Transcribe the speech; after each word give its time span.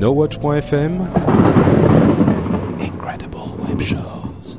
NoWatch.fm 0.00 1.06
Incredible 2.80 3.36
Web 3.68 3.82
Shows. 3.82 4.58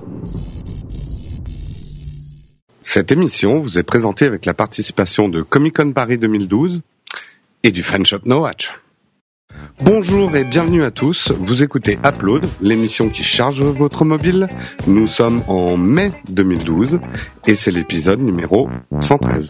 Cette 2.83 3.11
émission 3.11 3.59
vous 3.59 3.79
est 3.79 3.83
présentée 3.83 4.25
avec 4.25 4.45
la 4.45 4.53
participation 4.53 5.29
de 5.29 5.41
Comic 5.41 5.77
Con 5.77 5.93
Paris 5.93 6.17
2012 6.17 6.81
et 7.63 7.71
du 7.71 7.81
fan 7.81 8.05
shop 8.05 8.19
No 8.25 8.41
Watch. 8.41 8.71
Bonjour 9.83 10.35
et 10.35 10.43
bienvenue 10.43 10.83
à 10.83 10.91
tous. 10.91 11.31
Vous 11.31 11.63
écoutez 11.63 11.97
Upload, 12.05 12.45
l'émission 12.61 13.09
qui 13.09 13.23
charge 13.23 13.63
votre 13.63 14.05
mobile. 14.05 14.47
Nous 14.85 15.07
sommes 15.07 15.41
en 15.47 15.75
mai 15.75 16.11
2012 16.29 16.99
et 17.47 17.55
c'est 17.55 17.71
l'épisode 17.71 18.19
numéro 18.19 18.69
113. 18.99 19.47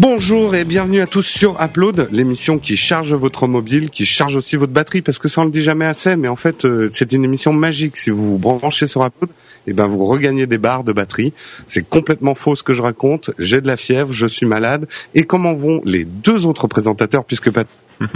Bonjour 0.00 0.54
et 0.54 0.64
bienvenue 0.64 1.02
à 1.02 1.06
tous 1.06 1.24
sur 1.24 1.60
Upload, 1.60 2.08
l'émission 2.10 2.58
qui 2.58 2.74
charge 2.78 3.12
votre 3.12 3.46
mobile, 3.46 3.90
qui 3.90 4.06
charge 4.06 4.34
aussi 4.34 4.56
votre 4.56 4.72
batterie, 4.72 5.02
parce 5.02 5.18
que 5.18 5.28
ça 5.28 5.42
on 5.42 5.44
le 5.44 5.50
dit 5.50 5.60
jamais 5.60 5.84
assez, 5.84 6.16
mais 6.16 6.28
en 6.28 6.36
fait 6.36 6.64
euh, 6.64 6.88
c'est 6.90 7.12
une 7.12 7.22
émission 7.22 7.52
magique. 7.52 7.98
Si 7.98 8.08
vous 8.08 8.30
vous 8.30 8.38
branchez 8.38 8.86
sur 8.86 9.04
Upload, 9.04 9.30
et 9.66 9.74
ben 9.74 9.86
vous 9.88 10.06
regagnez 10.06 10.46
des 10.46 10.56
barres 10.56 10.84
de 10.84 10.94
batterie. 10.94 11.34
C'est 11.66 11.86
complètement 11.86 12.34
faux 12.34 12.56
ce 12.56 12.62
que 12.62 12.72
je 12.72 12.80
raconte. 12.80 13.30
J'ai 13.38 13.60
de 13.60 13.66
la 13.66 13.76
fièvre, 13.76 14.10
je 14.10 14.26
suis 14.26 14.46
malade. 14.46 14.88
Et 15.14 15.24
comment 15.24 15.52
vont 15.52 15.82
les 15.84 16.06
deux 16.06 16.46
autres 16.46 16.66
présentateurs, 16.66 17.26
puisque 17.26 17.50
pas 17.50 17.64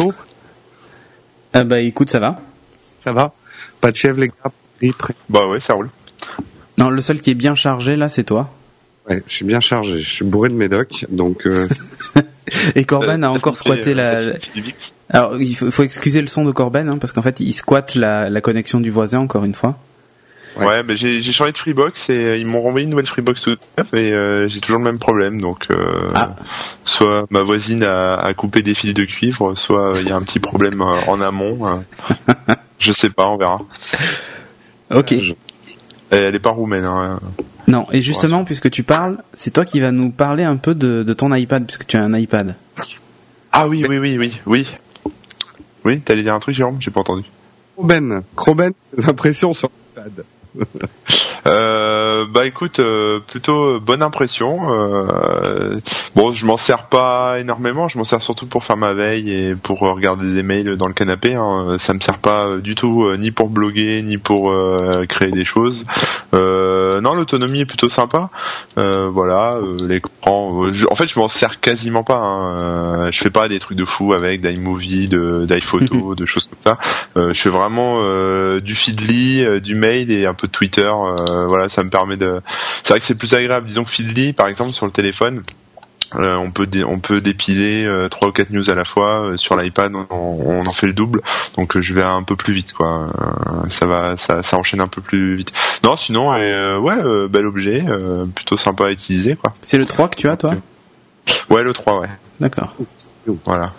Oh, 0.00 0.12
Ah 1.52 1.64
bah 1.64 1.80
écoute, 1.80 2.08
ça 2.08 2.20
va. 2.20 2.40
ça 3.00 3.10
va 3.10 3.34
Pas 3.80 3.90
de 3.90 3.96
fièvre 3.96 4.20
les 4.20 4.28
gars? 4.28 4.52
Bah 5.28 5.44
ouais, 5.48 5.58
ça 5.66 5.74
roule. 5.74 5.90
Non, 6.78 6.88
le 6.88 7.00
seul 7.00 7.20
qui 7.20 7.32
est 7.32 7.34
bien 7.34 7.56
chargé 7.56 7.96
là, 7.96 8.08
c'est 8.08 8.22
toi. 8.22 8.48
Ouais, 9.08 9.22
je 9.26 9.32
suis 9.32 9.44
bien 9.44 9.60
chargé, 9.60 10.00
je 10.00 10.10
suis 10.10 10.24
bourré 10.24 10.48
de 10.48 10.54
médoc, 10.54 11.06
donc 11.10 11.46
euh, 11.46 11.68
Et 12.74 12.84
Corben 12.84 13.22
a 13.24 13.28
Euh, 13.28 13.30
encore 13.30 13.56
ça 13.56 13.60
squatté 13.60 13.94
la. 13.94 14.14
euh. 14.20 14.34
Alors 15.10 15.40
il 15.40 15.54
faut, 15.56 15.70
faut 15.70 15.82
excuser 15.84 16.20
le 16.20 16.26
son 16.26 16.44
de 16.44 16.50
Corben 16.50 16.88
hein, 16.88 16.98
parce 16.98 17.12
qu'en 17.12 17.22
fait 17.22 17.38
il 17.40 17.52
squatte 17.52 17.94
la, 17.94 18.28
la 18.30 18.40
connexion 18.40 18.80
du 18.80 18.90
voisin 18.90 19.20
encore 19.20 19.44
une 19.44 19.54
fois. 19.54 19.76
Ouais. 20.58 20.66
Ouais, 20.66 20.82
bah, 20.82 20.94
j'ai 20.96 21.20
changé 21.32 21.52
de 21.52 21.58
Freebox 21.58 22.08
et 22.08 22.12
euh, 22.12 22.36
ils 22.38 22.46
m'ont 22.46 22.62
renvoyé 22.62 22.84
une 22.84 22.90
nouvelle 22.90 23.06
Freebox 23.06 23.42
tout 23.42 23.56
neuf 23.76 23.88
et 23.92 24.10
euh, 24.12 24.48
j'ai 24.48 24.60
toujours 24.60 24.78
le 24.78 24.84
même 24.84 24.98
problème. 24.98 25.38
Donc, 25.40 25.66
euh, 25.70 25.98
Ah. 26.14 26.34
soit 26.86 27.26
ma 27.30 27.42
voisine 27.42 27.84
a, 27.84 28.14
a 28.16 28.32
coupé 28.32 28.62
des 28.62 28.74
fils 28.74 28.94
de 28.94 29.04
cuivre, 29.04 29.54
soit 29.58 29.94
euh, 29.94 30.00
il 30.00 30.08
y 30.08 30.12
a 30.12 30.16
un 30.16 30.22
petit 30.22 30.38
problème 30.40 30.80
euh, 30.80 30.94
en 31.08 31.20
amont. 31.20 31.68
euh. 31.68 32.34
je 32.78 32.90
sais 32.92 33.10
pas, 33.10 33.28
on 33.28 33.36
verra. 33.36 33.60
Ok. 34.94 35.14
je- 35.18 35.34
elle 36.10 36.34
est 36.34 36.38
pas 36.40 36.50
roumaine. 36.52 36.84
Hein. 36.86 37.20
Non 37.68 37.86
et 37.92 38.00
justement 38.00 38.44
puisque 38.44 38.70
tu 38.70 38.82
parles, 38.82 39.18
c'est 39.34 39.52
toi 39.52 39.64
qui 39.64 39.80
vas 39.80 39.90
nous 39.90 40.10
parler 40.10 40.44
un 40.44 40.56
peu 40.56 40.74
de, 40.74 41.02
de 41.02 41.12
ton 41.12 41.34
iPad 41.34 41.64
puisque 41.64 41.86
tu 41.86 41.96
as 41.96 42.02
un 42.02 42.14
iPad. 42.14 42.54
Ah 43.52 43.68
oui, 43.68 43.84
oui, 43.88 43.98
oui, 43.98 44.18
oui, 44.18 44.38
oui. 44.46 44.66
Oui, 45.84 46.00
t'allais 46.00 46.22
dire 46.22 46.34
un 46.34 46.40
truc, 46.40 46.54
Jérôme? 46.54 46.78
J'ai 46.80 46.90
pas 46.90 47.00
entendu. 47.00 47.24
Croben, 47.76 48.22
Croben, 48.34 48.72
ses 48.98 49.04
impressions 49.08 49.52
sur 49.52 49.70
l'iPad. 49.96 50.24
Euh, 51.46 51.95
bah 52.24 52.46
écoute, 52.46 52.80
euh, 52.80 53.20
plutôt 53.20 53.78
bonne 53.80 54.02
impression. 54.02 54.72
Euh, 54.72 55.78
bon, 56.14 56.32
je 56.32 56.46
m'en 56.46 56.56
sers 56.56 56.84
pas 56.86 57.38
énormément, 57.38 57.88
je 57.88 57.98
m'en 57.98 58.04
sers 58.04 58.22
surtout 58.22 58.46
pour 58.46 58.64
faire 58.64 58.76
ma 58.76 58.92
veille 58.92 59.32
et 59.32 59.54
pour 59.54 59.82
euh, 59.82 59.92
regarder 59.92 60.32
des 60.32 60.42
mails 60.42 60.76
dans 60.76 60.86
le 60.86 60.94
canapé. 60.94 61.34
Hein. 61.34 61.76
Ça 61.78 61.92
me 61.94 62.00
sert 62.00 62.18
pas 62.18 62.46
euh, 62.46 62.60
du 62.60 62.74
tout 62.74 63.04
euh, 63.04 63.16
ni 63.16 63.30
pour 63.30 63.48
bloguer 63.50 64.02
ni 64.02 64.16
pour 64.18 64.50
euh, 64.52 65.04
créer 65.06 65.32
des 65.32 65.44
choses. 65.44 65.84
Euh, 66.34 67.00
non, 67.00 67.14
l'autonomie 67.14 67.60
est 67.60 67.66
plutôt 67.66 67.88
sympa. 67.88 68.30
Euh, 68.78 69.08
voilà, 69.10 69.56
euh, 69.56 69.76
l'écran. 69.86 70.64
euh, 70.64 70.72
en 70.90 70.94
fait, 70.94 71.08
je 71.08 71.18
m'en 71.18 71.28
sers 71.28 71.60
quasiment 71.60 72.04
pas. 72.04 72.18
Hein. 72.18 72.60
Euh, 72.60 73.10
je 73.12 73.18
fais 73.20 73.30
pas 73.30 73.48
des 73.48 73.58
trucs 73.58 73.76
de 73.78 73.84
fou 73.84 74.12
avec 74.12 74.40
d'iMovie, 74.40 75.08
de 75.08 75.44
d'iPhoto, 75.48 76.14
de 76.16 76.26
choses 76.26 76.46
comme 76.46 76.72
ça. 76.72 76.78
Euh, 77.16 77.32
je 77.32 77.40
fais 77.40 77.50
vraiment 77.50 77.96
euh, 78.00 78.60
du 78.60 78.74
Feedly, 78.74 79.42
euh, 79.44 79.60
du 79.60 79.74
mail 79.74 80.12
et 80.12 80.26
un 80.26 80.34
peu 80.34 80.46
de 80.46 80.52
Twitter. 80.52 80.82
euh, 80.86 81.46
voilà, 81.46 81.68
ça 81.68 81.82
me 81.82 81.90
permet 81.90 82.05
de. 82.14 82.40
C'est 82.84 82.90
vrai 82.90 83.00
que 83.00 83.04
c'est 83.06 83.16
plus 83.16 83.34
agréable. 83.34 83.66
Disons 83.66 83.82
que 83.82 83.90
Feedly, 83.90 84.32
par 84.32 84.46
exemple, 84.46 84.72
sur 84.72 84.86
le 84.86 84.92
téléphone. 84.92 85.42
euh, 86.14 86.36
on 86.36 86.52
peut 86.52 86.68
on 86.86 87.00
peut 87.00 87.20
dépiler 87.20 87.84
euh, 87.84 88.08
trois 88.08 88.28
ou 88.28 88.32
quatre 88.32 88.50
news 88.50 88.70
à 88.70 88.76
la 88.76 88.84
fois 88.84 89.22
Euh, 89.32 89.36
sur 89.36 89.56
l'iPad 89.56 89.92
on, 89.92 90.06
on 90.10 90.64
en 90.64 90.72
fait 90.72 90.86
le 90.86 90.92
double 90.92 91.20
donc 91.58 91.76
je 91.80 91.94
vais 91.94 92.02
un 92.04 92.22
peu 92.22 92.36
plus 92.36 92.54
vite 92.54 92.72
quoi 92.72 93.08
ça 93.70 93.86
va 93.86 94.16
ça, 94.16 94.44
ça 94.44 94.56
enchaîne 94.56 94.80
un 94.80 94.86
peu 94.86 95.00
plus 95.00 95.34
vite 95.34 95.50
non 95.82 95.96
sinon 95.96 96.30
ouais 96.30 97.28
bel 97.28 97.44
objet 97.46 97.84
plutôt 98.36 98.56
sympa 98.56 98.86
à 98.86 98.90
utiliser 98.92 99.34
quoi 99.34 99.52
C'est 99.62 99.78
le 99.78 99.84
3 99.84 100.08
que 100.10 100.14
tu 100.14 100.28
as 100.28 100.36
toi? 100.36 100.54
Ouais 101.50 101.64
le 101.64 101.72
3 101.72 101.98
ouais 101.98 102.08
D'accord. 102.38 102.72
voilà 103.44 103.72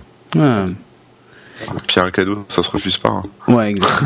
puis 1.87 1.99
un 1.99 2.11
cadeau 2.11 2.45
ça 2.49 2.63
se 2.63 2.69
refuse 2.69 2.97
pas 2.97 3.09
hein. 3.09 3.23
ouais 3.47 3.69
exact. 3.71 4.03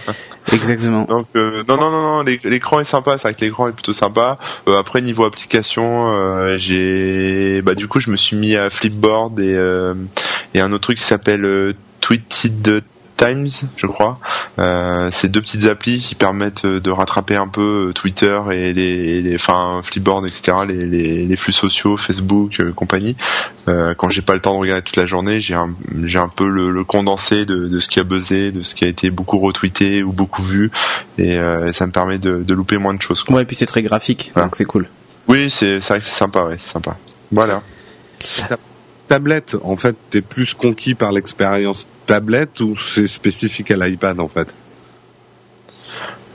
exactement. 0.52 1.02
Donc 1.04 1.26
euh, 1.36 1.62
non 1.68 1.76
non 1.76 1.90
non 1.90 2.02
non 2.02 2.22
l'é- 2.22 2.40
l'écran 2.44 2.80
est 2.80 2.84
sympa, 2.84 3.12
c'est 3.18 3.22
vrai 3.22 3.34
que 3.34 3.40
l'écran 3.44 3.68
est 3.68 3.72
plutôt 3.72 3.92
sympa. 3.92 4.38
Euh, 4.68 4.78
après 4.78 5.02
niveau 5.02 5.24
application, 5.24 6.10
euh, 6.12 6.56
j'ai 6.58 7.62
bah 7.62 7.74
du 7.74 7.88
coup 7.88 8.00
je 8.00 8.10
me 8.10 8.16
suis 8.16 8.36
mis 8.36 8.56
à 8.56 8.70
Flipboard 8.70 9.38
et 9.40 9.54
euh, 9.54 9.94
et 10.54 10.60
un 10.60 10.72
autre 10.72 10.84
truc 10.84 10.98
qui 10.98 11.04
s'appelle 11.04 11.44
euh, 11.44 11.74
Tweeted 12.00 12.82
Times, 13.16 13.48
je 13.76 13.86
crois. 13.86 14.18
Euh, 14.58 15.08
c'est 15.12 15.28
deux 15.28 15.40
petites 15.40 15.64
applis 15.66 16.00
qui 16.00 16.14
permettent 16.14 16.64
euh, 16.64 16.80
de 16.80 16.90
rattraper 16.90 17.36
un 17.36 17.48
peu 17.48 17.88
euh, 17.88 17.92
Twitter 17.92 18.38
et 18.52 18.72
les, 18.72 19.22
les 19.22 19.34
enfin 19.34 19.82
Flipboard 19.84 20.26
etc. 20.26 20.58
Les, 20.66 20.86
les, 20.86 21.24
les 21.24 21.36
flux 21.36 21.52
sociaux, 21.52 21.96
Facebook, 21.96 22.52
euh, 22.60 22.72
compagnie. 22.72 23.16
Euh, 23.68 23.94
quand 23.94 24.10
j'ai 24.10 24.22
pas 24.22 24.34
le 24.34 24.40
temps 24.40 24.54
de 24.54 24.60
regarder 24.60 24.82
toute 24.82 24.96
la 24.96 25.06
journée, 25.06 25.40
j'ai 25.40 25.54
un 25.54 25.74
j'ai 26.04 26.18
un 26.18 26.28
peu 26.28 26.48
le, 26.48 26.70
le 26.70 26.84
condensé 26.84 27.46
de, 27.46 27.66
de 27.66 27.80
ce 27.80 27.88
qui 27.88 28.00
a 28.00 28.04
buzzé, 28.04 28.52
de 28.52 28.62
ce 28.62 28.74
qui 28.74 28.84
a 28.84 28.88
été 28.88 29.10
beaucoup 29.10 29.38
retweeté 29.38 30.02
ou 30.02 30.12
beaucoup 30.12 30.42
vu, 30.42 30.70
et 31.18 31.38
euh, 31.38 31.72
ça 31.72 31.86
me 31.86 31.92
permet 31.92 32.18
de, 32.18 32.42
de 32.42 32.54
louper 32.54 32.78
moins 32.78 32.94
de 32.94 33.02
choses. 33.02 33.22
Quoi. 33.22 33.36
Ouais 33.36 33.42
et 33.42 33.46
puis 33.46 33.56
c'est 33.56 33.66
très 33.66 33.82
graphique 33.82 34.32
donc 34.36 34.56
c'est 34.56 34.64
cool. 34.64 34.88
Oui, 35.28 35.50
c'est 35.50 35.80
c'est 35.80 35.88
vrai 35.88 35.98
que 35.98 36.04
c'est 36.04 36.18
sympa, 36.18 36.44
ouais, 36.44 36.56
c'est 36.58 36.72
sympa. 36.72 36.96
Voilà. 37.32 37.62
Tablette, 39.08 39.56
en 39.62 39.76
fait, 39.76 39.96
t'es 40.10 40.20
plus 40.20 40.54
conquis 40.54 40.94
par 40.94 41.12
l'expérience 41.12 41.86
tablette 42.06 42.60
ou 42.60 42.76
c'est 42.76 43.06
spécifique 43.06 43.70
à 43.70 43.76
l'iPad 43.76 44.18
en 44.20 44.28
fait? 44.28 44.48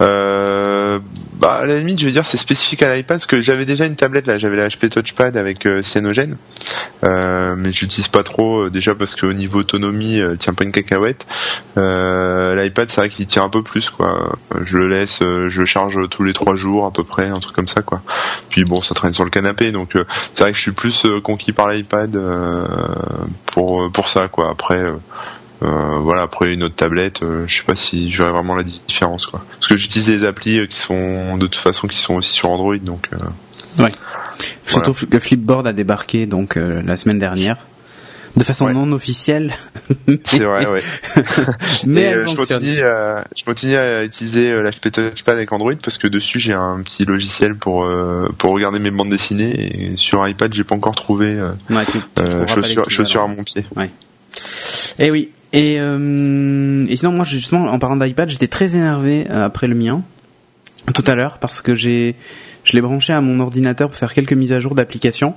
Euh, 0.01 1.00
bah 1.41 1.53
à 1.53 1.66
la 1.66 1.79
limite, 1.79 2.00
je 2.00 2.06
vais 2.06 2.12
dire 2.12 2.25
c'est 2.25 2.38
spécifique 2.38 2.84
à 2.84 2.95
l'iPad 2.95 3.17
parce 3.17 3.25
que 3.25 3.41
j'avais 3.41 3.66
déjà 3.66 3.85
une 3.85 3.95
tablette 3.95 4.28
là, 4.28 4.38
j'avais 4.38 4.57
la 4.57 4.67
HP 4.67 4.89
Touchpad 4.89 5.35
avec 5.38 5.66
euh, 5.66 5.81
Cyanogen, 5.81 6.38
euh, 7.03 7.56
mais 7.57 7.72
j'utilise 7.72 8.07
pas 8.07 8.23
trop 8.23 8.66
euh, 8.66 8.69
déjà 8.69 8.94
parce 8.94 9.16
qu'au 9.16 9.34
niveau 9.34 9.59
autonomie, 9.59 10.19
euh, 10.22 10.35
tient 10.35 10.53
pas 10.53 10.66
une 10.66 10.72
cacahuète. 10.72 11.25
L'iPad, 11.75 12.91
c'est 12.91 13.01
vrai 13.01 13.09
qu'il 13.09 13.25
tient 13.25 13.44
un 13.44 13.50
peu 13.50 13.63
plus 13.63 13.89
quoi. 13.89 14.38
Je 14.66 14.78
le 14.78 14.88
laisse, 14.88 15.19
je 15.19 15.66
charge 15.66 15.97
tous 16.09 16.23
les 16.23 16.33
trois 16.33 16.56
jours 16.56 16.85
à 16.85 16.91
peu 16.91 17.03
près, 17.03 17.28
un 17.28 17.33
truc 17.33 17.56
comme 17.56 17.68
ça 17.68 17.81
quoi. 17.81 18.01
Puis 18.50 18.63
bon, 18.63 18.83
ça 18.83 18.94
traîne 18.94 19.13
sur 19.13 19.23
le 19.23 19.31
canapé, 19.31 19.72
donc 19.72 19.97
c'est 20.33 20.44
vrai 20.44 20.51
que 20.51 20.57
je 20.57 20.62
suis 20.62 20.72
plus 20.72 21.06
conquis 21.23 21.53
par 21.53 21.69
l'iPad 21.69 22.19
pour 23.47 23.91
pour 23.91 24.09
ça 24.09 24.28
quoi. 24.28 24.50
Après. 24.51 24.79
Euh, 25.64 25.80
voilà, 26.00 26.24
après 26.24 26.52
une 26.54 26.64
autre 26.64 26.76
tablette, 26.76 27.22
euh, 27.24 27.46
je 27.48 27.58
sais 27.58 27.64
pas 27.64 27.76
si 27.76 28.10
verrai 28.18 28.32
vraiment 28.32 28.56
la 28.56 28.64
différence 28.64 29.26
quoi. 29.28 29.44
Parce 29.60 29.68
que 29.68 29.78
j'utilise 29.78 30.08
des 30.08 30.26
applis 30.26 30.60
euh, 30.60 30.66
qui 30.68 30.80
sont 30.80 31.38
de 31.38 31.48
toute 31.48 31.62
façon 31.62 31.88
qui 31.88 32.00
sont 32.00 32.16
aussi 32.16 32.34
sur 32.34 32.50
Android, 32.50 32.78
donc 32.78 33.10
Surtout 34.66 34.94
que 34.94 35.20
Flipboard 35.20 35.68
a 35.68 35.74
débarqué 35.74 36.26
donc 36.26 36.56
la 36.58 36.98
semaine 36.98 37.20
dernière. 37.20 37.58
De 38.38 38.46
façon 38.46 38.68
Ouais. 38.68 38.74
non 38.74 38.90
officielle. 38.94 39.54
c'est 40.24 40.40
vrai, 40.46 40.66
ouais. 40.66 40.81
Mais 41.86 42.02
elle 42.04 42.19
euh, 42.19 42.28
je 42.30 42.36
continue, 42.38 42.81
à, 42.81 43.25
je 43.38 43.44
continue 43.44 43.75
à 43.75 44.06
utiliser 44.06 44.54
euh, 44.54 44.62
l'HP 44.62 44.90
Touchpad 44.90 45.36
avec 45.36 45.52
Android 45.52 45.74
parce 45.84 45.98
que 45.98 46.07
dessus 46.07 46.40
j'ai 46.40 46.54
un 46.54 46.81
petit 46.81 47.04
logiciel 47.04 47.56
pour 47.56 47.86
pour 48.38 48.52
regarder 48.52 48.80
mes 48.80 48.90
bandes 48.90 49.10
dessinées 49.10 49.92
et 49.92 49.98
sur 49.98 50.25
iPad 50.25 50.54
j'ai 50.54 50.64
pas 50.64 50.75
encore 50.75 50.96
trouvé 50.96 51.42
Ouais, 51.69 51.86
tu- 51.92 52.00
tu 52.86 52.90
chaussures 52.90 53.24
à 53.24 53.28
mon 53.28 53.44
pied. 53.44 53.66
Eh 55.00 55.12
oui. 55.12 55.30
Et, 55.54 55.78
euh, 55.80 56.86
et 56.88 56.96
sinon, 56.96 57.12
moi, 57.12 57.26
justement, 57.26 57.66
en 57.66 57.80
parlant 57.80 57.98
d'iPad, 57.98 58.30
j'étais 58.30 58.48
très 58.48 58.76
énervé 58.76 59.26
euh, 59.30 59.46
après 59.46 59.68
le 59.68 59.76
mien 59.76 60.02
tout 60.94 61.04
à 61.06 61.16
l'heure 61.16 61.38
parce 61.38 61.62
que 61.62 61.76
j'ai, 61.76 62.16
je 62.64 62.74
l'ai 62.74 62.82
branché 62.82 63.14
à 63.14 63.22
mon 63.22 63.40
ordinateur 63.40 63.90
pour 63.90 63.98
faire 63.98 64.14
quelques 64.14 64.34
mises 64.34 64.54
à 64.54 64.60
jour 64.60 64.76
d'applications. 64.76 65.36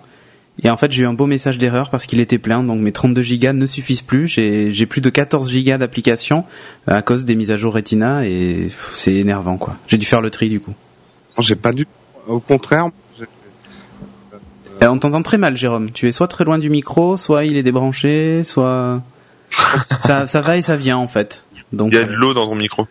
Et 0.62 0.70
en 0.70 0.76
fait, 0.76 0.92
j'ai 0.92 1.02
eu 1.02 1.06
un 1.06 1.12
beau 1.12 1.26
message 1.26 1.58
d'erreur 1.58 1.90
parce 1.90 2.06
qu'il 2.06 2.20
était 2.20 2.38
plein, 2.38 2.62
donc 2.62 2.80
mes 2.80 2.92
32 2.92 3.22
gigas 3.22 3.52
ne 3.52 3.66
suffisent 3.66 4.02
plus. 4.02 4.28
J'ai, 4.28 4.72
j'ai 4.72 4.86
plus 4.86 5.00
de 5.00 5.10
14 5.10 5.50
gigas 5.50 5.78
d'applications 5.78 6.44
euh, 6.88 6.94
à 6.94 7.02
cause 7.02 7.24
des 7.24 7.34
mises 7.34 7.50
à 7.50 7.56
jour 7.56 7.74
Retina 7.74 8.24
et 8.24 8.68
c'est 8.92 9.14
énervant, 9.14 9.56
quoi. 9.56 9.76
J'ai 9.88 9.98
dû 9.98 10.06
faire 10.06 10.20
le 10.20 10.30
tri 10.30 10.48
du 10.48 10.60
coup. 10.60 10.74
J'ai 11.40 11.56
pas 11.56 11.72
du, 11.72 11.86
au 12.28 12.38
contraire, 12.38 12.90
Euh, 14.82 14.88
on 14.88 14.98
t'entend 14.98 15.22
très 15.22 15.38
mal, 15.38 15.56
Jérôme. 15.56 15.90
Tu 15.92 16.08
es 16.08 16.12
soit 16.12 16.28
très 16.28 16.44
loin 16.44 16.58
du 16.58 16.68
micro, 16.68 17.16
soit 17.16 17.44
il 17.44 17.56
est 17.56 17.62
débranché, 17.62 18.42
soit 18.44 19.02
ça, 19.98 20.26
ça 20.26 20.40
va 20.40 20.56
et 20.56 20.62
ça 20.62 20.76
vient 20.76 20.96
en 20.96 21.08
fait. 21.08 21.44
Donc 21.72 21.92
Il 21.92 21.96
y 21.96 22.00
a 22.00 22.04
de 22.04 22.12
l'eau 22.14 22.34
dans 22.34 22.46
ton 22.48 22.54
micro. 22.54 22.86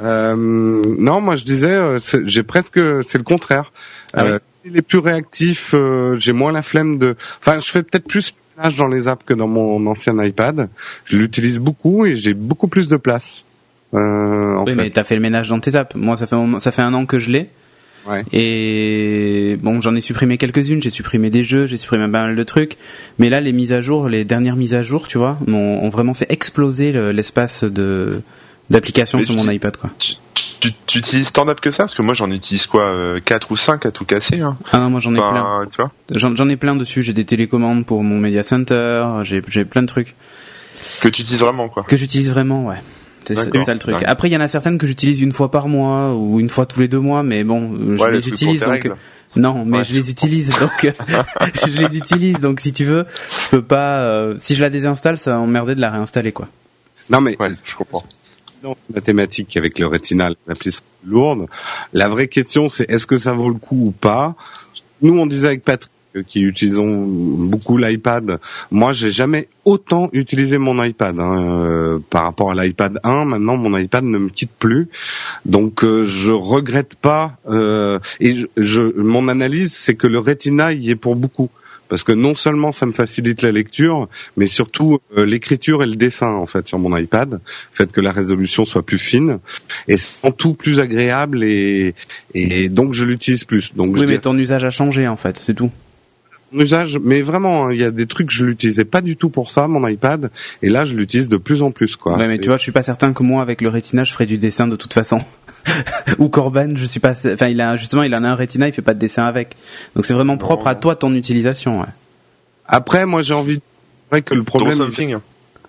Euh, 0.00 0.34
non, 0.36 1.20
moi 1.20 1.36
je 1.36 1.44
disais, 1.44 1.70
euh, 1.70 1.98
c'est- 2.00 2.26
j'ai 2.26 2.42
presque, 2.42 2.80
c'est 3.04 3.18
le 3.18 3.24
contraire. 3.24 3.72
Ah 4.12 4.24
Euh, 4.24 4.38
Il 4.66 4.76
est 4.78 4.82
plus 4.82 4.98
réactif, 4.98 5.72
euh, 5.74 6.18
j'ai 6.18 6.32
moins 6.32 6.50
la 6.50 6.62
flemme 6.62 6.98
de. 6.98 7.16
Enfin, 7.40 7.58
je 7.58 7.70
fais 7.70 7.82
peut-être 7.82 8.06
plus 8.08 8.30
de 8.32 8.36
ménage 8.56 8.76
dans 8.76 8.88
les 8.88 9.08
apps 9.08 9.22
que 9.26 9.34
dans 9.34 9.46
mon 9.46 9.86
ancien 9.86 10.14
iPad. 10.24 10.68
Je 11.04 11.18
l'utilise 11.18 11.58
beaucoup 11.58 12.06
et 12.06 12.16
j'ai 12.16 12.32
beaucoup 12.32 12.66
plus 12.66 12.88
de 12.88 12.96
place. 12.96 13.42
Euh, 13.92 14.56
en 14.56 14.64
oui, 14.64 14.72
fait. 14.72 14.76
mais 14.78 14.90
t'as 14.90 15.04
fait 15.04 15.16
le 15.16 15.20
ménage 15.20 15.50
dans 15.50 15.60
tes 15.60 15.76
apps. 15.76 15.94
Moi, 15.94 16.16
ça 16.16 16.26
fait 16.26 16.36
ça 16.60 16.70
fait 16.72 16.80
un 16.82 16.94
an 16.94 17.04
que 17.04 17.18
je 17.18 17.30
l'ai. 17.30 17.50
Ouais. 18.06 18.22
Et 18.32 19.56
bon, 19.62 19.80
j'en 19.80 19.94
ai 19.94 20.00
supprimé 20.00 20.36
quelques-unes. 20.38 20.82
J'ai 20.82 20.90
supprimé 20.90 21.30
des 21.30 21.42
jeux, 21.42 21.66
j'ai 21.66 21.76
supprimé 21.76 22.04
pas 22.04 22.24
mal 22.24 22.36
de 22.36 22.42
trucs. 22.42 22.76
Mais 23.18 23.28
là, 23.30 23.40
les 23.40 23.52
mises 23.52 23.72
à 23.72 23.80
jour, 23.80 24.08
les 24.08 24.24
dernières 24.24 24.56
mises 24.56 24.74
à 24.74 24.82
jour, 24.82 25.08
tu 25.08 25.18
vois, 25.18 25.38
m'ont- 25.46 25.82
ont 25.82 25.88
vraiment 25.88 26.14
fait 26.14 26.26
exploser 26.30 26.92
le- 26.92 27.12
l'espace 27.12 27.64
de 27.64 28.20
d'applications 28.70 29.18
Mais 29.18 29.24
sur 29.26 29.34
mon 29.34 29.50
iPad, 29.50 29.76
quoi. 29.76 29.90
Tu, 29.98 30.14
tu, 30.60 30.72
tu 30.86 30.98
utilises 30.98 31.30
tant 31.32 31.44
d'apps 31.44 31.60
que 31.60 31.70
ça? 31.70 31.84
Parce 31.84 31.94
que 31.94 32.00
moi 32.00 32.14
j'en 32.14 32.30
utilise 32.30 32.66
quoi 32.66 32.84
euh, 32.84 33.20
4 33.22 33.50
ou 33.52 33.56
5 33.58 33.84
à 33.84 33.90
tout 33.90 34.06
casser. 34.06 34.40
Hein. 34.40 34.56
Ah 34.72 34.78
non, 34.78 34.88
moi 34.88 35.00
j'en 35.00 35.12
ai 35.14 35.18
plein. 35.18 35.66
Tu 35.70 35.76
vois 35.76 35.92
J'en 36.10 36.34
j'en 36.34 36.48
ai 36.48 36.56
plein 36.56 36.74
dessus. 36.74 37.02
J'ai 37.02 37.12
des 37.12 37.26
télécommandes 37.26 37.84
pour 37.84 38.02
mon 38.02 38.18
media 38.18 38.42
center. 38.42 39.04
J'ai 39.22 39.42
j'ai 39.48 39.66
plein 39.66 39.82
de 39.82 39.86
trucs 39.86 40.14
Que 41.02 41.08
tu 41.08 41.20
utilises 41.22 41.40
vraiment 41.40 41.68
quoi. 41.68 41.82
que 41.82 41.94
j'utilise 41.96 42.30
vraiment, 42.30 42.64
ouais. 42.64 42.78
C'est 43.26 43.34
ça 43.64 43.72
le 43.72 43.78
truc. 43.78 43.96
Après, 44.04 44.28
il 44.28 44.32
y 44.32 44.36
en 44.36 44.40
a 44.40 44.48
certaines 44.48 44.78
que 44.78 44.86
j'utilise 44.86 45.20
une 45.20 45.32
fois 45.32 45.50
par 45.50 45.68
mois 45.68 46.14
ou 46.14 46.40
une 46.40 46.50
fois 46.50 46.66
tous 46.66 46.80
les 46.80 46.88
deux 46.88 46.98
mois, 47.00 47.22
mais 47.22 47.44
bon, 47.44 47.96
je 47.96 48.02
Ouais, 48.02 48.12
les 48.12 48.28
utilise 48.28 48.60
donc. 48.60 48.70
règles. 48.70 48.96
Non, 49.36 49.64
mais 49.64 49.78
Ouais. 49.78 49.84
je 49.84 49.94
les 49.94 50.10
utilise 50.10 50.52
donc. 50.60 50.92
je 51.66 51.70
les 51.82 51.96
utilise 51.96 52.38
donc 52.38 52.60
si 52.60 52.72
tu 52.72 52.84
veux, 52.84 53.04
je 53.42 53.48
peux 53.48 53.62
pas. 53.62 54.02
euh, 54.04 54.36
si 54.40 54.54
je 54.54 54.60
la 54.62 54.70
désinstalle, 54.70 55.18
ça 55.18 55.32
va 55.32 55.38
m'emmerder 55.38 55.74
de 55.74 55.80
la 55.80 55.90
réinstaller 55.90 56.30
quoi. 56.32 56.48
Non, 57.10 57.20
mais 57.20 57.36
Ouais, 57.40 57.50
je 57.64 57.74
comprends. 57.74 58.02
dans 58.62 58.76
mathématiques 58.94 59.56
avec 59.56 59.78
le 59.78 59.86
rétinal, 59.88 60.36
l'appli 60.46 60.70
sera 60.72 60.84
lourde. 61.04 61.46
La 61.92 62.08
vraie 62.08 62.28
question, 62.28 62.68
c'est 62.68 62.88
est-ce 62.88 63.06
que 63.06 63.18
ça 63.18 63.32
vaut 63.32 63.48
le 63.48 63.56
coup 63.58 63.88
ou 63.88 63.90
pas? 63.90 64.34
Nous, 65.02 65.18
on 65.18 65.26
disait 65.26 65.48
avec 65.48 65.64
Patrick 65.64 65.90
qui 66.22 66.40
utilisons 66.42 67.04
beaucoup 67.06 67.76
l'iPad. 67.76 68.38
Moi, 68.70 68.92
j'ai 68.92 69.10
jamais 69.10 69.48
autant 69.64 70.08
utilisé 70.12 70.58
mon 70.58 70.82
iPad 70.82 71.18
hein, 71.18 71.38
euh, 71.42 71.98
par 72.10 72.24
rapport 72.24 72.52
à 72.52 72.54
l'iPad 72.64 73.00
1. 73.02 73.24
Maintenant, 73.24 73.56
mon 73.56 73.76
iPad 73.76 74.04
ne 74.04 74.18
me 74.18 74.28
quitte 74.28 74.52
plus, 74.58 74.88
donc 75.44 75.82
euh, 75.84 76.04
je 76.04 76.30
regrette 76.32 76.94
pas. 76.96 77.38
euh, 77.48 77.98
et 78.20 78.34
je, 78.36 78.46
je- 78.56 79.00
mon 79.00 79.28
analyse, 79.28 79.72
c'est 79.72 79.94
que 79.94 80.06
le 80.06 80.18
Retina 80.18 80.72
y 80.72 80.90
est 80.90 80.96
pour 80.96 81.16
beaucoup. 81.16 81.50
Parce 81.90 82.02
que 82.02 82.12
non 82.12 82.34
seulement 82.34 82.72
ça 82.72 82.86
me 82.86 82.92
facilite 82.92 83.42
la 83.42 83.52
lecture, 83.52 84.08
mais 84.38 84.46
surtout 84.46 84.98
euh, 85.18 85.26
l'écriture 85.26 85.82
et 85.82 85.86
le 85.86 85.96
dessin 85.96 86.28
en 86.28 86.46
fait 86.46 86.66
sur 86.66 86.78
mon 86.78 86.96
iPad, 86.96 87.32
le 87.32 87.38
fait 87.72 87.92
que 87.92 88.00
la 88.00 88.10
résolution 88.10 88.64
soit 88.64 88.82
plus 88.82 88.98
fine 88.98 89.38
et 89.86 89.98
c'est 89.98 90.26
en 90.26 90.30
tout 90.32 90.54
plus 90.54 90.80
agréable 90.80 91.44
et, 91.44 91.94
et 92.32 92.70
donc 92.70 92.94
je 92.94 93.04
l'utilise 93.04 93.44
plus. 93.44 93.74
Donc 93.76 93.88
je 93.96 94.00
Oui, 94.00 94.00
mais 94.00 94.06
dirais 94.06 94.20
ton 94.22 94.36
usage 94.38 94.64
a 94.64 94.70
changé 94.70 95.06
en 95.06 95.16
fait, 95.16 95.36
c'est 95.36 95.54
tout. 95.54 95.70
Mon 96.54 96.62
usage, 96.62 96.98
mais 97.02 97.20
vraiment, 97.20 97.66
hein, 97.66 97.72
il 97.72 97.80
y 97.80 97.84
a 97.84 97.90
des 97.90 98.06
trucs 98.06 98.28
que 98.28 98.32
je 98.32 98.44
l'utilisais 98.44 98.84
pas 98.84 99.00
du 99.00 99.16
tout 99.16 99.28
pour 99.28 99.50
ça, 99.50 99.68
mon 99.68 99.86
iPad, 99.86 100.30
et 100.62 100.68
là 100.68 100.84
je 100.84 100.94
l'utilise 100.94 101.28
de 101.28 101.36
plus 101.36 101.62
en 101.62 101.70
plus 101.70 101.96
quoi. 101.96 102.16
ouais, 102.16 102.28
mais 102.28 102.38
tu 102.38 102.48
vois, 102.48 102.56
je 102.56 102.62
suis 102.62 102.72
pas 102.72 102.82
certain 102.82 103.12
que 103.12 103.22
moi 103.22 103.42
avec 103.42 103.60
le 103.60 103.68
Retina, 103.68 104.04
je 104.04 104.12
ferais 104.12 104.26
du 104.26 104.38
dessin 104.38 104.68
de 104.68 104.76
toute 104.76 104.92
façon. 104.92 105.18
Ou 106.18 106.28
Corban, 106.28 106.70
je 106.74 106.84
suis 106.84 107.00
pas. 107.00 107.12
Enfin, 107.12 107.48
il 107.48 107.60
a 107.60 107.76
justement, 107.76 108.02
il 108.02 108.14
en 108.14 108.22
a 108.24 108.28
un 108.28 108.34
Retina, 108.34 108.68
il 108.68 108.72
fait 108.72 108.82
pas 108.82 108.94
de 108.94 108.98
dessin 108.98 109.24
avec. 109.24 109.56
Donc 109.94 110.04
c'est 110.04 110.14
vraiment 110.14 110.36
propre 110.36 110.66
à 110.66 110.74
toi 110.74 110.94
ton 110.94 111.14
utilisation. 111.14 111.80
Ouais. 111.80 111.86
Après, 112.66 113.06
moi 113.06 113.22
j'ai 113.22 113.34
envie. 113.34 113.60
Vrai 114.10 114.22
que 114.22 114.34
le 114.34 114.44
problème, 114.44 114.90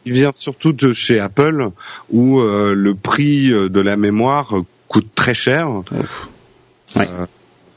il 0.05 0.13
vient 0.13 0.31
surtout 0.31 0.71
de 0.71 0.93
chez 0.93 1.19
Apple, 1.19 1.69
où 2.11 2.39
euh, 2.39 2.73
le 2.75 2.93
prix 2.93 3.51
euh, 3.51 3.69
de 3.69 3.79
la 3.79 3.97
mémoire 3.97 4.55
euh, 4.55 4.61
coûte 4.87 5.07
très 5.15 5.33
cher. 5.33 5.69
Ouais. 6.95 7.07
Euh, 7.09 7.25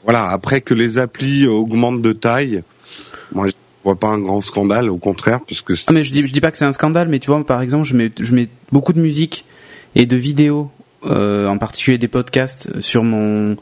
voilà. 0.03 0.27
Après 0.27 0.61
que 0.61 0.73
les 0.73 0.99
applis 0.99 1.47
augmentent 1.47 2.01
de 2.01 2.13
taille, 2.13 2.61
moi 3.33 3.47
je 3.47 3.53
vois 3.83 3.99
pas 3.99 4.07
un 4.07 4.19
grand 4.19 4.41
scandale, 4.41 4.89
au 4.89 4.97
contraire, 4.97 5.39
puisque 5.45 5.73
Ah, 5.87 5.91
mais 5.93 6.03
je 6.03 6.11
dis, 6.11 6.27
je 6.27 6.33
dis 6.33 6.41
pas 6.41 6.51
que 6.51 6.57
c'est 6.57 6.65
un 6.65 6.73
scandale, 6.73 7.07
mais 7.07 7.19
tu 7.19 7.27
vois, 7.27 7.45
par 7.45 7.61
exemple, 7.61 7.85
je 7.85 7.95
mets, 7.95 8.11
je 8.19 8.33
mets 8.33 8.49
beaucoup 8.71 8.93
de 8.93 8.99
musique 8.99 9.45
et 9.95 10.05
de 10.05 10.15
vidéos, 10.15 10.69
euh, 11.05 11.47
en 11.47 11.57
particulier 11.57 11.97
des 11.97 12.09
podcasts 12.09 12.81
sur 12.81 13.05
mon, 13.05 13.55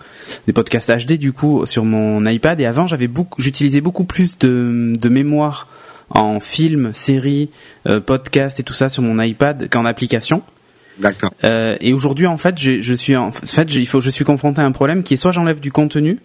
des 0.47 0.53
podcasts 0.53 0.91
HD 0.91 1.13
du 1.13 1.33
coup 1.33 1.67
sur 1.67 1.85
mon 1.85 2.25
iPad. 2.25 2.59
Et 2.59 2.65
avant, 2.65 2.87
j'avais 2.87 3.07
beaucoup, 3.07 3.39
j'utilisais 3.39 3.81
beaucoup 3.81 4.05
plus 4.05 4.37
de, 4.39 4.93
de 4.99 5.09
mémoire 5.09 5.67
en 6.09 6.39
film, 6.39 6.93
série, 6.93 7.49
euh, 7.85 7.99
podcast 7.99 8.59
et 8.59 8.63
tout 8.63 8.73
ça 8.73 8.89
sur 8.89 9.03
mon 9.03 9.21
iPad 9.21 9.69
qu'en 9.69 9.85
application. 9.85 10.41
d'accord. 10.99 11.31
Euh, 11.43 11.77
et 11.79 11.93
aujourd'hui, 11.93 12.25
en 12.25 12.37
fait, 12.37 12.57
je 12.57 12.93
suis 12.95 13.15
en 13.15 13.31
fait, 13.31 13.75
il 13.75 13.87
faut, 13.87 14.01
je 14.01 14.09
suis 14.09 14.25
confronté 14.25 14.61
à 14.61 14.65
un 14.65 14.71
problème 14.71 15.03
qui 15.03 15.13
est 15.13 15.17
soit 15.17 15.31
j'enlève 15.31 15.59
du 15.59 15.71
contenu 15.71 16.19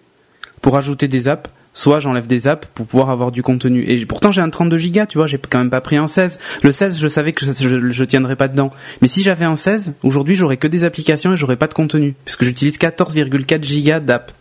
pour 0.61 0.77
ajouter 0.77 1.07
des 1.07 1.27
apps, 1.27 1.49
soit 1.73 1.99
j'enlève 1.99 2.27
des 2.27 2.47
apps 2.47 2.67
pour 2.73 2.85
pouvoir 2.85 3.09
avoir 3.09 3.31
du 3.31 3.43
contenu. 3.43 3.83
Et 3.87 4.05
pourtant, 4.05 4.31
j'ai 4.31 4.41
un 4.41 4.49
32 4.49 4.77
gigas, 4.77 5.05
tu 5.07 5.17
vois, 5.17 5.27
j'ai 5.27 5.37
quand 5.37 5.57
même 5.59 5.69
pas 5.69 5.81
pris 5.81 5.97
un 5.97 6.07
16. 6.07 6.39
Le 6.63 6.71
16, 6.71 6.99
je 6.99 7.07
savais 7.07 7.33
que 7.33 7.45
je, 7.45 7.51
je, 7.51 7.91
je 7.91 8.03
tiendrais 8.03 8.35
pas 8.35 8.47
dedans. 8.47 8.71
Mais 9.01 9.07
si 9.07 9.23
j'avais 9.23 9.45
un 9.45 9.55
16, 9.55 9.93
aujourd'hui, 10.03 10.35
j'aurais 10.35 10.57
que 10.57 10.67
des 10.67 10.83
applications 10.83 11.33
et 11.33 11.35
j'aurais 11.35 11.57
pas 11.57 11.67
de 11.67 11.73
contenu, 11.73 12.13
puisque 12.25 12.43
j'utilise 12.43 12.77
14,4 12.77 13.63
gigas 13.63 13.99
d'app. 13.99 14.31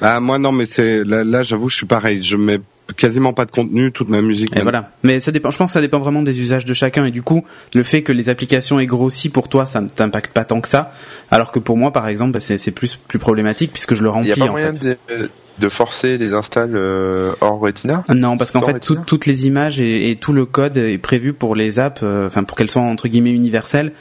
Bah 0.00 0.20
moi 0.20 0.38
non, 0.38 0.52
mais 0.52 0.64
c'est 0.66 1.02
là, 1.04 1.24
là 1.24 1.42
j'avoue, 1.42 1.68
je 1.68 1.76
suis 1.76 1.86
pareil. 1.86 2.22
Je 2.22 2.36
mets 2.36 2.60
quasiment 2.96 3.32
pas 3.32 3.44
de 3.46 3.50
contenu, 3.50 3.90
toute 3.90 4.08
ma 4.08 4.22
musique. 4.22 4.52
Et 4.52 4.56
même. 4.56 4.62
voilà. 4.62 4.92
Mais 5.02 5.18
ça 5.20 5.32
dépend. 5.32 5.50
Je 5.50 5.58
pense 5.58 5.70
que 5.70 5.74
ça 5.74 5.80
dépend 5.80 5.98
vraiment 5.98 6.22
des 6.22 6.40
usages 6.40 6.64
de 6.64 6.72
chacun. 6.72 7.04
Et 7.04 7.10
du 7.10 7.22
coup, 7.22 7.44
le 7.74 7.82
fait 7.82 8.02
que 8.02 8.12
les 8.12 8.28
applications 8.28 8.78
aient 8.78 8.86
grossi 8.86 9.28
pour 9.28 9.48
toi, 9.48 9.66
ça 9.66 9.80
ne 9.80 9.88
t'impacte 9.88 10.32
pas 10.32 10.44
tant 10.44 10.60
que 10.60 10.68
ça. 10.68 10.92
Alors 11.32 11.50
que 11.50 11.58
pour 11.58 11.76
moi, 11.76 11.92
par 11.92 12.06
exemple, 12.06 12.30
bah, 12.32 12.40
c'est 12.40 12.58
c'est 12.58 12.70
plus 12.70 12.94
plus 12.96 13.18
problématique 13.18 13.72
puisque 13.72 13.94
je 13.94 14.02
le 14.04 14.08
Il 14.08 14.12
remplis 14.12 14.26
n'y 14.28 14.32
a 14.32 14.36
pas 14.36 14.44
en 14.44 14.52
moyen 14.52 14.72
fait. 14.72 14.84
de, 14.84 15.30
de 15.58 15.68
forcer 15.68 16.18
les 16.18 16.32
installs 16.32 16.74
euh, 16.76 17.32
hors 17.40 17.58
Retina 17.60 18.04
Non, 18.14 18.36
parce 18.38 18.50
qu'en 18.50 18.60
fait, 18.62 18.80
tout- 18.80 18.94
toutes 19.06 19.26
les 19.26 19.46
images 19.46 19.80
et, 19.80 20.10
et 20.10 20.16
tout 20.16 20.32
le 20.32 20.46
code 20.46 20.76
est 20.76 20.98
prévu 20.98 21.32
pour 21.32 21.54
les 21.56 21.78
apps, 21.78 22.00
euh, 22.02 22.26
enfin 22.26 22.44
pour 22.44 22.56
qu'elles 22.56 22.70
soient 22.70 22.82
entre 22.82 23.08
guillemets 23.08 23.32
universelles. 23.32 23.92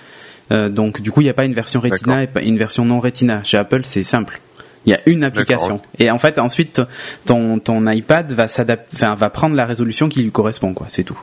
Euh, 0.51 0.69
donc 0.69 1.01
du 1.01 1.11
coup, 1.11 1.21
il 1.21 1.25
n'y 1.25 1.29
a 1.29 1.33
pas 1.33 1.45
une 1.45 1.53
version 1.53 1.79
Retina 1.81 2.23
et 2.23 2.27
pas 2.27 2.41
une 2.41 2.57
version 2.57 2.85
non 2.85 2.99
Retina. 2.99 3.43
Chez 3.43 3.57
Apple, 3.57 3.81
c'est 3.83 4.03
simple. 4.03 4.39
Il 4.85 4.91
y 4.91 4.93
a 4.93 4.99
une 5.05 5.23
application. 5.25 5.81
Et 5.99 6.09
en 6.11 6.17
fait, 6.19 6.39
ensuite, 6.39 6.81
ton 7.25 7.59
ton 7.59 7.85
iPad 7.89 8.31
va 8.31 8.47
s'adapter, 8.47 8.95
enfin 8.95 9.15
va 9.15 9.29
prendre 9.29 9.55
la 9.55 9.65
résolution 9.65 10.07
qui 10.07 10.21
lui 10.23 10.31
correspond, 10.31 10.73
quoi. 10.73 10.85
C'est 10.89 11.03
tout. 11.03 11.19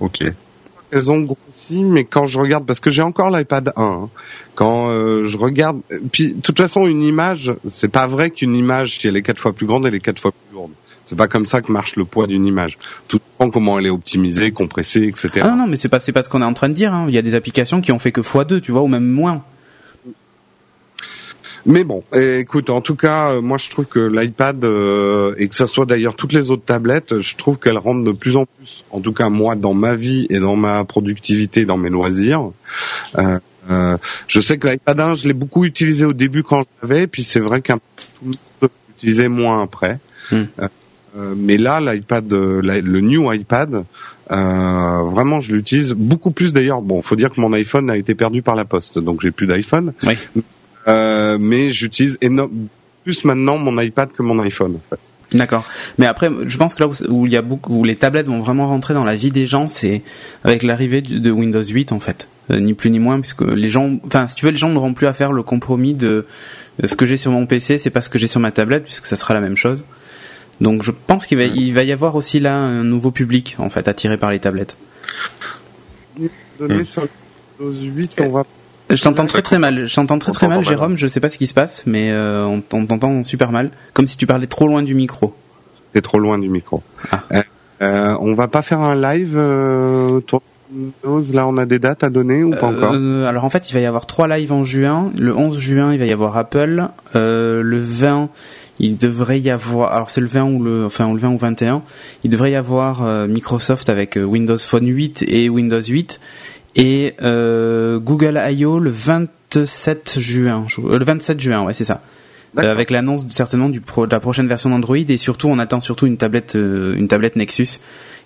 Ok. 0.00 0.18
Elles 0.92 1.10
ont 1.12 1.24
grossi, 1.60 1.84
mais 1.84 2.04
quand 2.04 2.26
je 2.26 2.38
regarde, 2.38 2.66
parce 2.66 2.80
que 2.80 2.90
j'ai 2.90 3.02
encore 3.02 3.30
l'iPad 3.30 3.72
1, 3.76 3.82
hein, 3.82 4.08
quand 4.54 4.90
euh, 4.90 5.24
je 5.24 5.36
regarde, 5.36 5.80
puis 6.12 6.32
de 6.32 6.40
toute 6.40 6.58
façon 6.58 6.86
une 6.86 7.02
image, 7.02 7.52
c'est 7.68 7.88
pas 7.90 8.06
vrai 8.06 8.30
qu'une 8.30 8.54
image, 8.54 8.98
si 8.98 9.08
elle 9.08 9.16
est 9.16 9.22
quatre 9.22 9.38
fois 9.40 9.52
plus 9.52 9.66
grande, 9.66 9.86
elle 9.86 9.94
est 9.94 10.00
quatre 10.00 10.20
fois 10.20 10.32
plus 10.32 10.54
lourde. 10.54 10.72
C'est 11.04 11.16
pas 11.16 11.26
comme 11.28 11.46
ça 11.46 11.60
que 11.60 11.72
marche 11.72 11.96
le 11.96 12.04
poids 12.04 12.28
d'une 12.28 12.46
image. 12.46 12.78
Tout 13.08 13.18
dépend 13.18 13.50
comment 13.50 13.78
elle 13.80 13.86
est 13.86 13.90
optimisée, 13.90 14.52
compressée, 14.52 15.02
etc. 15.08 15.40
Ah 15.42 15.48
non, 15.48 15.56
non, 15.56 15.66
mais 15.66 15.76
c'est 15.76 15.88
pas 15.88 15.98
pas 15.98 16.22
ce 16.22 16.28
qu'on 16.28 16.40
est 16.40 16.44
en 16.44 16.54
train 16.54 16.68
de 16.68 16.74
dire. 16.74 16.94
hein. 16.94 17.06
Il 17.08 17.14
y 17.14 17.18
a 17.18 17.22
des 17.22 17.34
applications 17.34 17.80
qui 17.80 17.90
ont 17.90 17.98
fait 17.98 18.12
que 18.12 18.20
x2, 18.20 18.60
tu 18.60 18.70
vois, 18.70 18.82
ou 18.82 18.86
même 18.86 19.06
moins. 19.08 19.42
Mais 21.66 21.84
bon, 21.84 22.02
écoute, 22.14 22.70
en 22.70 22.80
tout 22.80 22.96
cas, 22.96 23.32
euh, 23.32 23.40
moi 23.40 23.58
je 23.58 23.70
trouve 23.70 23.84
que 23.84 24.00
l'iPad 24.00 24.64
euh, 24.64 25.34
et 25.36 25.48
que 25.48 25.56
ça 25.56 25.66
soit 25.66 25.86
d'ailleurs 25.86 26.16
toutes 26.16 26.32
les 26.32 26.50
autres 26.50 26.64
tablettes, 26.64 27.20
je 27.20 27.36
trouve 27.36 27.58
qu'elles 27.58 27.78
rentrent 27.78 28.04
de 28.04 28.12
plus 28.12 28.36
en 28.36 28.46
plus, 28.46 28.84
en 28.90 29.00
tout 29.00 29.12
cas 29.12 29.28
moi 29.28 29.56
dans 29.56 29.74
ma 29.74 29.94
vie 29.94 30.26
et 30.30 30.38
dans 30.38 30.56
ma 30.56 30.84
productivité, 30.84 31.64
dans 31.64 31.76
mes 31.76 31.90
loisirs. 31.90 32.50
Euh, 33.18 33.38
euh, 33.70 33.96
je 34.26 34.40
sais 34.40 34.58
que 34.58 34.68
l'iPad 34.68 35.00
1, 35.00 35.14
je 35.14 35.28
l'ai 35.28 35.34
beaucoup 35.34 35.64
utilisé 35.64 36.04
au 36.04 36.12
début 36.12 36.42
quand 36.42 36.62
je 36.62 36.68
l'avais, 36.82 37.06
puis 37.06 37.22
c'est 37.22 37.40
vrai 37.40 37.60
qu'un 37.60 37.76
tout 37.76 38.32
le 38.62 38.68
l'utilisait 38.88 39.28
moins 39.28 39.62
après. 39.62 39.98
Hmm. 40.30 40.44
Euh, 41.16 41.34
mais 41.36 41.56
là, 41.56 41.80
l'iPad, 41.80 42.32
le 42.32 43.00
new 43.00 43.32
iPad, 43.32 43.84
euh, 44.30 45.02
vraiment, 45.02 45.40
je 45.40 45.54
l'utilise 45.54 45.92
beaucoup 45.92 46.30
plus 46.30 46.52
d'ailleurs. 46.52 46.82
Bon, 46.82 47.02
faut 47.02 47.16
dire 47.16 47.30
que 47.32 47.40
mon 47.40 47.52
iPhone 47.52 47.90
a 47.90 47.96
été 47.96 48.14
perdu 48.14 48.42
par 48.42 48.54
la 48.54 48.64
poste, 48.64 48.98
donc 48.98 49.20
j'ai 49.20 49.30
plus 49.30 49.46
d'iPhone. 49.46 49.92
Oui. 50.04 50.14
Euh, 50.88 51.38
mais 51.40 51.70
j'utilise 51.70 52.18
énorme 52.20 52.68
plus 53.04 53.24
maintenant 53.24 53.58
mon 53.58 53.78
iPad 53.80 54.10
que 54.12 54.22
mon 54.22 54.38
iPhone. 54.40 54.76
en 54.76 54.90
fait. 54.90 55.00
D'accord. 55.32 55.64
Mais 55.98 56.06
après, 56.06 56.30
je 56.46 56.56
pense 56.58 56.74
que 56.74 56.82
là 56.82 56.88
où, 56.88 56.92
où 57.08 57.26
il 57.26 57.32
y 57.32 57.36
a 57.36 57.42
beaucoup, 57.42 57.74
où 57.74 57.84
les 57.84 57.96
tablettes 57.96 58.26
vont 58.26 58.40
vraiment 58.40 58.66
rentrer 58.66 58.94
dans 58.94 59.04
la 59.04 59.14
vie 59.14 59.30
des 59.30 59.46
gens, 59.46 59.68
c'est 59.68 60.02
avec 60.44 60.62
l'arrivée 60.62 61.02
de 61.02 61.30
Windows 61.30 61.62
8 61.62 61.92
en 61.92 62.00
fait, 62.00 62.28
Euh, 62.50 62.58
ni 62.58 62.74
plus 62.74 62.90
ni 62.90 62.98
moins, 62.98 63.20
puisque 63.20 63.42
les 63.42 63.68
gens, 63.68 63.98
enfin, 64.04 64.26
si 64.26 64.34
tu 64.34 64.44
veux, 64.44 64.50
les 64.50 64.56
gens 64.56 64.70
n'auront 64.70 64.92
plus 64.92 65.06
à 65.06 65.12
faire 65.12 65.32
le 65.32 65.42
compromis 65.42 65.94
de 65.94 66.26
euh, 66.82 66.86
ce 66.86 66.96
que 66.96 67.06
j'ai 67.06 67.16
sur 67.16 67.30
mon 67.30 67.46
PC, 67.46 67.78
c'est 67.78 67.90
pas 67.90 68.00
ce 68.00 68.08
que 68.08 68.18
j'ai 68.18 68.26
sur 68.26 68.40
ma 68.40 68.50
tablette, 68.50 68.84
puisque 68.84 69.06
ça 69.06 69.16
sera 69.16 69.34
la 69.34 69.40
même 69.40 69.56
chose. 69.56 69.84
Donc, 70.60 70.82
je 70.82 70.90
pense 70.90 71.26
qu'il 71.26 71.38
va, 71.38 71.44
il 71.44 71.72
va 71.72 71.84
y 71.84 71.92
avoir 71.92 72.16
aussi 72.16 72.40
là 72.40 72.56
un 72.56 72.82
nouveau 72.82 73.12
public 73.12 73.56
en 73.58 73.70
fait 73.70 73.86
attiré 73.88 74.16
par 74.18 74.30
les 74.30 74.40
tablettes. 74.40 74.76
Donné 76.58 76.84
sur 76.84 77.06
Windows 77.60 77.94
8, 77.96 78.20
on 78.20 78.28
va 78.30 78.44
Je 78.90 79.02
t'entends 79.02 79.26
très 79.26 79.42
très 79.42 79.58
mal. 79.58 79.86
Je 79.86 79.94
t'entends 79.94 80.18
très 80.18 80.32
très 80.32 80.48
mal, 80.48 80.64
Jérôme. 80.64 80.96
Je 80.96 81.06
sais 81.06 81.20
pas 81.20 81.28
ce 81.28 81.38
qui 81.38 81.46
se 81.46 81.54
passe, 81.54 81.84
mais 81.86 82.10
euh, 82.10 82.44
on, 82.44 82.60
t'entend 82.60 83.24
super 83.24 83.52
mal, 83.52 83.70
comme 83.92 84.06
si 84.06 84.16
tu 84.16 84.26
parlais 84.26 84.46
trop 84.46 84.66
loin 84.66 84.82
du 84.82 84.94
micro. 84.94 85.34
T'es 85.92 86.02
trop 86.02 86.18
loin 86.18 86.38
du 86.38 86.48
micro. 86.48 86.82
Ah. 87.10 87.22
Euh, 87.32 87.42
euh, 87.82 88.16
on 88.20 88.34
va 88.34 88.48
pas 88.48 88.62
faire 88.62 88.80
un 88.80 88.94
live 88.94 89.34
euh, 89.36 90.20
Windows, 90.72 91.32
Là, 91.32 91.48
on 91.48 91.56
a 91.56 91.66
des 91.66 91.78
dates 91.78 92.04
à 92.04 92.10
donner 92.10 92.44
ou 92.44 92.50
pas 92.50 92.66
encore? 92.66 92.92
Euh, 92.94 93.26
alors 93.26 93.44
en 93.44 93.50
fait, 93.50 93.70
il 93.70 93.74
va 93.74 93.80
y 93.80 93.86
avoir 93.86 94.06
trois 94.06 94.28
lives 94.28 94.52
en 94.52 94.64
juin. 94.64 95.10
Le 95.18 95.36
11 95.36 95.58
juin, 95.58 95.92
il 95.92 95.98
va 95.98 96.06
y 96.06 96.12
avoir 96.12 96.36
Apple. 96.36 96.88
Euh, 97.16 97.62
le 97.62 97.78
20, 97.78 98.28
il 98.78 98.96
devrait 98.96 99.40
y 99.40 99.50
avoir. 99.50 99.92
Alors 99.92 100.10
c'est 100.10 100.20
le 100.20 100.28
20 100.28 100.44
ou 100.44 100.62
le, 100.62 100.84
enfin 100.84 101.12
le 101.12 101.18
20 101.18 101.30
ou 101.30 101.38
21. 101.38 101.82
Il 102.22 102.30
devrait 102.30 102.52
y 102.52 102.56
avoir 102.56 103.02
Microsoft 103.26 103.88
avec 103.88 104.16
Windows 104.22 104.58
Phone 104.58 104.86
8 104.86 105.24
et 105.26 105.48
Windows 105.48 105.82
8 105.82 106.20
et 106.76 107.14
euh, 107.22 107.98
Google 107.98 108.40
I.O. 108.50 108.78
le 108.78 108.90
27 108.90 110.18
juin. 110.18 110.64
Euh, 110.78 110.98
Le 110.98 111.04
27 111.04 111.40
juin, 111.40 111.62
ouais, 111.62 111.74
c'est 111.74 111.84
ça. 111.84 112.02
Euh, 112.58 112.72
avec 112.72 112.90
l'annonce 112.90 113.24
certainement 113.30 113.68
du 113.68 113.80
pro, 113.80 114.06
de 114.06 114.12
la 114.12 114.18
prochaine 114.18 114.48
version 114.48 114.70
d'Android 114.70 114.96
et 114.96 115.16
surtout 115.16 115.46
on 115.46 115.60
attend 115.60 115.80
surtout 115.80 116.06
une 116.06 116.16
tablette 116.16 116.56
euh, 116.56 116.96
une 116.96 117.06
tablette 117.06 117.36
Nexus 117.36 117.78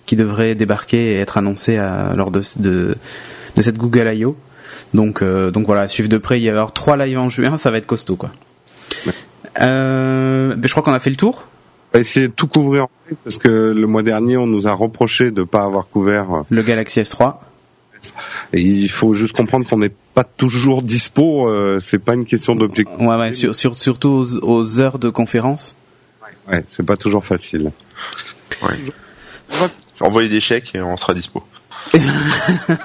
qui 0.07 0.15
devrait 0.15 0.55
débarquer 0.55 1.13
et 1.13 1.19
être 1.19 1.37
annoncée 1.37 1.77
à, 1.77 2.13
lors 2.15 2.31
de, 2.31 2.41
de 2.57 2.95
de 3.55 3.61
cette 3.61 3.77
Google 3.77 4.11
I.O. 4.15 4.35
Donc 4.95 5.21
euh, 5.21 5.51
donc 5.51 5.67
voilà, 5.67 5.81
à 5.81 5.87
suivre 5.87 6.09
de 6.09 6.17
près. 6.17 6.39
Il 6.39 6.43
y 6.43 6.49
avoir 6.49 6.71
trois 6.71 6.97
lives 6.97 7.19
en 7.19 7.29
juin, 7.29 7.57
ça 7.57 7.69
va 7.69 7.77
être 7.77 7.85
costaud 7.85 8.15
quoi. 8.15 8.31
Euh, 9.61 10.55
ben, 10.55 10.67
je 10.67 10.71
crois 10.71 10.83
qu'on 10.83 10.93
a 10.93 10.99
fait 10.99 11.11
le 11.11 11.15
tour. 11.15 11.45
On 11.93 11.97
va 11.97 12.01
essayer 12.01 12.27
de 12.27 12.33
tout 12.33 12.47
couvrir 12.47 12.87
parce 13.23 13.37
que 13.37 13.47
le 13.47 13.87
mois 13.87 14.03
dernier, 14.03 14.37
on 14.37 14.47
nous 14.47 14.67
a 14.67 14.73
reproché 14.73 15.29
de 15.31 15.43
pas 15.43 15.63
avoir 15.63 15.87
couvert. 15.87 16.43
Le 16.49 16.61
Galaxy 16.63 17.01
S3. 17.01 17.35
Et 18.53 18.61
il 18.61 18.89
faut 18.89 19.13
juste 19.13 19.35
comprendre 19.35 19.67
qu'on 19.67 19.77
n'est 19.77 19.91
pas 20.13 20.23
toujours 20.23 20.81
dispo. 20.83 21.47
Euh, 21.47 21.79
c'est 21.79 21.99
pas 21.99 22.13
une 22.13 22.25
question 22.25 22.55
d'objectif. 22.55 22.95
Ouais, 22.99 23.15
ouais, 23.17 23.31
sur, 23.31 23.53
sur- 23.55 23.77
surtout 23.77 24.09
aux, 24.09 24.37
aux 24.43 24.79
heures 24.79 24.99
de 24.99 25.09
conférence. 25.09 25.75
Ouais, 26.49 26.63
c'est 26.67 26.85
pas 26.85 26.97
toujours 26.97 27.25
facile. 27.25 27.71
Envoyez 29.99 30.29
des 30.29 30.41
chèques 30.41 30.71
et 30.73 30.81
on 30.81 30.97
sera 30.97 31.13
dispo. 31.13 31.43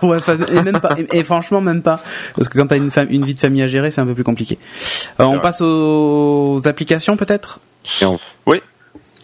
ouais, 0.02 0.18
et 0.52 0.62
même 0.62 0.78
pas. 0.80 0.94
Et, 0.98 1.18
et 1.20 1.24
franchement, 1.24 1.60
même 1.60 1.82
pas. 1.82 2.02
Parce 2.36 2.48
que 2.48 2.58
quand 2.58 2.66
t'as 2.66 2.76
une, 2.76 2.90
une 3.08 3.24
vie 3.24 3.34
de 3.34 3.40
famille 3.40 3.62
à 3.62 3.68
gérer, 3.68 3.90
c'est 3.90 4.00
un 4.00 4.06
peu 4.06 4.14
plus 4.14 4.24
compliqué. 4.24 4.58
Euh, 5.18 5.24
on 5.24 5.40
passe 5.40 5.60
aux 5.62 6.60
applications 6.66 7.16
peut-être? 7.16 7.60
Oui. 8.46 8.60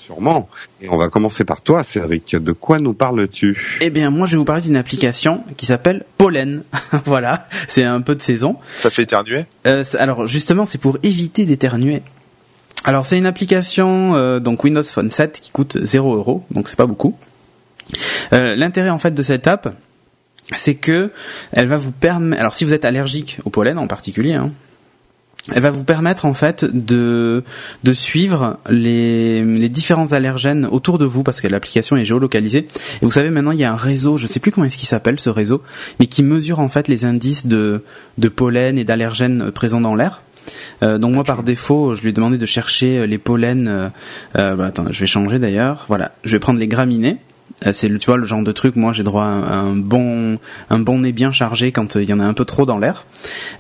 Sûrement. 0.07 0.49
Et 0.81 0.89
on 0.89 0.97
va 0.97 1.09
commencer 1.09 1.45
par 1.45 1.63
toi, 1.63 1.83
Cédric. 1.83 2.37
De 2.37 2.53
quoi 2.53 2.79
nous 2.79 2.95
parles-tu 2.95 3.79
Eh 3.81 3.91
bien, 3.91 4.11
moi, 4.11 4.27
je 4.29 4.33
vais 4.33 4.39
vous 4.39 4.45
parler 4.45 4.63
d'une 4.63 4.77
application 4.77 5.43
qui 5.57 5.67
s'appelle 5.67 6.05
Pollen. 6.17 6.63
voilà, 7.07 7.49
c'est 7.67 7.83
un 7.83 8.01
peu 8.01 8.15
de 8.15 8.23
saison. 8.23 8.57
Ça 8.83 8.91
fait 8.91 9.03
éternuer 9.03 9.47
Euh, 9.67 9.83
alors 9.99 10.29
justement, 10.29 10.65
c'est 10.65 10.79
pour 10.79 10.99
éviter 11.03 11.45
d'éternuer. 11.45 12.03
Alors 12.85 13.05
c'est 13.05 13.19
une 13.19 13.27
application 13.27 14.15
euh, 14.15 14.39
donc 14.39 14.63
Windows 14.63 14.85
Phone 14.85 15.11
7 15.11 15.41
qui 15.41 15.51
coûte 15.51 15.77
0 15.83 16.15
euros, 16.15 16.47
donc 16.53 16.69
c'est 16.69 16.77
pas 16.77 16.87
beaucoup. 16.87 17.19
Euh, 18.33 18.55
L'intérêt 18.55 18.91
en 18.91 19.01
fait 19.01 19.13
de 19.13 19.23
cette 19.23 19.49
app, 19.49 19.75
c'est 20.55 20.77
que 20.77 21.11
elle 21.51 21.67
va 21.67 21.79
vous 21.79 21.91
permettre. 21.91 22.41
Alors 22.41 22.55
si 22.55 22.65
vous 22.65 22.75
êtes 22.75 22.85
allergique 22.85 23.39
au 23.45 23.51
pollen 23.51 23.79
en 23.79 23.89
particulier, 23.89 24.35
hein, 24.35 24.53
elle 25.55 25.63
va 25.63 25.71
vous 25.71 25.85
permettre 25.85 26.25
en 26.25 26.35
fait 26.35 26.65
de 26.65 27.45
de 27.85 27.93
suivre 27.93 28.59
les, 28.69 29.45
les 29.45 29.69
différents 29.69 30.13
allergènes 30.13 30.67
autour 30.67 30.99
de 30.99 31.05
vous 31.05 31.23
parce 31.23 31.41
que 31.41 31.49
l'application 31.49 31.97
est 31.97 32.05
géolocalisée. 32.05 32.67
Et 33.01 33.05
vous 33.05 33.13
savez 33.13 33.31
maintenant 33.31 33.53
il 33.53 33.61
y 33.61 33.65
a 33.65 33.73
un 33.73 33.77
réseau, 33.77 34.17
je 34.17 34.27
sais 34.27 34.41
plus 34.41 34.51
comment 34.51 34.67
est-ce 34.67 34.79
qu'il 34.79 34.89
s'appelle 34.89 35.21
ce 35.21 35.31
réseau, 35.31 35.63
mais 36.01 36.07
qui 36.07 36.23
mesure 36.23 36.59
en 36.59 36.69
fait 36.69 36.89
les 36.89 37.05
indices 37.05 37.47
de 37.47 37.83
de 38.19 38.29
pollen 38.29 38.79
et 38.79 38.85
d'allergènes 38.85 39.51
présents 39.53 39.81
dans 39.81 39.95
l'air. 39.95 40.23
Euh, 40.83 40.99
donc 40.99 41.15
moi 41.15 41.25
par 41.25 41.43
défaut, 41.43 41.95
je 41.95 42.03
lui 42.03 42.11
ai 42.11 42.13
demandé 42.13 42.39
de 42.39 42.47
chercher 42.47 43.07
les 43.07 43.19
pollens. 43.19 43.67
Euh, 43.67 43.89
euh, 44.37 44.57
bah, 44.57 44.67
attends, 44.67 44.85
je 44.91 45.01
vais 45.01 45.07
changer 45.07 45.39
d'ailleurs. 45.39 45.85
Voilà, 45.89 46.13
je 46.25 46.33
vais 46.33 46.39
prendre 46.39 46.59
les 46.59 46.69
graminées. 46.69 47.19
Euh, 47.65 47.73
C'est 47.73 47.89
le, 47.89 47.99
tu 47.99 48.07
vois 48.07 48.17
le 48.17 48.27
genre 48.27 48.43
de 48.43 48.53
truc. 48.53 48.77
Moi, 48.77 48.93
j'ai 48.93 49.03
droit 49.03 49.25
à 49.25 49.27
un, 49.27 49.75
bon, 49.75 50.39
un 50.71 50.79
bon 50.79 50.99
nez 50.99 51.13
bien 51.13 51.33
chargé 51.33 51.73
quand 51.73 51.97
euh, 51.97 52.03
il 52.03 52.09
y 52.09 52.13
en 52.13 52.21
a 52.21 52.25
un 52.25 52.35
peu 52.35 52.45
trop 52.45 52.67
dans 52.67 52.79
l'air. 52.79 53.07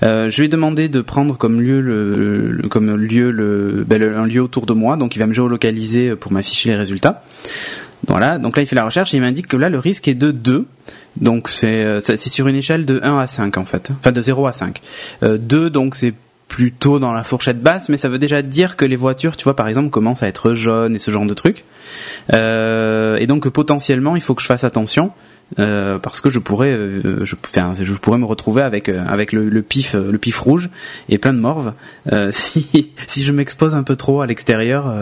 Euh, 0.02 0.28
je 0.28 0.38
lui 0.38 0.46
ai 0.46 0.48
demandé 0.48 0.88
de 0.88 1.00
prendre 1.00 1.36
comme 1.38 1.60
lieu 1.60 1.80
le, 1.80 2.68
comme 2.68 2.94
lieu 2.96 3.30
le, 3.30 3.84
ben, 3.86 4.02
un 4.02 4.26
lieu 4.26 4.42
autour 4.42 4.66
de 4.66 4.72
moi. 4.72 4.96
Donc 4.96 5.16
il 5.16 5.18
va 5.18 5.26
me 5.26 5.34
géolocaliser 5.34 6.16
pour 6.16 6.32
m'afficher 6.32 6.70
les 6.70 6.76
résultats. 6.76 7.22
Voilà, 8.06 8.38
donc 8.38 8.56
là 8.56 8.62
il 8.62 8.66
fait 8.66 8.76
la 8.76 8.84
recherche 8.84 9.14
et 9.14 9.16
il 9.16 9.20
m'indique 9.20 9.48
que 9.48 9.56
là 9.56 9.68
le 9.68 9.78
risque 9.78 10.06
est 10.08 10.14
de 10.14 10.30
2. 10.30 10.66
Donc 11.16 11.48
c'est 11.48 11.66
euh, 11.66 12.00
c'est 12.00 12.16
c'est 12.16 12.30
sur 12.30 12.46
une 12.46 12.56
échelle 12.56 12.84
de 12.84 13.00
1 13.02 13.18
à 13.18 13.26
5 13.26 13.56
en 13.58 13.64
fait. 13.64 13.90
Enfin 13.98 14.12
de 14.12 14.22
0 14.22 14.46
à 14.46 14.52
5. 14.52 14.80
Euh, 15.22 15.38
2 15.38 15.70
donc 15.70 15.94
c'est 15.94 16.14
plutôt 16.48 16.98
dans 16.98 17.12
la 17.12 17.24
fourchette 17.24 17.60
basse, 17.60 17.88
mais 17.88 17.96
ça 17.96 18.08
veut 18.08 18.18
déjà 18.18 18.42
dire 18.42 18.76
que 18.76 18.84
les 18.84 18.96
voitures, 18.96 19.36
tu 19.36 19.44
vois, 19.44 19.56
par 19.56 19.68
exemple, 19.68 19.90
commencent 19.90 20.22
à 20.22 20.28
être 20.28 20.54
jaunes 20.54 20.94
et 20.94 20.98
ce 20.98 21.10
genre 21.10 21.26
de 21.26 21.34
trucs. 21.34 21.64
Euh, 22.32 23.16
et 23.16 23.26
donc 23.26 23.48
potentiellement, 23.48 24.16
il 24.16 24.22
faut 24.22 24.34
que 24.34 24.42
je 24.42 24.46
fasse 24.46 24.64
attention. 24.64 25.12
Euh, 25.60 25.98
parce 25.98 26.20
que 26.20 26.28
je 26.28 26.40
pourrais, 26.40 26.72
euh, 26.72 27.24
je, 27.24 27.36
je 27.84 27.92
pourrais 27.92 28.18
me 28.18 28.24
retrouver 28.24 28.62
avec 28.62 28.88
euh, 28.88 29.04
avec 29.06 29.30
le, 29.32 29.62
pif, 29.62 29.94
le 29.94 30.18
pif 30.18 30.38
rouge 30.40 30.70
et 31.08 31.18
plein 31.18 31.32
de 31.32 31.38
morve 31.38 31.72
si 32.32 32.90
si 33.06 33.24
je 33.24 33.32
m'expose 33.32 33.76
un 33.76 33.84
peu 33.84 33.94
trop 33.94 34.22
à 34.22 34.26
l'extérieur 34.26 34.92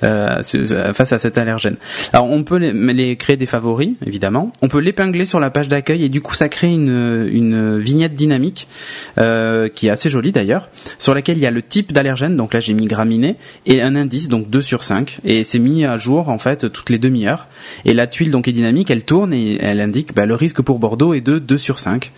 face 0.00 1.12
à 1.12 1.18
cet 1.18 1.38
allergène. 1.38 1.76
Alors 2.12 2.30
on 2.30 2.42
peut 2.42 2.56
les, 2.56 3.16
créer 3.16 3.36
des 3.38 3.46
favoris 3.46 3.92
évidemment. 4.06 4.52
On 4.60 4.68
peut 4.68 4.80
l'épingler 4.80 5.24
sur 5.24 5.40
la 5.40 5.50
page 5.50 5.68
d'accueil 5.68 6.04
et 6.04 6.08
du 6.10 6.20
coup 6.20 6.34
ça 6.34 6.48
crée 6.48 6.72
une 6.72 7.28
une 7.32 7.78
vignette 7.78 8.14
dynamique 8.14 8.68
qui 9.16 9.86
est 9.86 9.90
assez 9.90 10.10
jolie 10.10 10.32
d'ailleurs, 10.32 10.68
sur 10.98 11.14
laquelle 11.14 11.38
il 11.38 11.42
y 11.42 11.46
a 11.46 11.50
le 11.50 11.62
type 11.62 11.92
d'allergène. 11.92 12.36
Donc 12.36 12.52
là 12.52 12.60
j'ai 12.60 12.74
mis 12.74 12.86
graminé 12.86 13.36
et 13.64 13.80
un 13.80 13.96
indice 13.96 14.28
donc 14.28 14.50
2 14.50 14.60
sur 14.60 14.82
5 14.82 15.20
et 15.24 15.44
c'est 15.44 15.58
mis 15.58 15.86
à 15.86 15.96
jour 15.96 16.28
en 16.28 16.38
fait 16.38 16.70
toutes 16.70 16.90
les 16.90 16.98
demi-heures. 16.98 17.46
Et 17.84 17.94
la 17.94 18.06
tuile 18.06 18.30
donc 18.30 18.48
est 18.48 18.52
dynamique, 18.52 18.90
elle 18.90 19.04
tourne 19.04 19.32
et 19.32 19.58
elle 19.60 19.77
indique 19.80 20.14
bah, 20.14 20.26
le 20.26 20.34
risque 20.34 20.62
pour 20.62 20.78
Bordeaux 20.78 21.14
est 21.14 21.20
de 21.20 21.38
2 21.38 21.58
sur 21.58 21.78
5. 21.78 22.12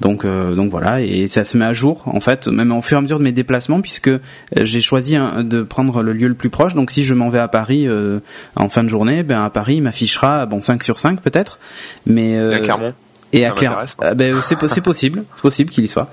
Donc 0.00 0.24
euh, 0.24 0.54
donc 0.54 0.70
voilà 0.70 1.00
et 1.00 1.26
ça 1.28 1.44
se 1.44 1.56
met 1.56 1.64
à 1.64 1.72
jour 1.72 2.02
en 2.06 2.20
fait 2.20 2.48
même 2.48 2.72
au 2.72 2.82
fur 2.82 2.96
et 2.96 2.98
à 2.98 3.02
mesure 3.02 3.18
de 3.18 3.24
mes 3.24 3.32
déplacements 3.32 3.80
puisque 3.80 4.08
euh, 4.08 4.18
j'ai 4.56 4.80
choisi 4.80 5.16
de 5.16 5.62
prendre 5.62 6.02
le 6.02 6.12
lieu 6.12 6.28
le 6.28 6.34
plus 6.34 6.50
proche. 6.50 6.74
Donc 6.74 6.90
si 6.90 7.04
je 7.04 7.14
m'en 7.14 7.28
vais 7.28 7.38
à 7.38 7.48
Paris 7.48 7.86
euh, 7.88 8.20
en 8.56 8.68
fin 8.68 8.84
de 8.84 8.88
journée, 8.88 9.22
ben 9.22 9.44
à 9.44 9.50
Paris 9.50 9.76
il 9.76 9.82
m'affichera 9.82 10.46
bon 10.46 10.60
5 10.62 10.82
sur 10.82 10.98
5 10.98 11.20
peut-être, 11.20 11.58
mais 12.06 12.36
euh, 12.36 12.52
Et 12.52 12.54
à 12.54 12.60
Clermont 12.60 12.94
et 13.32 13.44
à 13.44 13.50
Clermont. 13.50 13.78
Euh, 14.02 14.14
ben, 14.14 14.36
c'est 14.42 14.56
po- 14.56 14.68
c'est 14.68 14.80
possible, 14.80 15.24
c'est 15.34 15.42
possible 15.42 15.70
qu'il 15.70 15.84
y 15.84 15.88
soit. 15.88 16.08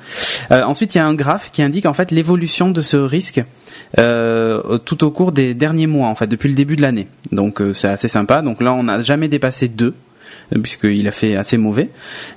Euh, 0.51 0.63
ensuite, 0.63 0.95
il 0.95 0.97
y 0.97 1.01
a 1.01 1.05
un 1.05 1.13
graphe 1.13 1.51
qui 1.53 1.61
indique 1.61 1.85
en 1.85 1.93
fait 1.93 2.09
l'évolution 2.11 2.71
de 2.71 2.81
ce 2.81 2.97
risque 2.97 3.41
euh, 3.99 4.77
tout 4.79 5.03
au 5.03 5.11
cours 5.11 5.31
des 5.31 5.53
derniers 5.53 5.87
mois, 5.87 6.07
en 6.07 6.15
fait, 6.15 6.27
depuis 6.27 6.49
le 6.49 6.55
début 6.55 6.75
de 6.75 6.81
l'année. 6.81 7.07
Donc 7.31 7.61
c'est 7.75 7.87
assez 7.87 8.07
sympa. 8.07 8.41
Donc 8.41 8.61
là, 8.61 8.73
on 8.73 8.83
n'a 8.83 9.03
jamais 9.03 9.27
dépassé 9.27 9.67
2 9.67 9.93
puisqu'il 10.61 11.07
a 11.07 11.11
fait 11.11 11.35
assez 11.35 11.57
mauvais. 11.57 11.89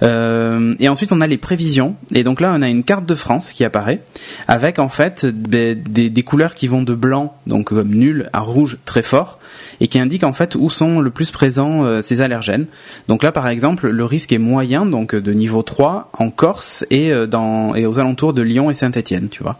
Euh, 0.03 0.75
et 0.81 0.89
ensuite, 0.89 1.13
on 1.13 1.21
a 1.21 1.27
les 1.27 1.39
prévisions. 1.39 1.97
Et 2.15 2.25
donc 2.25 2.41
là, 2.41 2.55
on 2.57 2.63
a 2.63 2.69
une 2.69 2.85
carte 2.85 3.07
de 3.07 3.15
France 3.15 3.53
qui 3.53 3.65
apparaît 3.65 4.01
avec 4.49 4.79
en 4.79 4.89
fait 4.89 5.27
des, 5.27 5.75
des 5.75 6.23
couleurs 6.23 6.55
qui 6.55 6.69
vont 6.69 6.83
de 6.83 6.95
blanc, 6.95 7.37
donc 7.47 7.67
comme 7.67 7.95
nul, 7.95 8.29
à 8.33 8.41
rouge 8.41 8.79
très 8.85 9.03
fort, 9.03 9.39
et 9.81 9.89
qui 9.89 9.99
indiquent 9.99 10.25
en 10.25 10.33
fait 10.33 10.55
où 10.55 10.71
sont 10.71 11.01
le 11.01 11.11
plus 11.11 11.31
présents 11.31 11.85
euh, 11.85 12.03
ces 12.03 12.21
allergènes. 12.21 12.67
Donc 13.09 13.23
là, 13.23 13.33
par 13.33 13.49
exemple, 13.49 13.89
le 13.89 14.05
risque 14.05 14.33
est 14.33 14.39
moyen, 14.39 14.87
donc 14.87 15.15
de 15.15 15.33
niveau 15.33 15.63
3 15.63 16.11
en 16.13 16.31
Corse 16.31 16.87
et 16.91 17.13
euh, 17.13 17.27
dans 17.27 17.75
et 17.75 17.87
aux 17.87 17.99
alentours 17.99 18.33
de 18.33 18.43
Lyon 18.43 18.71
et 18.71 18.75
Saint-Étienne, 18.75 19.29
tu 19.31 19.43
vois. 19.43 19.59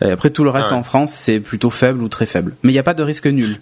Et 0.00 0.10
après, 0.10 0.30
tout 0.30 0.44
le 0.44 0.50
reste 0.50 0.68
Ah 0.70 0.74
ouais. 0.74 0.80
en 0.80 0.82
France, 0.82 1.12
c'est 1.12 1.40
plutôt 1.40 1.70
faible 1.70 2.02
ou 2.02 2.08
très 2.08 2.26
faible. 2.26 2.54
Mais 2.62 2.70
il 2.70 2.74
n'y 2.74 2.78
a 2.78 2.84
pas 2.84 2.94
de 2.94 3.02
risque 3.02 3.26
nul. 3.26 3.60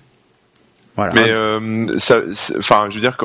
Voilà. 1.09 1.15
Mais 1.15 1.31
euh, 1.31 1.99
ça, 1.99 2.21
enfin, 2.59 2.87
je 2.91 2.95
veux 2.97 3.01
dire, 3.01 3.17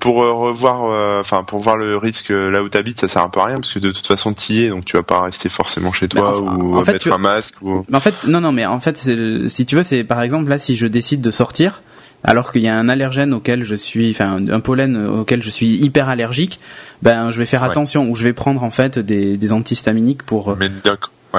pour 0.00 0.22
euh, 0.22 0.32
revoir, 0.32 0.84
euh, 0.90 1.20
enfin, 1.20 1.42
pour 1.44 1.60
voir 1.62 1.76
le 1.76 1.96
risque 1.98 2.30
euh, 2.30 2.50
là 2.50 2.62
où 2.62 2.68
t'habites, 2.68 3.00
ça 3.00 3.08
sert 3.08 3.22
un 3.22 3.28
peu 3.28 3.40
à 3.40 3.44
rien 3.44 3.60
parce 3.60 3.72
que 3.72 3.78
de 3.78 3.92
toute 3.92 4.06
façon 4.06 4.32
t'y 4.32 4.62
es, 4.62 4.68
donc 4.70 4.84
tu 4.86 4.96
vas 4.96 5.02
pas 5.02 5.20
rester 5.20 5.48
forcément 5.48 5.92
chez 5.92 6.08
toi 6.08 6.30
enfin, 6.40 6.56
ou 6.56 6.82
fait, 6.84 6.92
mettre 6.92 7.04
tu- 7.04 7.12
un 7.12 7.18
masque 7.18 7.54
ou. 7.60 7.84
Mais 7.90 7.96
En 7.96 8.00
fait, 8.00 8.26
non, 8.26 8.40
non, 8.40 8.50
mais 8.52 8.64
en 8.64 8.80
fait, 8.80 8.96
si 8.96 9.66
tu 9.66 9.76
veux, 9.76 9.82
c'est 9.82 10.04
par 10.04 10.22
exemple 10.22 10.48
là, 10.48 10.58
si 10.58 10.74
je 10.76 10.86
décide 10.86 11.20
de 11.20 11.30
sortir, 11.30 11.82
alors 12.24 12.50
qu'il 12.50 12.62
y 12.62 12.68
a 12.68 12.74
un 12.74 12.88
allergène 12.88 13.34
auquel 13.34 13.62
je 13.62 13.74
suis, 13.74 14.10
enfin 14.10 14.38
un 14.50 14.60
pollen 14.60 14.96
auquel 15.06 15.42
je 15.42 15.50
suis 15.50 15.76
hyper 15.76 16.08
allergique, 16.08 16.60
ben 17.02 17.30
je 17.30 17.38
vais 17.38 17.46
faire 17.46 17.62
Ouais. 17.62 17.68
attention 17.68 18.08
ou 18.10 18.14
je 18.16 18.24
vais 18.24 18.32
prendre 18.32 18.62
en 18.64 18.70
fait 18.70 18.98
des, 18.98 19.36
des 19.36 19.52
antihistaminiques 19.52 20.22
pour, 20.22 20.56
Mais. 20.56 20.70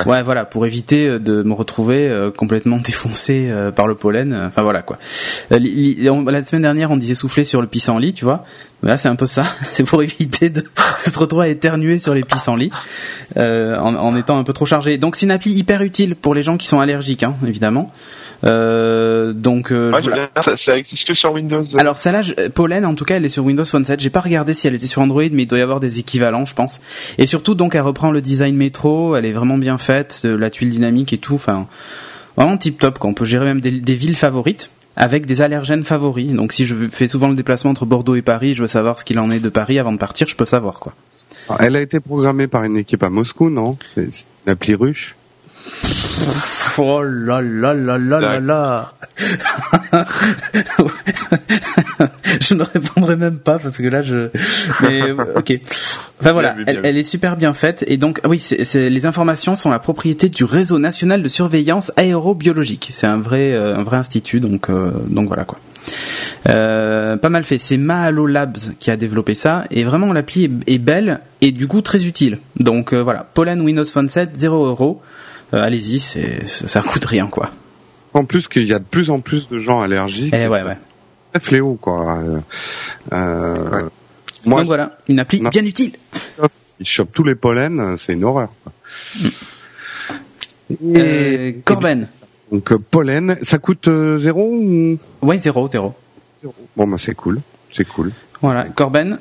Ouais. 0.06 0.24
voilà, 0.24 0.46
pour 0.46 0.66
éviter 0.66 1.08
euh, 1.08 1.20
de 1.20 1.44
me 1.44 1.54
retrouver 1.54 2.08
euh, 2.08 2.32
complètement 2.32 2.78
défoncé 2.84 3.48
euh, 3.50 3.72
par 3.72 3.88
le 3.88 3.96
pollen. 3.96 4.34
Enfin 4.48 4.62
voilà 4.62 4.82
quoi. 4.82 4.98
La 5.50 5.58
semaine 6.44 6.62
dernière, 6.62 6.92
on 6.92 6.98
disait 6.98 7.16
souffler 7.16 7.44
sur 7.44 7.62
le 7.62 7.68
pissenlit, 7.68 8.14
tu 8.14 8.26
vois. 8.26 8.44
Là, 8.84 8.96
c'est 8.96 9.10
un 9.10 9.16
peu 9.16 9.28
ça. 9.28 9.44
C'est 9.72 9.84
pour 9.84 10.04
éviter 10.04 10.50
de 10.50 10.64
se 11.06 11.18
retrouver 11.18 11.46
à 11.46 11.50
éternuer 11.50 11.98
sur 11.98 12.14
les 12.14 12.24
pissenlits 12.24 12.72
euh, 13.36 13.78
en, 13.78 13.96
en 13.96 14.16
étant 14.16 14.38
un 14.38 14.44
peu 14.44 14.54
trop 14.54 14.66
chargé. 14.66 14.98
Donc 14.98 15.16
c'est 15.16 15.26
une 15.26 15.32
appli 15.32 15.52
hyper 15.52 15.82
utile 15.82 16.16
pour 16.16 16.36
les 16.36 16.44
gens 16.44 16.58
qui 16.58 16.68
sont 16.68 16.80
allergiques, 16.80 17.24
hein, 17.24 17.36
évidemment. 17.46 17.92
Euh, 18.44 19.34
donc 19.34 19.72
euh, 19.72 19.92
Ouais, 19.92 20.02
voilà. 20.02 20.30
ça, 20.42 20.56
ça 20.58 20.78
existe 20.78 21.08
que 21.08 21.14
sur 21.14 21.34
Windows. 21.34 21.66
Alors 21.78 21.98
celle-là, 21.98 22.22
euh, 22.40 22.50
Pollen, 22.50 22.86
en 22.86 22.94
tout 22.94 23.06
cas, 23.06 23.18
elle 23.18 23.26
est 23.26 23.30
sur 23.30 23.44
Windows 23.44 23.66
Phone 23.66 23.86
7. 23.86 24.00
J'ai 24.00 24.10
pas 24.10 24.20
regardé 24.22 24.54
si 24.54 24.68
elle 24.68 24.76
était 24.76 24.88
sur 24.88 25.02
Android, 25.02 25.24
mais 25.32 25.44
il 25.44 25.48
doit 25.48 25.60
y 25.60 25.62
avoir 25.64 25.80
des 25.80 26.00
équivalents, 26.00 26.46
je 26.46 26.54
pense. 26.56 26.80
Et 27.18 27.26
surtout, 27.26 27.56
donc, 27.56 27.76
elle 27.76 27.82
reprend 27.82 28.12
le 28.12 28.22
design 28.22 28.56
métro. 28.56 29.16
Elle 29.16 29.26
est 29.26 29.34
vraiment 29.34 29.58
bien 29.58 29.78
faite, 29.78 30.22
la 30.24 30.50
tuile 30.50 30.70
dynamique 30.70 31.14
et 31.14 31.18
tout. 31.18 31.36
Enfin, 31.36 31.68
vraiment 32.36 32.58
tip 32.58 32.80
top. 32.80 33.00
Quoi. 33.00 33.10
On 33.10 33.14
peut 33.14 33.26
gérer 33.26 33.46
même 33.46 33.62
des, 33.62 33.72
des 33.72 33.94
villes 33.96 34.16
favorites. 34.16 34.70
avec 34.96 35.26
des 35.26 35.42
allergènes 35.42 35.84
favoris. 35.84 36.32
Donc 36.32 36.54
si 36.54 36.66
je 36.66 36.74
fais 36.92 37.08
souvent 37.08 37.28
le 37.30 37.36
déplacement 37.36 37.70
entre 37.72 37.86
Bordeaux 37.86 38.16
et 38.16 38.24
Paris, 38.24 38.54
je 38.56 38.62
veux 38.64 38.68
savoir 38.68 38.98
ce 38.98 39.06
qu'il 39.06 39.20
en 39.20 39.30
est 39.30 39.40
de 39.40 39.50
Paris 39.50 39.78
avant 39.78 39.92
de 39.92 39.98
partir, 40.00 40.28
je 40.28 40.36
peux 40.36 40.46
savoir 40.48 40.80
quoi. 40.80 40.94
Elle 41.60 41.76
a 41.76 41.82
été 41.82 42.00
programmée 42.00 42.48
par 42.48 42.64
une 42.64 42.78
équipe 42.78 43.04
à 43.04 43.10
Moscou, 43.10 43.50
non? 43.52 43.78
C'est 43.94 44.02
une 44.46 44.52
appli 44.54 44.74
ruche 44.76 45.16
Oh 46.80 47.02
là 47.02 47.42
là 47.42 47.74
là 47.74 47.98
là 47.98 48.20
là 48.20 48.40
là 48.40 48.94
Je 52.40 52.54
ne 52.54 52.62
répondrai 52.62 53.16
même 53.16 53.40
pas 53.40 53.58
parce 53.58 53.78
que 53.78 53.88
là 53.88 54.04
je. 54.04 54.30
Mais 54.82 55.12
ok. 55.12 55.60
Enfin 56.20 56.34
voilà, 56.34 56.56
elle, 56.68 56.82
elle, 56.84 56.98
est 56.98 57.04
super 57.04 57.36
bien 57.36 57.56
faite 57.56 57.84
et 57.88 57.98
donc 57.98 58.22
oui, 58.28 58.38
c'est 58.40 58.90
les 58.90 59.06
informations 59.08 59.56
sont 59.56 59.72
la 59.72 59.80
propriété 59.80 60.30
du 60.30 60.44
réseau 60.44 60.78
national 60.78 61.24
de 61.24 61.30
surveillance 61.30 61.92
aérobiologique. 61.96 62.90
C'est 62.92 63.08
un 63.08 63.18
vrai 63.18 63.56
un 63.56 63.82
vrai 63.82 63.98
institut 63.98 64.40
donc 64.40 64.70
donc 64.70 65.28
voilà 65.28 65.46
quoi. 65.46 65.58
Euh, 66.48 67.18
pas 67.18 67.30
mal 67.30 67.44
fait. 67.44 67.58
C'est 67.58 67.78
Mahalo 67.78 68.26
Labs 68.26 68.58
qui 68.80 68.92
a 68.92 68.98
développé 68.98 69.34
ça 69.36 69.66
et 69.72 69.84
vraiment 69.84 70.14
l'appli 70.14 70.50
est, 70.68 70.78
belle 70.78 71.20
et 71.42 71.52
du 71.52 71.68
coup 71.68 71.82
très 71.82 72.06
utile. 72.06 72.40
Donc 72.60 72.94
euh, 72.94 73.02
voilà, 73.02 73.26
Pollen 73.34 73.62
Windows 73.62 73.86
Phone 73.86 74.10
7 74.10 74.32
0 74.38 74.66
euros. 74.66 75.02
Euh, 75.54 75.62
allez-y, 75.62 76.00
c'est 76.00 76.48
ça 76.48 76.82
coûte 76.82 77.06
rien 77.06 77.28
quoi. 77.28 77.52
En 78.14 78.26
plus 78.26 78.48
qu'il 78.48 78.68
y 78.68 78.74
a 78.74 78.80
de 78.80 78.84
plus 78.84 79.10
en 79.10 79.20
plus 79.20 79.48
de 79.48 79.60
gens 79.60 79.82
allergiques. 79.82 80.34
Et 80.34 80.44
eh 80.44 80.48
ouais 80.48 80.64
ouais. 80.64 80.78
Fléau 81.40 81.76
quoi. 81.76 82.20
Euh, 83.14 83.90
Moi, 84.46 84.60
Donc 84.60 84.68
voilà, 84.68 84.98
une 85.08 85.20
appli 85.20 85.42
bien 85.42 85.66
utile. 85.66 85.94
Il 86.80 86.86
chope 86.86 87.12
tous 87.14 87.24
les 87.24 87.36
pollens, 87.36 87.96
c'est 87.98 88.14
une 88.14 88.24
horreur. 88.24 88.50
Mm. 89.20 90.96
Et, 90.96 91.62
Corben. 91.64 92.08
Donc 92.52 92.76
pollen, 92.76 93.38
ça 93.42 93.58
coûte 93.58 93.90
zéro 94.20 94.50
ou? 94.52 94.98
Oui, 95.22 95.40
zéro, 95.40 95.70
zéro. 95.70 95.94
Bon, 96.76 96.88
bah 96.88 96.98
c'est 96.98 97.16
cool, 97.16 97.42
c'est 97.72 97.88
cool. 97.88 98.12
Voilà, 98.42 98.66
Corben. 98.66 99.20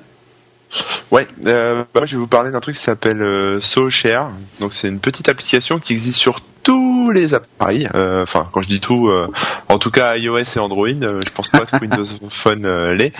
Ouais, 1.11 1.27
euh, 1.47 1.85
bah, 1.95 2.03
je 2.05 2.13
vais 2.13 2.19
vous 2.19 2.27
parler 2.27 2.51
d'un 2.51 2.61
truc 2.61 2.77
qui 2.77 2.83
s'appelle 2.83 3.23
euh, 3.23 3.61
SoShare. 3.61 4.31
Donc 4.61 4.73
c'est 4.81 4.89
une 4.89 5.01
petite 5.01 5.29
application 5.29 5.79
qui 5.79 5.93
existe 5.93 6.19
sur 6.19 6.41
tous 6.63 7.13
les 7.13 7.33
appareils. 7.33 7.89
Euh, 7.95 8.25
enfin, 8.25 8.47
quand 8.53 8.63
je 8.63 8.69
dis 8.69 8.81
tout, 8.81 9.09
euh, 9.09 9.29
en 9.69 9.79
tout 9.79 9.91
cas 9.91 10.17
iOS 10.17 10.39
et 10.39 10.59
Android. 10.59 10.89
je 10.89 11.31
pense 11.31 11.49
pas 11.49 11.61
que 11.61 11.77
Windows 11.81 12.05
Phone 12.31 12.67
l'est. 12.93 13.13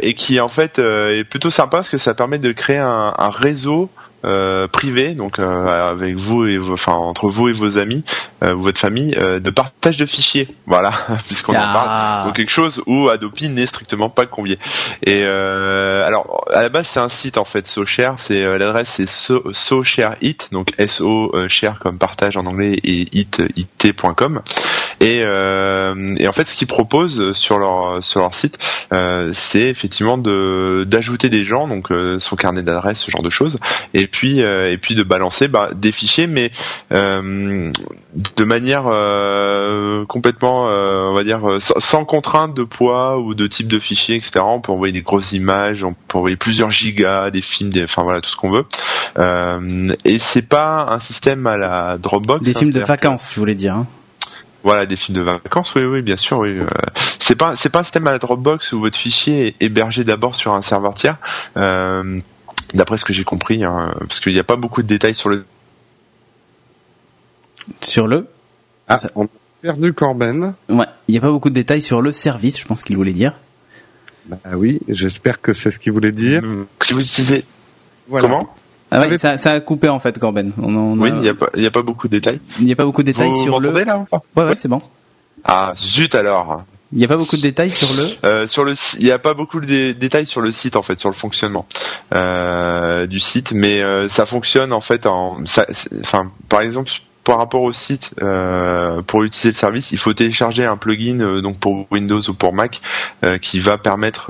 et 0.00 0.14
qui 0.14 0.40
en 0.40 0.48
fait 0.48 0.78
est 0.78 1.24
plutôt 1.24 1.50
sympa 1.50 1.78
parce 1.78 1.90
que 1.90 1.98
ça 1.98 2.14
permet 2.14 2.38
de 2.38 2.52
créer 2.52 2.78
un, 2.78 3.14
un 3.16 3.30
réseau 3.30 3.88
euh, 4.24 4.68
privé, 4.68 5.14
donc 5.14 5.38
euh, 5.38 5.90
avec 5.90 6.16
vous 6.16 6.46
et 6.46 6.58
enfin 6.58 6.92
entre 6.92 7.28
vous 7.28 7.48
et 7.48 7.52
vos 7.52 7.78
amis, 7.78 8.04
euh, 8.44 8.54
votre 8.54 8.78
famille, 8.78 9.14
euh, 9.20 9.40
de 9.40 9.50
partage 9.50 9.96
de 9.96 10.06
fichiers. 10.06 10.48
Voilà, 10.66 10.92
puisqu'on 11.26 11.52
en 11.52 11.72
parle. 11.72 11.88
Ah. 11.88 12.22
Donc 12.26 12.36
quelque 12.36 12.50
chose 12.50 12.82
où 12.86 13.08
Adopi 13.08 13.48
n'est 13.48 13.66
strictement 13.66 14.10
pas 14.10 14.26
convié. 14.26 14.58
Et 15.04 15.24
alors 15.24 16.44
à 16.52 16.62
la 16.62 16.68
base 16.68 16.86
c'est 16.86 17.00
un 17.00 17.08
site 17.08 17.38
en 17.38 17.44
fait, 17.44 17.66
SoShare, 17.66 18.16
c'est 18.18 18.58
l'adresse 18.58 18.88
c'est 18.96 19.08
so, 19.08 19.42
SoShare 19.52 20.16
It, 20.20 20.48
donc 20.52 20.72
S 20.78 21.00
O 21.00 21.32
share 21.48 21.78
comme 21.78 21.98
partage 21.98 22.36
en 22.36 22.46
anglais 22.46 22.78
et 22.84 23.08
it 23.12 23.42
it.com. 23.56 24.42
Et, 25.02 25.18
et 25.18 26.28
en 26.28 26.32
fait 26.32 26.46
ce 26.48 26.56
qu'ils 26.56 26.66
proposent 26.66 27.32
sur 27.34 27.58
leur 27.58 28.04
sur 28.04 28.20
leur 28.20 28.34
site, 28.34 28.58
c'est 29.32 29.68
effectivement 29.68 30.16
de 30.16 30.84
d'ajouter 30.88 31.28
des 31.28 31.44
gens, 31.44 31.68
donc 31.68 31.88
son 32.18 32.36
carnet 32.36 32.62
d'adresse, 32.62 32.98
ce 33.00 33.10
genre 33.10 33.22
de 33.22 33.30
choses. 33.30 33.58
Et 33.94 34.06
puis 34.06 34.42
euh, 34.42 34.72
et 34.72 34.78
puis 34.78 34.94
de 34.94 35.02
balancer 35.02 35.48
bah, 35.48 35.70
des 35.74 35.92
fichiers, 35.92 36.26
mais 36.26 36.50
euh, 36.92 37.70
de 38.36 38.44
manière 38.44 38.84
euh, 38.86 40.04
complètement, 40.06 40.64
on 40.64 41.14
va 41.14 41.24
dire, 41.24 41.40
sans, 41.60 42.04
contrainte 42.04 42.54
de 42.54 42.64
poids 42.64 43.18
ou 43.18 43.34
de 43.34 43.46
type 43.46 43.68
de 43.68 43.78
fichier, 43.78 44.16
etc. 44.16 44.40
On 44.42 44.60
peut 44.60 44.72
envoyer 44.72 44.92
des 44.92 45.02
grosses 45.02 45.32
images, 45.32 45.82
on 45.82 45.94
peut 46.08 46.18
envoyer 46.18 46.36
plusieurs 46.36 46.70
gigas, 46.70 47.30
des 47.30 47.42
films, 47.42 47.70
des, 47.70 47.84
enfin 47.84 48.02
voilà, 48.02 48.20
tout 48.20 48.30
ce 48.30 48.36
qu'on 48.36 48.50
veut. 48.50 48.66
et 50.04 50.18
c'est 50.18 50.42
pas 50.42 50.86
un 50.90 50.98
système 50.98 51.46
à 51.46 51.56
la 51.56 51.98
Dropbox. 51.98 52.44
Des 52.44 52.52
hein, 52.52 52.58
films 52.58 52.72
de 52.72 52.80
vacances, 52.80 53.28
tu 53.30 53.38
voulais 53.38 53.54
dire. 53.54 53.74
Hein. 53.74 53.86
Voilà, 54.62 54.86
des 54.86 54.96
films 54.96 55.18
de 55.18 55.22
vacances, 55.22 55.74
oui, 55.74 55.82
oui, 55.82 56.02
bien 56.02 56.16
sûr, 56.16 56.38
oui. 56.38 56.58
c'est 57.18 57.34
pas, 57.34 57.56
c'est 57.56 57.68
pas 57.68 57.80
un 57.80 57.82
système 57.82 58.06
à 58.06 58.12
la 58.12 58.18
Dropbox 58.18 58.72
où 58.72 58.80
votre 58.80 58.96
fichier 58.96 59.48
est 59.48 59.56
hébergé 59.60 60.04
d'abord 60.04 60.36
sur 60.36 60.54
un 60.54 60.62
serveur 60.62 60.94
tiers. 60.94 61.16
Euh, 61.56 62.20
d'après 62.74 62.96
ce 62.96 63.04
que 63.04 63.12
j'ai 63.12 63.24
compris, 63.24 63.64
hein, 63.64 63.94
parce 63.98 64.20
qu'il 64.20 64.32
n'y 64.32 64.38
a 64.38 64.44
pas 64.44 64.56
beaucoup 64.56 64.82
de 64.82 64.88
détails 64.88 65.14
sur 65.14 65.28
le. 65.28 65.44
Sur 67.80 68.06
le. 68.06 68.28
Ah, 68.88 68.98
on 69.14 69.24
a 69.24 69.28
perdu 69.62 69.92
Corben. 69.92 70.54
Ouais, 70.68 70.86
il 71.08 71.12
n'y 71.12 71.18
a 71.18 71.20
pas 71.20 71.30
beaucoup 71.30 71.50
de 71.50 71.54
détails 71.54 71.82
sur 71.82 72.02
le 72.02 72.12
service, 72.12 72.58
je 72.58 72.66
pense 72.66 72.82
qu'il 72.82 72.96
voulait 72.96 73.12
dire. 73.12 73.34
Bah 74.26 74.38
oui, 74.54 74.80
j'espère 74.88 75.40
que 75.40 75.52
c'est 75.52 75.70
ce 75.70 75.78
qu'il 75.78 75.92
voulait 75.92 76.12
dire. 76.12 76.42
Mmh. 76.42 76.66
Si 76.82 76.92
vous 76.92 77.00
utilisez. 77.00 77.44
Comment? 78.10 78.54
Ah 78.92 79.00
ouais, 79.00 79.18
ça, 79.18 79.38
ça, 79.38 79.52
a 79.52 79.60
coupé 79.60 79.88
en 79.88 79.98
fait, 80.00 80.18
Corben. 80.18 80.52
On, 80.62 80.98
Oui, 80.98 81.10
il 81.10 81.20
n'y 81.20 81.28
a, 81.28 81.34
pas, 81.34 81.46
a 81.54 81.70
pas 81.70 81.82
beaucoup 81.82 82.08
de 82.08 82.12
détails. 82.12 82.40
Il 82.58 82.66
n'y 82.66 82.72
a 82.72 82.76
pas 82.76 82.84
beaucoup 82.84 83.02
de 83.02 83.10
détails 83.10 83.36
sur 83.38 83.58
le. 83.58 83.70
là 83.84 83.98
ou 83.98 84.04
pas 84.04 84.22
Ouais, 84.36 84.44
ouais, 84.44 84.54
c'est 84.58 84.68
bon. 84.68 84.82
Ah, 85.44 85.74
zut 85.76 86.14
alors. 86.14 86.64
Il 86.92 86.98
n'y 86.98 87.04
a 87.06 87.08
pas 87.08 87.16
beaucoup 87.16 87.36
de 87.36 87.42
détails 87.42 87.70
sur 87.70 87.88
le. 87.94 88.10
Euh, 88.24 88.46
sur 88.46 88.64
le, 88.64 88.74
il 88.98 89.04
n'y 89.04 89.10
a 89.12 89.18
pas 89.18 89.32
beaucoup 89.32 89.60
de 89.60 89.92
détails 89.92 90.26
sur 90.26 90.42
le 90.42 90.52
site 90.52 90.76
en 90.76 90.82
fait, 90.82 91.00
sur 91.00 91.08
le 91.08 91.14
fonctionnement 91.14 91.66
euh, 92.14 93.06
du 93.06 93.18
site, 93.18 93.52
mais 93.52 93.80
euh, 93.80 94.10
ça 94.10 94.26
fonctionne 94.26 94.74
en 94.74 94.82
fait 94.82 95.06
en, 95.06 95.38
enfin, 96.02 96.30
par 96.50 96.60
exemple, 96.60 96.92
par 97.24 97.38
rapport 97.38 97.62
au 97.62 97.72
site, 97.72 98.10
euh, 98.20 99.00
pour 99.02 99.22
utiliser 99.22 99.50
le 99.50 99.54
service, 99.54 99.92
il 99.92 99.98
faut 99.98 100.12
télécharger 100.12 100.64
un 100.64 100.76
plugin 100.76 101.20
euh, 101.20 101.40
donc 101.40 101.58
pour 101.58 101.86
Windows 101.90 102.20
ou 102.20 102.34
pour 102.34 102.52
Mac 102.52 102.80
euh, 103.24 103.38
qui 103.38 103.60
va 103.60 103.78
permettre 103.78 104.28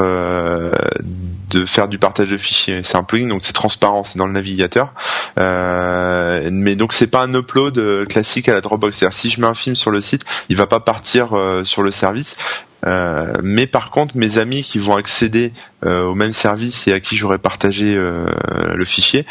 de 1.51 1.65
faire 1.65 1.89
du 1.89 1.99
partage 1.99 2.29
de 2.29 2.37
fichiers. 2.37 2.83
C'est 2.85 2.97
un 2.97 3.03
plugin 3.03 3.29
donc 3.29 3.43
c'est 3.45 3.53
transparent, 3.53 4.05
c'est 4.05 4.19
dans 4.19 4.27
le 4.27 4.33
navigateur. 4.33 4.93
mais 5.37 6.77
donc 6.77 6.93
c'est 6.93 7.07
pas 7.07 7.23
un 7.23 7.35
upload 7.35 8.07
classique 8.09 8.49
à 8.49 8.55
la 8.55 8.61
Dropbox. 8.61 8.99
C'est-à-dire 8.99 9.17
si 9.17 9.31
je 9.31 9.41
mets 9.41 9.47
un 9.47 9.55
film 9.55 9.77
sur 9.77 9.91
le 9.91 10.03
site, 10.03 10.25
il 10.49 10.57
va 10.57 10.67
pas 10.67 10.81
partir 10.81 11.31
sur 11.65 11.83
le 11.83 11.93
service. 11.93 12.37
Euh, 12.87 13.33
mais 13.43 13.67
par 13.67 13.91
contre, 13.91 14.17
mes 14.17 14.39
amis 14.39 14.63
qui 14.63 14.79
vont 14.79 14.97
accéder 14.97 15.53
euh, 15.85 16.05
au 16.05 16.15
même 16.15 16.33
service 16.33 16.87
et 16.89 16.93
à 16.93 17.01
qui 17.01 17.17
j'aurais 17.17 17.39
partagé 17.39 17.95
euh, 17.97 18.27
le 18.75 18.85
fichier 18.85 19.27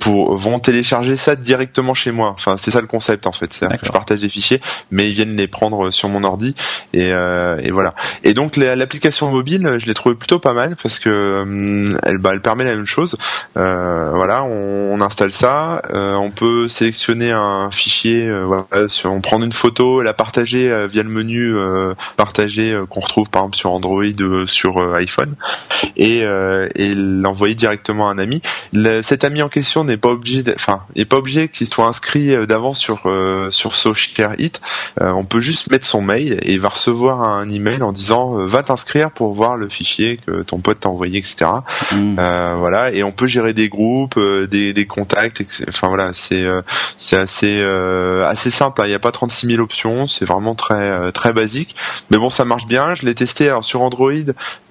pour 0.00 0.36
vont 0.36 0.58
télécharger 0.58 1.16
ça 1.16 1.36
directement 1.36 1.94
chez 1.94 2.10
moi. 2.10 2.30
Enfin, 2.36 2.56
c'est 2.60 2.70
ça 2.70 2.80
le 2.80 2.86
concept 2.86 3.26
en 3.26 3.32
fait. 3.32 3.52
C'est-à-dire 3.52 3.78
que 3.78 3.86
je 3.86 3.92
partage 3.92 4.20
des 4.20 4.28
fichiers, 4.28 4.60
mais 4.90 5.08
ils 5.08 5.14
viennent 5.14 5.36
les 5.36 5.46
prendre 5.46 5.90
sur 5.90 6.08
mon 6.08 6.24
ordi 6.24 6.54
et, 6.92 7.08
et 7.10 7.70
voilà. 7.70 7.94
Et 8.24 8.34
donc 8.34 8.56
l'application 8.56 9.30
mobile, 9.30 9.78
je 9.80 9.86
l'ai 9.86 9.94
trouvé 9.94 10.14
plutôt 10.14 10.38
pas 10.38 10.52
mal 10.52 10.76
parce 10.82 10.98
que 10.98 11.96
elle, 12.04 12.18
bah, 12.18 12.30
elle 12.32 12.40
permet 12.40 12.64
la 12.64 12.74
même 12.74 12.86
chose. 12.86 13.16
voilà, 13.54 14.44
on, 14.44 14.94
on, 14.94 15.00
installe 15.00 15.32
ça, 15.32 15.82
on 15.92 16.30
peut 16.30 16.68
sélectionner 16.68 17.30
un 17.30 17.70
fichier, 17.70 18.30
voilà, 18.42 18.66
on 19.04 19.20
prend 19.20 19.40
une 19.42 19.52
photo, 19.52 20.02
la 20.02 20.14
partager 20.14 20.86
via 20.88 21.02
le 21.02 21.08
menu 21.08 21.54
partager 22.16 22.74
euh, 22.79 22.79
qu'on 22.86 23.00
retrouve 23.00 23.28
par 23.28 23.42
exemple 23.42 23.56
sur 23.56 23.70
Android 23.72 24.04
ou 24.04 24.22
euh, 24.22 24.46
sur 24.46 24.78
euh, 24.78 24.94
iPhone 24.94 25.34
et, 25.96 26.20
et 26.74 26.94
l'envoyer 26.94 27.54
directement 27.54 28.08
à 28.08 28.12
un 28.12 28.18
ami. 28.18 28.42
cet 29.02 29.24
ami 29.24 29.42
en 29.42 29.48
question 29.48 29.84
n'est 29.84 29.96
pas 29.96 30.10
obligé, 30.10 30.44
enfin, 30.54 30.82
n'est 30.96 31.04
pas 31.04 31.16
obligé 31.16 31.48
qu'il 31.48 31.66
soit 31.68 31.86
inscrit 31.86 32.46
d'avance 32.46 32.78
sur 32.78 33.10
sur 33.50 33.74
Social 33.74 34.34
It. 34.38 34.60
on 34.98 35.24
peut 35.24 35.40
juste 35.40 35.70
mettre 35.70 35.86
son 35.86 36.00
mail 36.00 36.38
et 36.42 36.52
il 36.52 36.60
va 36.60 36.68
recevoir 36.68 37.22
un 37.22 37.48
email 37.48 37.82
en 37.82 37.92
disant 37.92 38.46
va 38.46 38.62
t'inscrire 38.62 39.10
pour 39.10 39.34
voir 39.34 39.56
le 39.56 39.68
fichier 39.68 40.18
que 40.18 40.42
ton 40.42 40.58
pote 40.58 40.80
t'a 40.80 40.88
envoyé, 40.88 41.18
etc. 41.18 41.50
Mmh. 41.92 42.14
voilà, 42.58 42.92
et 42.92 43.02
on 43.02 43.12
peut 43.12 43.26
gérer 43.26 43.52
des 43.52 43.68
groupes, 43.68 44.18
des, 44.18 44.72
des 44.72 44.86
contacts, 44.86 45.42
enfin 45.68 45.88
voilà, 45.88 46.12
c'est 46.14 46.46
c'est 46.98 47.16
assez 47.16 47.62
assez 47.62 48.50
simple. 48.50 48.82
Hein. 48.82 48.84
Il 48.86 48.90
n'y 48.90 48.94
a 48.94 49.00
pas 49.00 49.12
36 49.12 49.46
000 49.46 49.62
options, 49.62 50.08
c'est 50.08 50.24
vraiment 50.24 50.54
très 50.54 51.12
très 51.12 51.32
basique. 51.32 51.74
Mais 52.10 52.18
bon, 52.18 52.30
ça 52.30 52.44
marche 52.44 52.66
Je 52.70 53.04
l'ai 53.04 53.14
testé 53.14 53.48
alors 53.48 53.64
sur 53.64 53.82
Android. 53.82 54.12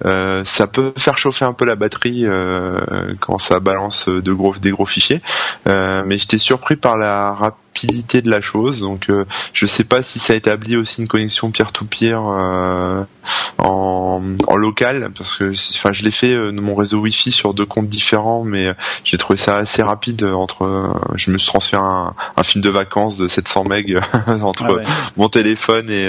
Euh, 0.06 0.42
ça 0.46 0.66
peut 0.66 0.92
faire 0.96 1.18
chauffer 1.18 1.44
un 1.44 1.52
peu 1.52 1.66
la 1.66 1.76
batterie 1.76 2.22
euh, 2.24 2.80
quand 3.20 3.38
ça 3.38 3.60
balance 3.60 4.08
gros 4.34 4.56
des 4.56 4.70
gros 4.70 4.86
fichiers. 4.86 5.20
Euh, 5.66 6.02
mais 6.06 6.18
j'étais 6.18 6.38
surpris 6.38 6.76
par 6.76 6.96
la 6.96 7.34
rapidité 7.34 7.69
de 7.86 8.30
la 8.30 8.40
chose. 8.40 8.80
Donc 8.80 9.08
euh, 9.08 9.24
je 9.52 9.66
sais 9.66 9.84
pas 9.84 10.02
si 10.02 10.18
ça 10.18 10.34
établit 10.34 10.76
aussi 10.76 11.00
une 11.00 11.08
connexion 11.08 11.50
peer-to-peer 11.50 12.20
euh, 12.20 13.04
en, 13.58 14.22
en, 14.46 14.56
local 14.56 15.10
parce 15.16 15.36
que 15.36 15.52
enfin 15.76 15.92
je 15.92 16.02
l'ai 16.02 16.10
fait 16.10 16.34
euh, 16.34 16.52
de 16.52 16.60
mon 16.60 16.74
réseau 16.74 16.98
Wi-Fi 16.98 17.32
sur 17.32 17.54
deux 17.54 17.66
comptes 17.66 17.88
différents 17.88 18.44
mais 18.44 18.74
j'ai 19.04 19.16
trouvé 19.16 19.38
ça 19.38 19.56
assez 19.56 19.82
rapide 19.82 20.24
entre 20.24 20.94
je 21.14 21.30
me 21.30 21.38
suis 21.38 21.46
transféré 21.46 21.82
un, 21.82 22.14
un 22.36 22.42
film 22.42 22.62
de 22.62 22.70
vacances 22.70 23.16
de 23.16 23.28
700 23.28 23.64
MB 23.64 24.00
entre 24.42 24.82
ah 24.84 24.90
mon 25.16 25.28
téléphone 25.28 25.90
et, 25.90 26.08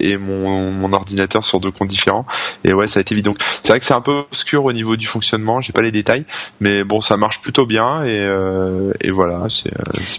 et 0.00 0.16
mon, 0.16 0.72
mon, 0.72 0.92
ordinateur 0.92 1.44
sur 1.44 1.60
deux 1.60 1.70
comptes 1.70 1.88
différents 1.88 2.26
et 2.64 2.72
ouais 2.72 2.88
ça 2.88 2.98
a 2.98 3.02
été 3.02 3.14
évident. 3.14 3.34
C'est 3.62 3.68
vrai 3.68 3.80
que 3.80 3.86
c'est 3.86 3.94
un 3.94 4.00
peu 4.00 4.12
obscur 4.30 4.64
au 4.64 4.72
niveau 4.72 4.96
du 4.96 5.06
fonctionnement, 5.06 5.60
j'ai 5.60 5.72
pas 5.72 5.82
les 5.82 5.92
détails 5.92 6.24
mais 6.60 6.84
bon 6.84 7.00
ça 7.00 7.16
marche 7.16 7.40
plutôt 7.40 7.66
bien 7.66 8.04
et, 8.04 8.24
et 9.00 9.10
voilà, 9.10 9.46
c'est 9.50 9.72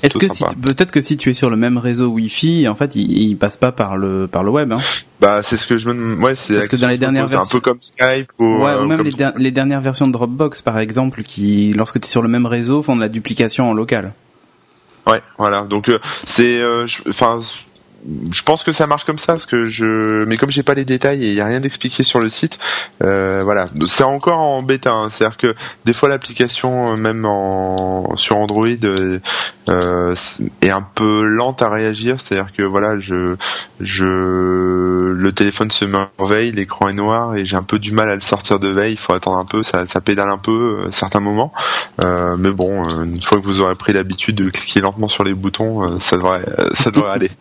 Est-ce 0.04 0.18
que 0.18 0.28
si 0.34 0.44
peut-être 0.76 0.92
que 0.92 1.02
si 1.02 1.18
tu 1.18 1.30
es 1.30 1.34
sur 1.34 1.50
le 1.50 1.58
même 1.58 1.78
réseau 1.78 2.08
Wi-Fi, 2.10 2.68
en 2.68 2.76
fait, 2.76 2.96
il, 2.96 3.10
il 3.12 3.38
passe 3.38 3.58
pas 3.58 3.72
par 3.72 3.98
le 3.98 4.28
par 4.28 4.44
le 4.44 4.52
web. 4.52 4.72
Hein. 4.72 4.80
Bah 5.22 5.42
c'est 5.44 5.58
ce 5.58 5.66
que 5.66 5.78
je 5.78 5.90
me 5.90 6.16
ouais 6.22 6.36
c'est 6.36 6.56
Parce 6.56 6.68
que 6.68 6.76
dans 6.76 6.88
les 6.90 6.98
dernières 6.98 7.34
un 7.36 7.46
peu 7.46 7.60
comme 7.60 7.80
Skype 7.80 8.32
ou, 8.40 8.44
Ouais, 8.64 8.72
euh, 8.72 8.84
ou 8.84 8.86
même 8.88 8.98
comme- 9.00 9.08
les, 9.08 9.14
der- 9.14 9.34
les 9.38 9.52
dernières 9.52 9.82
versions 9.82 10.06
de 10.08 10.12
Dropbox, 10.12 10.62
par 10.62 10.78
exemple, 10.80 11.24
qui, 11.24 11.74
lorsque 11.74 12.00
tu 12.00 12.06
es 12.06 12.10
sur 12.10 12.22
le 12.22 12.28
même 12.28 12.46
réseau, 12.46 12.82
font 12.84 12.96
de 12.96 13.02
la 13.02 13.10
duplication 13.10 13.70
en 13.70 13.74
local. 13.74 14.14
Ouais, 15.08 15.22
voilà. 15.38 15.62
Donc 15.62 15.90
euh, 15.90 16.00
c'est, 16.26 16.60
euh, 16.62 16.88
je- 18.32 18.44
pense 18.44 18.64
que 18.64 18.72
ça 18.74 18.86
marche 18.88 19.06
comme 19.06 19.18
ça, 19.18 19.34
parce 19.34 19.46
que 19.46 19.70
je, 19.70 20.24
mais 20.26 20.38
comme 20.38 20.52
j'ai 20.52 20.64
pas 20.64 20.74
les 20.76 20.86
détails 20.86 21.24
et 21.26 21.30
il 21.30 21.34
y 21.34 21.42
a 21.42 21.46
rien 21.46 21.60
d'expliqué 21.60 22.04
sur 22.04 22.20
le 22.20 22.30
site, 22.30 22.58
euh, 23.04 23.42
voilà. 23.44 23.66
C'est 23.88 24.04
encore 24.04 24.40
en 24.40 24.62
bêta, 24.62 24.92
hein. 24.92 25.10
c'est-à-dire 25.12 25.38
que 25.38 25.56
des 25.86 25.94
fois 25.94 26.10
l'application, 26.10 26.94
euh, 26.94 26.96
même 26.96 27.26
en 27.26 28.16
sur 28.18 28.38
Android, 28.38 28.68
euh, 28.84 29.20
euh, 29.70 30.16
est 30.62 30.70
un 30.70 30.82
peu 30.84 31.24
lente 31.24 31.62
à 31.62 31.70
réagir, 31.70 32.18
c'est-à-dire 32.22 32.54
que 32.56 32.62
voilà, 32.64 33.00
je, 33.00 33.36
je, 33.80 34.04
le 34.06 35.32
téléphone 35.34 35.72
se 35.72 35.86
met 35.86 35.98
en 36.18 36.26
veille, 36.26 36.52
l'écran 36.52 36.90
est 36.90 36.94
noir 36.94 37.36
et 37.36 37.46
j'ai 37.46 37.56
un 37.56 37.64
peu 37.64 37.80
du 37.80 37.92
mal 37.92 38.10
à 38.10 38.16
le 38.16 38.22
sortir 38.22 38.60
de 38.60 38.68
veille. 38.68 38.94
Il 38.94 39.00
faut 39.00 39.14
attendre 39.14 39.38
un 39.38 39.46
peu, 39.46 39.64
ça, 39.64 39.88
ça 39.88 40.02
pédale 40.02 40.30
un 40.30 40.38
peu 40.38 40.82
euh, 40.84 40.90
à 40.90 40.92
certains 40.92 41.20
moments. 41.20 41.52
Euh, 42.02 42.36
mais 42.38 42.52
bon, 42.52 42.88
une 43.04 43.22
fois 43.22 43.40
que 43.40 43.46
vous 43.46 43.62
aurez 43.62 43.76
pris 43.76 43.94
l'habitude 43.94 44.36
de 44.36 44.50
cliquer 44.50 44.82
lentement 44.82 45.08
sur 45.10 45.24
les 45.24 45.34
boutons, 45.34 46.00
ça 46.00 46.18
devrait, 46.18 46.46
ça 46.74 46.92
devrait 46.92 47.12
aller. 47.14 47.32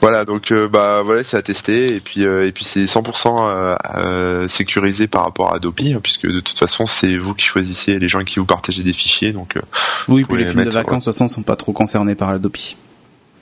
Voilà, 0.00 0.24
donc 0.24 0.50
euh, 0.52 0.68
bah 0.68 1.02
voilà, 1.04 1.24
c'est 1.24 1.36
à 1.36 1.42
tester 1.42 1.94
et 1.96 2.00
puis 2.00 2.24
euh, 2.24 2.46
et 2.46 2.52
puis 2.52 2.64
c'est 2.64 2.84
100% 2.84 3.76
euh, 3.96 4.48
sécurisé 4.48 5.06
par 5.06 5.24
rapport 5.24 5.52
à 5.52 5.56
Adopi, 5.56 5.92
hein, 5.92 6.00
puisque 6.02 6.26
de 6.26 6.40
toute 6.40 6.58
façon 6.58 6.86
c'est 6.86 7.16
vous 7.16 7.34
qui 7.34 7.44
choisissez 7.46 7.98
les 7.98 8.08
gens 8.08 8.22
qui 8.24 8.38
vous 8.38 8.44
partagez 8.46 8.82
des 8.82 8.92
fichiers. 8.92 9.32
Donc 9.32 9.54
Oui, 10.08 10.24
puis 10.24 10.38
les 10.38 10.44
les 10.44 10.50
films 10.50 10.64
de 10.64 10.70
vacances, 10.70 11.04
de 11.04 11.10
toute 11.10 11.14
façon, 11.18 11.28
sont 11.28 11.42
pas 11.42 11.56
trop 11.56 11.72
concernés 11.72 12.14
par 12.14 12.28
Adopi. 12.30 12.76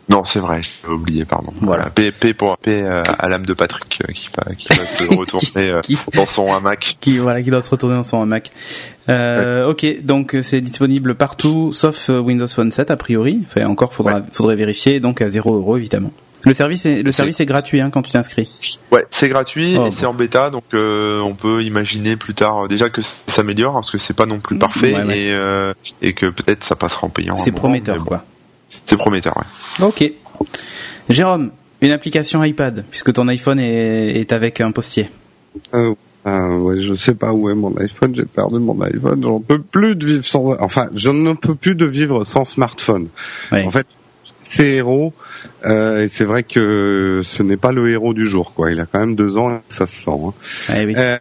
non, 0.09 0.24
c'est 0.24 0.40
vrai, 0.40 0.62
j'ai 0.62 0.88
oublié, 0.90 1.24
pardon. 1.24 1.53
Voilà. 1.61 1.88
P, 1.88 2.11
P 2.11 2.35
pour 2.35 2.59
P 2.59 2.83
euh, 2.83 3.03
à 3.18 3.29
l'âme 3.29 3.46
de 3.46 3.55
Patrick 3.55 3.98
euh, 4.09 4.12
qui 4.12 4.29
qui 4.59 4.76
va 4.79 4.87
se 4.87 5.05
retourner 5.16 5.70
euh, 5.70 5.81
Qui- 5.83 5.96
dans 6.14 6.26
son 6.26 6.53
hamac. 6.53 6.96
qui 7.00 7.18
voilà 7.18 7.42
qui 7.42 7.50
doit 7.50 7.62
se 7.62 7.70
retourner 7.70 7.94
dans 7.96 8.03
son 8.03 8.26
Mac. 8.26 8.50
Euh, 9.09 9.66
Ok, 9.68 9.87
donc 10.03 10.37
c'est 10.42 10.61
disponible 10.61 11.14
partout 11.14 11.72
sauf 11.72 12.09
Windows 12.09 12.48
Phone 12.48 12.70
7 12.72 12.90
a 12.90 12.96
priori. 12.96 13.40
Enfin 13.46 13.66
encore 13.66 13.92
faudra 13.94 14.22
faudrait 14.33 14.57
vérifier 14.57 14.98
donc 15.00 15.20
à 15.22 15.31
0 15.31 15.55
euros 15.55 15.76
évidemment. 15.76 16.12
Le 16.44 16.55
service 16.55 16.87
est 16.87 17.03
le 17.03 17.12
service 17.12 17.38
est 17.40 17.46
gratuit 17.46 17.81
hein, 17.81 17.90
quand 17.90 18.03
tu 18.03 18.12
t'inscris. 18.12 18.79
Ouais, 18.90 19.05
c'est 19.11 19.29
gratuit 19.29 19.74
Oh, 19.79 19.87
et 19.87 19.90
bon. 19.90 19.92
c'est 19.98 20.07
en 20.07 20.14
bêta, 20.14 20.48
donc 20.50 20.64
euh, 20.72 21.20
on 21.20 21.35
peut 21.35 21.62
imaginer 21.62 22.16
plus 22.16 22.35
tard 22.35 22.64
euh, 22.64 22.68
déjà 22.68 22.88
que 22.88 23.03
ça 23.03 23.11
s'améliore 23.29 23.74
parce 23.74 23.90
que 23.90 23.98
c'est 23.98 24.16
pas 24.16 24.26
non 24.26 24.40
plus 24.40 24.57
parfait 24.59 24.94
Ouais, 24.94 25.05
ouais. 25.05 25.18
et 25.18 25.33
euh, 25.35 25.74
et 26.00 26.12
que 26.14 26.26
peut-être 26.26 26.64
ça 26.64 26.76
passera 26.76 27.07
en 27.07 27.11
payant. 27.11 27.37
C'est 27.37 27.53
prometteur 27.53 27.96
bon. 27.98 28.05
quoi. 28.05 28.24
C'est 28.87 28.96
prometteur, 28.96 29.37
ouais. 29.37 29.87
Ok. 29.87 30.12
Jérôme, 31.09 31.50
une 31.81 31.90
application 31.92 32.42
iPad 32.42 32.85
puisque 32.90 33.12
ton 33.12 33.29
iPhone 33.29 33.61
est, 33.61 34.20
est 34.20 34.33
avec 34.33 34.61
un 34.61 34.70
postier. 34.70 35.11
Euh, 35.74 35.94
euh, 36.26 36.57
ouais, 36.59 36.81
je 36.81 36.94
sais 36.94 37.14
pas 37.14 37.33
où 37.33 37.50
est 37.50 37.55
mon 37.55 37.76
iPhone, 37.79 38.14
j'ai 38.14 38.24
perdu 38.24 38.59
mon 38.59 38.81
iPhone, 38.83 39.22
j'en 39.22 39.40
peux 39.40 39.61
plus 39.61 39.96
de 39.96 40.07
vivre 40.07 40.24
sans, 40.24 40.55
enfin, 40.61 40.88
je 40.94 41.11
ne 41.11 41.33
peux 41.33 41.55
plus 41.55 41.74
de 41.74 41.87
vivre 41.87 42.24
sans 42.24 42.44
smartphone. 42.44 43.09
Ouais. 43.53 43.64
En 43.64 43.70
fait, 43.70 43.87
c'est 44.50 44.68
héros, 44.68 45.12
euh, 45.64 46.02
et 46.04 46.08
c'est 46.08 46.24
vrai 46.24 46.42
que 46.42 47.20
ce 47.24 47.42
n'est 47.42 47.56
pas 47.56 47.72
le 47.72 47.88
héros 47.90 48.14
du 48.14 48.26
jour, 48.28 48.52
quoi. 48.54 48.70
Il 48.72 48.80
a 48.80 48.86
quand 48.86 48.98
même 49.00 49.14
deux 49.14 49.36
ans, 49.36 49.56
et 49.56 49.60
ça 49.68 49.86
se 49.86 49.94
sent. 50.04 50.10
hein. 50.10 50.32
Eh 50.76 50.84
oui. 50.86 50.94
Euh, 50.96 51.16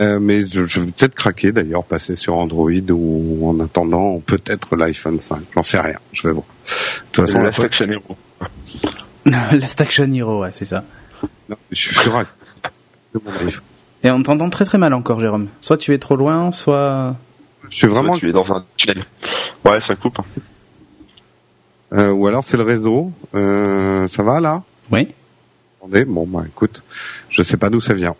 euh, 0.00 0.18
mais 0.20 0.42
je, 0.42 0.66
je 0.66 0.80
vais 0.80 0.86
peut-être 0.90 1.14
craquer 1.14 1.52
d'ailleurs, 1.52 1.84
passer 1.84 2.16
sur 2.16 2.34
Android 2.36 2.70
ou 2.90 3.48
en 3.48 3.58
attendant 3.64 4.20
peut-être 4.20 4.76
l'iPhone 4.76 5.18
5. 5.20 5.38
J'en 5.54 5.62
sais 5.62 5.80
rien, 5.80 5.98
je 6.12 6.28
vais 6.28 6.34
voir. 6.34 6.44
De 6.46 7.04
toute 7.12 7.24
façon, 7.26 7.38
La 7.38 7.44
la- 7.50 7.52
Faction 7.52 7.86
Hero. 7.88 8.16
la 9.24 9.66
Station 9.66 10.12
Hero, 10.12 10.42
ouais, 10.42 10.50
c'est 10.52 10.66
ça. 10.66 10.84
non, 11.48 11.56
je 11.70 11.78
suis 11.80 11.94
furax 11.94 12.28
de 13.14 13.20
mon 13.24 13.32
iPhone. 13.38 13.62
Et 14.04 14.10
on 14.10 14.22
t'entend 14.22 14.50
très 14.50 14.64
très 14.66 14.76
mal 14.78 14.92
encore, 14.92 15.18
Jérôme. 15.20 15.48
Soit 15.60 15.78
tu 15.78 15.94
es 15.94 15.98
trop 15.98 16.16
loin, 16.16 16.52
soit. 16.52 17.16
Je 17.70 17.76
suis 17.76 17.86
vraiment, 17.86 18.18
tu 18.18 18.28
es 18.28 18.32
dans 18.32 18.44
un 18.50 18.64
tunnel. 18.76 19.04
Ouais, 19.64 19.78
ça 19.88 19.96
coupe. 19.96 20.18
Euh, 21.92 22.10
ou 22.12 22.26
alors 22.26 22.44
c'est 22.44 22.56
le 22.56 22.62
réseau. 22.62 23.10
Euh, 23.34 24.08
ça 24.08 24.22
va 24.22 24.40
là? 24.40 24.62
Oui. 24.90 25.08
Bon 26.06 26.26
bah 26.26 26.44
écoute, 26.46 26.82
je 27.30 27.42
sais 27.42 27.56
pas 27.56 27.70
d'où 27.70 27.80
ça 27.80 27.94
vient. 27.94 28.14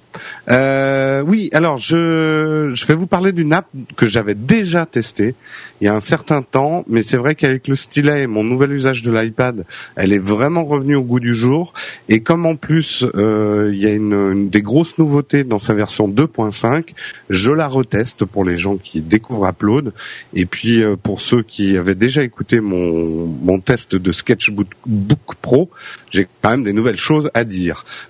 Euh, 0.50 1.22
oui, 1.26 1.50
alors 1.52 1.79
je 1.79 2.70
je 2.74 2.87
vais 2.87 2.94
vous 2.94 3.07
parler 3.07 3.33
d'une 3.33 3.52
app 3.52 3.66
que 3.96 4.07
j'avais 4.07 4.35
déjà 4.35 4.87
testée 4.87 5.35
il 5.81 5.85
y 5.85 5.88
a 5.88 5.94
un 5.94 6.00
certain 6.00 6.42
temps, 6.42 6.85
mais 6.88 7.02
c'est 7.02 7.16
vrai 7.16 7.35
qu'avec 7.35 7.68
le 7.68 7.76
stylet 7.76 8.22
et 8.22 8.26
mon 8.26 8.44
nouvel 8.44 8.72
usage 8.72 9.02
de 9.02 9.12
l'iPad, 9.12 9.64
elle 9.94 10.12
est 10.12 10.18
vraiment 10.18 10.64
revenue 10.64 10.96
au 10.96 11.02
goût 11.02 11.20
du 11.20 11.35
jour. 11.35 11.74
Et 12.09 12.20
comme 12.20 12.46
en 12.46 12.57
plus 12.57 13.05
euh, 13.14 13.70
il 13.72 13.81
y 13.81 13.87
a 13.87 13.92
une, 13.92 14.14
une 14.14 14.48
des 14.48 14.62
grosses 14.62 14.96
nouveautés 14.96 15.44
dans 15.44 15.59
sa 15.59 15.74
version 15.74 16.09
2.5, 16.09 16.94
je 17.29 17.50
la 17.50 17.68
reteste 17.68 18.24
pour 18.24 18.44
les 18.44 18.57
gens 18.57 18.76
qui 18.76 19.00
découvrent 19.00 19.48
Upload 19.48 19.92
et 20.35 20.46
puis 20.46 20.83
euh, 20.83 20.96
pour 20.96 21.20
ceux 21.20 21.42
qui 21.42 21.76
avaient 21.76 21.94
déjà 21.94 22.22
écouté 22.22 22.61
mon 22.61 23.26
mon 23.42 23.61
test 23.61 23.96
de 23.96 24.12
Sketchbook 24.12 24.68
Book 24.87 25.35
Pro, 25.42 25.70
j'ai 26.11 26.26
quand 26.42 26.50
même 26.50 26.64
des 26.64 26.72
nouvelles 26.72 26.96
choses 26.96 27.31
à 27.35 27.44
dire. 27.44 27.56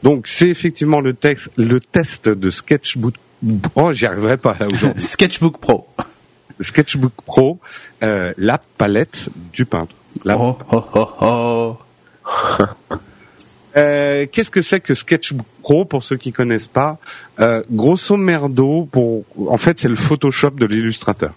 Donc 0.03 0.27
c'est 0.27 0.49
effectivement 0.49 1.01
le 1.01 1.13
texte, 1.15 1.49
le 1.57 1.81
test 1.81 2.29
de 2.29 2.51
Sketchbook. 2.51 3.15
Oh, 3.75 3.93
j'y 3.93 4.07
arriverai 4.07 4.37
pas 4.39 4.57
là 4.59 4.67
aujourd'hui. 4.73 5.03
Sketchbook 5.03 5.59
Pro. 5.61 5.87
Sketchbook 6.61 7.13
Pro, 7.27 7.59
euh, 8.03 8.33
la 8.39 8.59
palette 8.59 9.29
du 9.53 9.67
peintre. 9.67 9.95
La- 10.25 10.39
Oh 10.39 10.57
oh 10.73 10.85
oh 10.95 11.09
oh. 11.21 11.77
Euh, 13.77 14.27
Qu'est-ce 14.31 14.51
que 14.51 14.63
c'est 14.63 14.81
que 14.81 14.95
Sketchbook 14.95 15.47
Pro 15.63 15.85
pour 15.85 16.03
ceux 16.03 16.17
qui 16.17 16.33
connaissent 16.33 16.67
pas 16.67 16.99
euh, 17.41 17.63
Grosso 17.71 18.17
merdo, 18.17 18.89
pour 18.91 19.25
en 19.49 19.57
fait 19.59 19.79
c'est 19.79 19.89
le 19.89 19.97
Photoshop 19.97 20.51
de 20.51 20.67
l'illustrateur. 20.67 21.35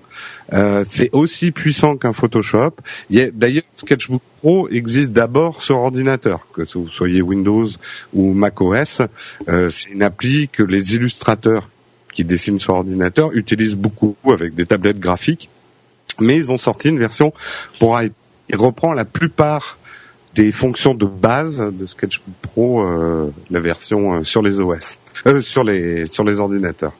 Euh, 0.54 0.84
c'est 0.86 1.10
aussi 1.12 1.52
puissant 1.52 1.98
qu'un 1.98 2.14
Photoshop. 2.14 2.76
D'ailleurs, 3.10 3.64
Sketchbook 3.76 4.22
Pro 4.40 4.70
existe 4.70 5.12
d'abord 5.12 5.62
sur 5.62 5.80
ordinateur, 5.80 6.48
que 6.54 6.64
vous 6.74 6.90
soyez 6.90 7.22
Windows 7.22 7.68
ou 8.14 8.34
Mac 8.34 8.62
OS. 8.62 9.02
Euh, 9.48 9.70
c'est 9.70 9.90
une 9.90 10.04
appli 10.04 10.48
que 10.50 10.64
les 10.64 10.96
illustrateurs 10.96 11.70
qui 12.14 12.24
dessinent 12.24 12.60
sur 12.60 12.74
ordinateur 12.74 13.32
utilisent 13.34 13.76
beaucoup 13.76 14.16
avec 14.26 14.56
des 14.56 14.66
tablettes 14.66 15.00
graphiques. 15.00 15.50
Mais 16.20 16.36
ils 16.36 16.52
ont 16.52 16.58
sorti 16.58 16.90
une 16.90 17.00
version 17.00 17.34
pour 17.80 18.00
iPad. 18.00 18.14
Il 18.52 18.58
reprend 18.58 18.94
la 18.94 19.06
plupart 19.06 19.78
des 20.36 20.52
fonctions 20.52 20.94
de 20.94 21.06
base 21.06 21.60
de 21.60 21.86
Sketchbook 21.86 22.36
Pro, 22.42 22.84
euh, 22.84 23.32
la 23.50 23.60
version 23.60 24.16
euh, 24.16 24.24
sur 24.24 24.42
les 24.42 24.60
OS, 24.60 24.98
euh, 25.26 25.42
sur 25.42 25.64
les 25.64 26.06
sur 26.06 26.24
les 26.24 26.40
ordinateurs. 26.40 26.94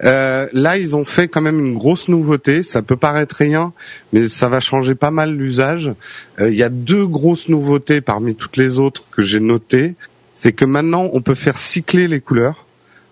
Là, 0.00 0.78
ils 0.78 0.94
ont 0.94 1.04
fait 1.04 1.28
quand 1.28 1.40
même 1.40 1.58
une 1.58 1.76
grosse 1.76 2.08
nouveauté. 2.08 2.62
Ça 2.62 2.82
peut 2.82 2.96
paraître 2.96 3.36
rien, 3.36 3.72
mais 4.12 4.28
ça 4.28 4.48
va 4.48 4.60
changer 4.60 4.94
pas 4.94 5.10
mal 5.10 5.32
l'usage. 5.32 5.92
Il 6.40 6.54
y 6.54 6.62
a 6.62 6.68
deux 6.68 7.06
grosses 7.06 7.48
nouveautés 7.48 8.00
parmi 8.00 8.34
toutes 8.34 8.56
les 8.56 8.78
autres 8.78 9.02
que 9.10 9.22
j'ai 9.22 9.40
notées. 9.40 9.94
C'est 10.34 10.52
que 10.52 10.64
maintenant, 10.64 11.10
on 11.12 11.22
peut 11.22 11.34
faire 11.34 11.56
cycler 11.56 12.08
les 12.08 12.20
couleurs. 12.20 12.66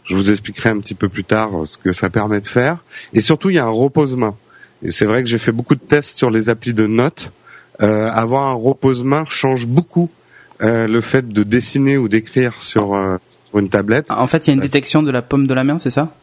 Je 0.05 0.15
vous 0.17 0.31
expliquerai 0.31 0.69
un 0.69 0.79
petit 0.79 0.95
peu 0.95 1.09
plus 1.09 1.25
tard 1.25 1.51
ce 1.65 1.79
que 1.79 1.93
ça 1.93 2.11
permet 2.11 2.41
de 2.41 2.47
faire. 2.47 2.85
Et 3.15 3.21
surtout, 3.21 3.49
il 3.49 3.57
y 3.57 3.59
a 3.59 3.65
un 3.65 3.71
repose-main. 3.71 4.37
Et 4.83 4.91
c'est 4.91 5.07
vrai 5.07 5.23
que 5.23 5.29
j'ai 5.29 5.39
fait 5.39 5.53
beaucoup 5.53 5.75
de 5.75 5.81
tests 5.81 6.19
sur 6.19 6.31
les 6.31 6.51
applis 6.51 6.75
de 6.75 6.87
notes. 6.87 7.33
Euh, 7.83 8.09
avoir 8.11 8.45
un 8.49 8.53
repose-main 8.55 9.25
change 9.29 9.67
beaucoup 9.67 10.09
euh, 10.63 10.87
le 10.87 11.01
fait 11.01 11.29
de 11.29 11.43
dessiner 11.43 11.99
ou 11.99 12.09
d'écrire 12.09 12.63
sur, 12.63 12.95
euh, 12.95 13.17
sur 13.49 13.59
une 13.59 13.69
tablette. 13.69 14.11
En 14.11 14.29
fait, 14.29 14.47
il 14.47 14.51
y 14.51 14.53
a 14.53 14.55
une 14.55 14.61
détection 14.61 15.03
de 15.03 15.11
la 15.11 15.23
pomme 15.23 15.47
de 15.49 15.55
la 15.55 15.65
main, 15.65 15.79
c'est 15.79 15.91
ça? 15.91 16.15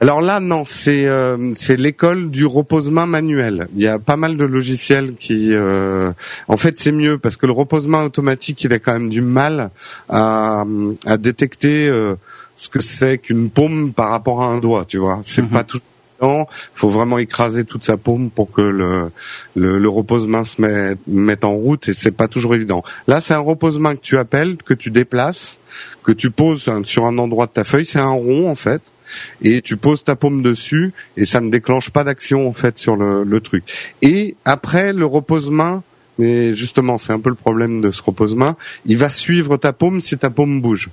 Alors 0.00 0.20
là, 0.20 0.38
non, 0.38 0.62
c'est 0.64 1.06
euh, 1.08 1.52
c'est 1.54 1.74
l'école 1.74 2.30
du 2.30 2.46
repose-main 2.46 3.06
manuel. 3.06 3.66
Il 3.74 3.82
y 3.82 3.88
a 3.88 3.98
pas 3.98 4.16
mal 4.16 4.36
de 4.36 4.44
logiciels 4.44 5.14
qui, 5.18 5.52
euh, 5.52 6.12
en 6.46 6.56
fait, 6.56 6.78
c'est 6.78 6.92
mieux 6.92 7.18
parce 7.18 7.36
que 7.36 7.46
le 7.46 7.52
repose-main 7.52 8.04
automatique, 8.04 8.62
il 8.62 8.72
a 8.72 8.78
quand 8.78 8.92
même 8.92 9.08
du 9.10 9.22
mal 9.22 9.70
à, 10.08 10.62
à 11.04 11.16
détecter 11.16 11.88
euh, 11.88 12.14
ce 12.54 12.68
que 12.68 12.80
c'est 12.80 13.18
qu'une 13.18 13.50
paume 13.50 13.92
par 13.92 14.10
rapport 14.10 14.40
à 14.44 14.46
un 14.46 14.58
doigt. 14.58 14.84
Tu 14.86 14.98
vois, 14.98 15.20
c'est 15.24 15.42
Mhm. 15.42 15.48
pas 15.48 15.64
toujours 15.64 15.84
évident. 16.20 16.48
faut 16.74 16.88
vraiment 16.88 17.18
écraser 17.18 17.64
toute 17.64 17.84
sa 17.84 17.96
paume 17.96 18.30
pour 18.30 18.50
que 18.50 18.60
le 18.60 19.10
le, 19.54 19.78
le 19.78 19.88
repose-main 19.88 20.44
se 20.44 20.60
mette, 20.60 20.98
mette 21.06 21.44
en 21.44 21.52
route 21.52 21.88
et 21.88 21.92
c'est 21.92 22.10
pas 22.10 22.28
toujours 22.28 22.54
évident. 22.54 22.82
Là, 23.06 23.20
c'est 23.20 23.34
un 23.34 23.38
repose-main 23.40 23.96
que 23.96 24.02
tu 24.02 24.16
appelles, 24.16 24.56
que 24.64 24.74
tu 24.74 24.90
déplaces, 24.90 25.58
que 26.04 26.12
tu 26.12 26.30
poses 26.30 26.70
sur 26.84 27.04
un 27.06 27.18
endroit 27.18 27.46
de 27.46 27.52
ta 27.52 27.64
feuille. 27.64 27.86
C'est 27.86 27.98
un 27.98 28.10
rond 28.10 28.50
en 28.50 28.54
fait 28.54 28.82
et 29.42 29.62
tu 29.62 29.76
poses 29.76 30.04
ta 30.04 30.16
paume 30.16 30.42
dessus 30.42 30.92
et 31.16 31.24
ça 31.24 31.40
ne 31.40 31.50
déclenche 31.50 31.90
pas 31.90 32.04
d'action 32.04 32.48
en 32.48 32.52
fait 32.52 32.78
sur 32.78 32.96
le, 32.96 33.24
le 33.24 33.40
truc. 33.40 33.64
Et 34.02 34.36
après 34.44 34.92
le 34.92 35.06
repose-main, 35.06 35.82
mais 36.18 36.54
justement 36.54 36.98
c'est 36.98 37.12
un 37.12 37.20
peu 37.20 37.30
le 37.30 37.36
problème 37.36 37.80
de 37.80 37.90
ce 37.90 38.02
repose-main, 38.02 38.56
il 38.86 38.98
va 38.98 39.08
suivre 39.08 39.56
ta 39.56 39.72
paume 39.72 40.02
si 40.02 40.18
ta 40.18 40.30
paume 40.30 40.60
bouge. 40.60 40.90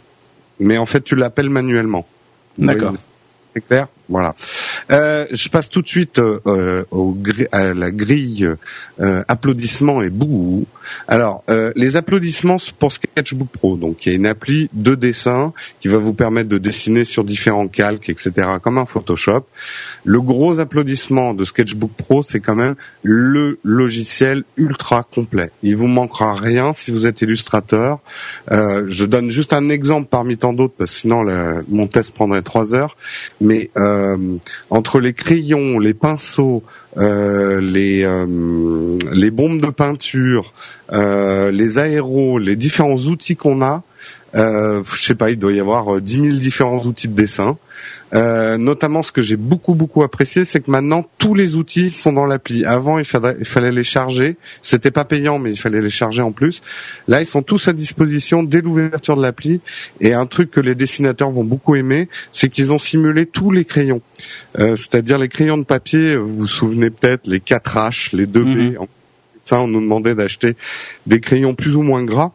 Mais 0.60 0.78
en 0.78 0.86
fait 0.86 1.04
tu 1.04 1.16
l'appelles 1.16 1.50
manuellement. 1.50 2.08
D'accord. 2.58 2.94
C'est 3.56 3.66
clair. 3.66 3.88
Voilà. 4.10 4.36
Euh, 4.92 5.26
je 5.32 5.48
passe 5.50 5.70
tout 5.70 5.82
de 5.82 5.88
suite 5.88 6.20
euh, 6.20 6.84
au 6.92 7.14
gri- 7.14 7.48
à 7.52 7.74
la 7.74 7.90
grille 7.90 8.48
euh, 9.00 9.24
applaudissements 9.28 10.02
et 10.02 10.10
bouh. 10.10 10.66
Alors, 11.08 11.44
euh, 11.50 11.72
les 11.76 11.96
applaudissements 11.96 12.58
pour 12.80 12.92
Sketchbook 12.92 13.50
Pro. 13.50 13.78
Donc, 13.78 14.06
il 14.06 14.10
y 14.10 14.12
a 14.12 14.16
une 14.16 14.28
appli 14.28 14.70
de 14.74 14.96
dessin 14.96 15.54
qui 15.82 15.88
va 15.88 15.98
vous 15.98 16.14
permettre 16.14 16.50
de 16.50 16.58
dessiner 16.58 17.04
sur 17.04 17.24
différents 17.24 17.68
calques, 17.68 18.10
etc., 18.10 18.32
comme 18.62 18.78
un 18.78 18.86
Photoshop. 18.86 19.46
Le 20.04 20.22
gros 20.22 20.60
applaudissement 20.60 21.34
de 21.34 21.44
Sketchbook 21.46 21.92
Pro, 21.92 22.24
c'est 22.24 22.40
quand 22.40 22.56
même 22.56 22.76
le 23.04 23.60
logiciel 23.64 24.44
ultra 24.58 25.04
complet. 25.04 25.52
Il 25.64 25.76
vous 25.76 25.88
manquera 25.88 26.36
rien 26.36 26.74
si 26.74 26.92
vous 26.92 27.06
êtes 27.06 27.22
illustrateur. 27.22 28.00
Euh, 28.52 28.86
je 28.88 29.06
donne 29.06 29.30
juste 29.30 29.54
un 29.54 29.70
exemple 29.70 30.08
parmi 30.10 30.38
tant 30.38 30.54
d'autres, 30.54 30.74
parce 30.78 30.92
que 30.92 30.98
sinon 31.00 31.24
mon 31.70 31.88
test 31.88 32.14
prendrait 32.14 32.42
trois 32.42 32.76
heures. 32.76 32.98
Mais 33.42 33.70
euh, 33.78 34.38
entre 34.70 35.00
les 35.00 35.14
crayons, 35.14 35.80
les 35.80 35.94
pinceaux, 35.94 36.64
les 36.98 38.04
euh, 38.04 38.98
les 39.12 39.32
bombes 39.32 39.62
de 39.62 39.70
peinture, 39.70 40.54
euh, 40.92 41.52
les 41.52 41.78
aéros, 41.78 42.40
les 42.40 42.56
différents 42.56 42.98
outils 42.98 43.36
qu'on 43.36 43.62
a. 43.62 43.84
Euh, 44.36 44.84
je 44.84 45.02
sais 45.02 45.16
pas, 45.16 45.32
il 45.32 45.40
doit 45.40 45.54
y 45.54 45.60
avoir 45.60 46.02
10 46.02 46.14
000 46.14 46.28
différents 46.36 46.84
outils 46.84 47.08
de 47.08 47.16
dessin. 47.16 47.58
Euh, 48.16 48.58
notamment, 48.58 49.04
ce 49.04 49.12
que 49.12 49.22
j'ai 49.22 49.36
beaucoup 49.36 49.76
beaucoup 49.76 50.02
apprécié, 50.04 50.46
c'est 50.46 50.62
que 50.62 50.72
maintenant 50.72 51.06
tous 51.18 51.34
les 51.34 51.56
outils 51.56 51.92
sont 51.92 52.14
dans 52.14 52.26
l'appli. 52.26 52.64
Avant, 52.66 52.98
il, 52.98 53.06
il 53.40 53.46
fallait 53.46 53.72
les 53.72 53.84
charger. 53.84 54.38
C'était 54.62 54.92
pas 54.92 55.04
payant, 55.06 55.38
mais 55.38 55.52
il 55.52 55.58
fallait 55.58 55.82
les 55.82 55.90
charger 55.90 56.22
en 56.22 56.32
plus. 56.32 56.62
Là, 57.08 57.22
ils 57.22 57.26
sont 57.26 57.42
tous 57.42 57.68
à 57.68 57.74
disposition 57.74 58.42
dès 58.42 58.62
l'ouverture 58.62 59.18
de 59.18 59.22
l'appli. 59.22 59.60
Et 60.00 60.14
un 60.14 60.26
truc 60.26 60.52
que 60.52 60.62
les 60.62 60.76
dessinateurs 60.76 61.30
vont 61.32 61.44
beaucoup 61.44 61.76
aimer, 61.76 62.08
c'est 62.32 62.50
qu'ils 62.50 62.72
ont 62.72 62.80
simulé 62.80 63.26
tous 63.26 63.52
les 63.52 63.66
crayons. 63.66 64.02
Euh, 64.60 64.76
c'est-à-dire 64.76 65.18
les 65.18 65.30
crayons 65.30 65.58
de 65.58 65.64
papier. 65.64 66.16
Vous 66.16 66.36
vous 66.36 66.48
souvenez 66.48 66.90
peut-être 66.90 67.28
les 67.28 67.40
4H, 67.40 68.16
les 68.16 68.26
2B. 68.26 68.78
Mhm. 68.80 68.88
Ça, 69.44 69.60
on 69.60 69.68
nous 69.68 69.82
demandait 69.82 70.16
d'acheter 70.16 70.56
des 71.06 71.20
crayons 71.20 71.54
plus 71.54 71.76
ou 71.76 71.84
moins 71.84 72.04
gras. 72.04 72.32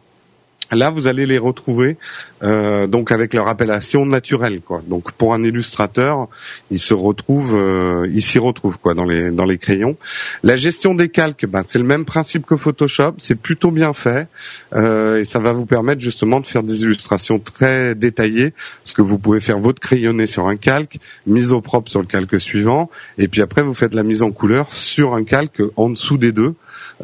Là, 0.73 0.91
vous 0.91 1.07
allez 1.07 1.27
les 1.27 1.39
retrouver 1.39 1.97
euh, 2.43 2.87
donc 2.87 3.13
avec 3.13 3.35
leur 3.35 3.49
appellation 3.49 4.07
naturelle. 4.07 4.61
Donc 4.87 5.13
pour 5.13 5.35
un 5.35 5.43
illustrateur, 5.43 6.29
il 6.71 6.79
se 6.79 6.95
retrouve, 6.95 7.55
euh, 7.57 8.09
il 8.13 8.23
s'y 8.23 8.39
retrouve 8.39 8.79
quoi 8.79 8.95
dans 8.95 9.05
les 9.05 9.31
dans 9.31 9.45
les 9.45 9.59
crayons. 9.59 9.97
La 10.43 10.57
gestion 10.57 10.95
des 10.95 11.09
calques, 11.09 11.47
ben, 11.47 11.63
c'est 11.67 11.79
le 11.79 11.85
même 11.85 12.05
principe 12.05 12.47
que 12.47 12.57
Photoshop, 12.57 13.15
c'est 13.19 13.35
plutôt 13.35 13.71
bien 13.71 13.93
fait 13.93 14.29
euh, 14.75 15.21
et 15.21 15.25
ça 15.25 15.39
va 15.39 15.53
vous 15.53 15.67
permettre 15.67 16.01
justement 16.01 16.41
de 16.41 16.47
faire 16.47 16.63
des 16.63 16.83
illustrations 16.83 17.39
très 17.39 17.95
détaillées, 17.95 18.53
parce 18.85 18.95
que 18.95 19.03
vous 19.03 19.19
pouvez 19.19 19.41
faire 19.41 19.59
votre 19.59 19.81
crayonné 19.81 20.27
sur 20.27 20.47
un 20.47 20.57
calque, 20.57 20.99
mise 21.27 21.53
au 21.53 21.61
propre 21.61 21.91
sur 21.91 22.01
le 22.01 22.07
calque 22.07 22.41
suivant, 22.41 22.91
et 23.19 23.29
puis 23.29 23.43
après 23.43 23.63
vous 23.63 23.75
faites 23.75 23.95
la 23.95 24.03
mise 24.03 24.23
en 24.23 24.31
couleur 24.31 24.73
sur 24.73 25.15
un 25.15 25.25
calque 25.25 25.63
en 25.77 25.91
dessous 25.91 26.17
des 26.17 26.33
deux. 26.33 26.55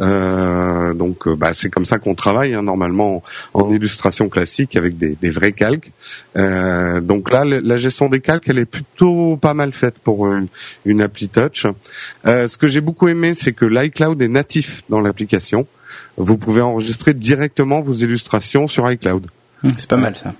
Euh, 0.00 0.94
donc, 0.94 1.26
euh, 1.26 1.36
bah, 1.36 1.54
c'est 1.54 1.70
comme 1.70 1.84
ça 1.84 1.98
qu'on 1.98 2.14
travaille 2.14 2.54
hein, 2.54 2.62
normalement 2.62 3.22
en, 3.54 3.72
illustration 3.72 4.28
classique 4.28 4.76
avec 4.76 4.98
des, 4.98 5.16
des 5.20 5.30
vrais 5.30 5.52
calques. 5.52 5.92
Euh, 6.36 7.00
donc 7.00 7.30
là, 7.30 7.44
la 7.44 7.76
gestion 7.76 8.08
des 8.08 8.20
calques, 8.20 8.48
elle 8.48 8.58
est 8.58 8.66
plutôt 8.66 9.36
pas 9.36 9.54
mal 9.54 9.72
faite 9.72 9.98
pour 9.98 10.26
une, 10.26 10.48
une 10.84 11.00
appli 11.00 11.28
touch. 11.28 11.66
Euh, 12.26 12.48
ce 12.48 12.58
que 12.58 12.68
j'ai 12.68 12.80
beaucoup 12.80 13.08
aimé, 13.08 13.34
c'est 13.34 13.52
que 13.52 13.64
l'iCloud 13.64 14.20
est 14.20 14.28
natif 14.28 14.82
dans 14.88 15.00
l'application. 15.00 15.66
Vous 16.16 16.36
pouvez 16.36 16.62
enregistrer 16.62 17.14
directement 17.14 17.80
vos 17.80 17.94
illustrations 17.94 18.68
sur 18.68 18.90
iCloud. 18.90 19.26
Hum, 19.64 19.70
c'est 19.78 19.88
pas 19.88 19.96
mal 19.96 20.16
ça 20.16 20.34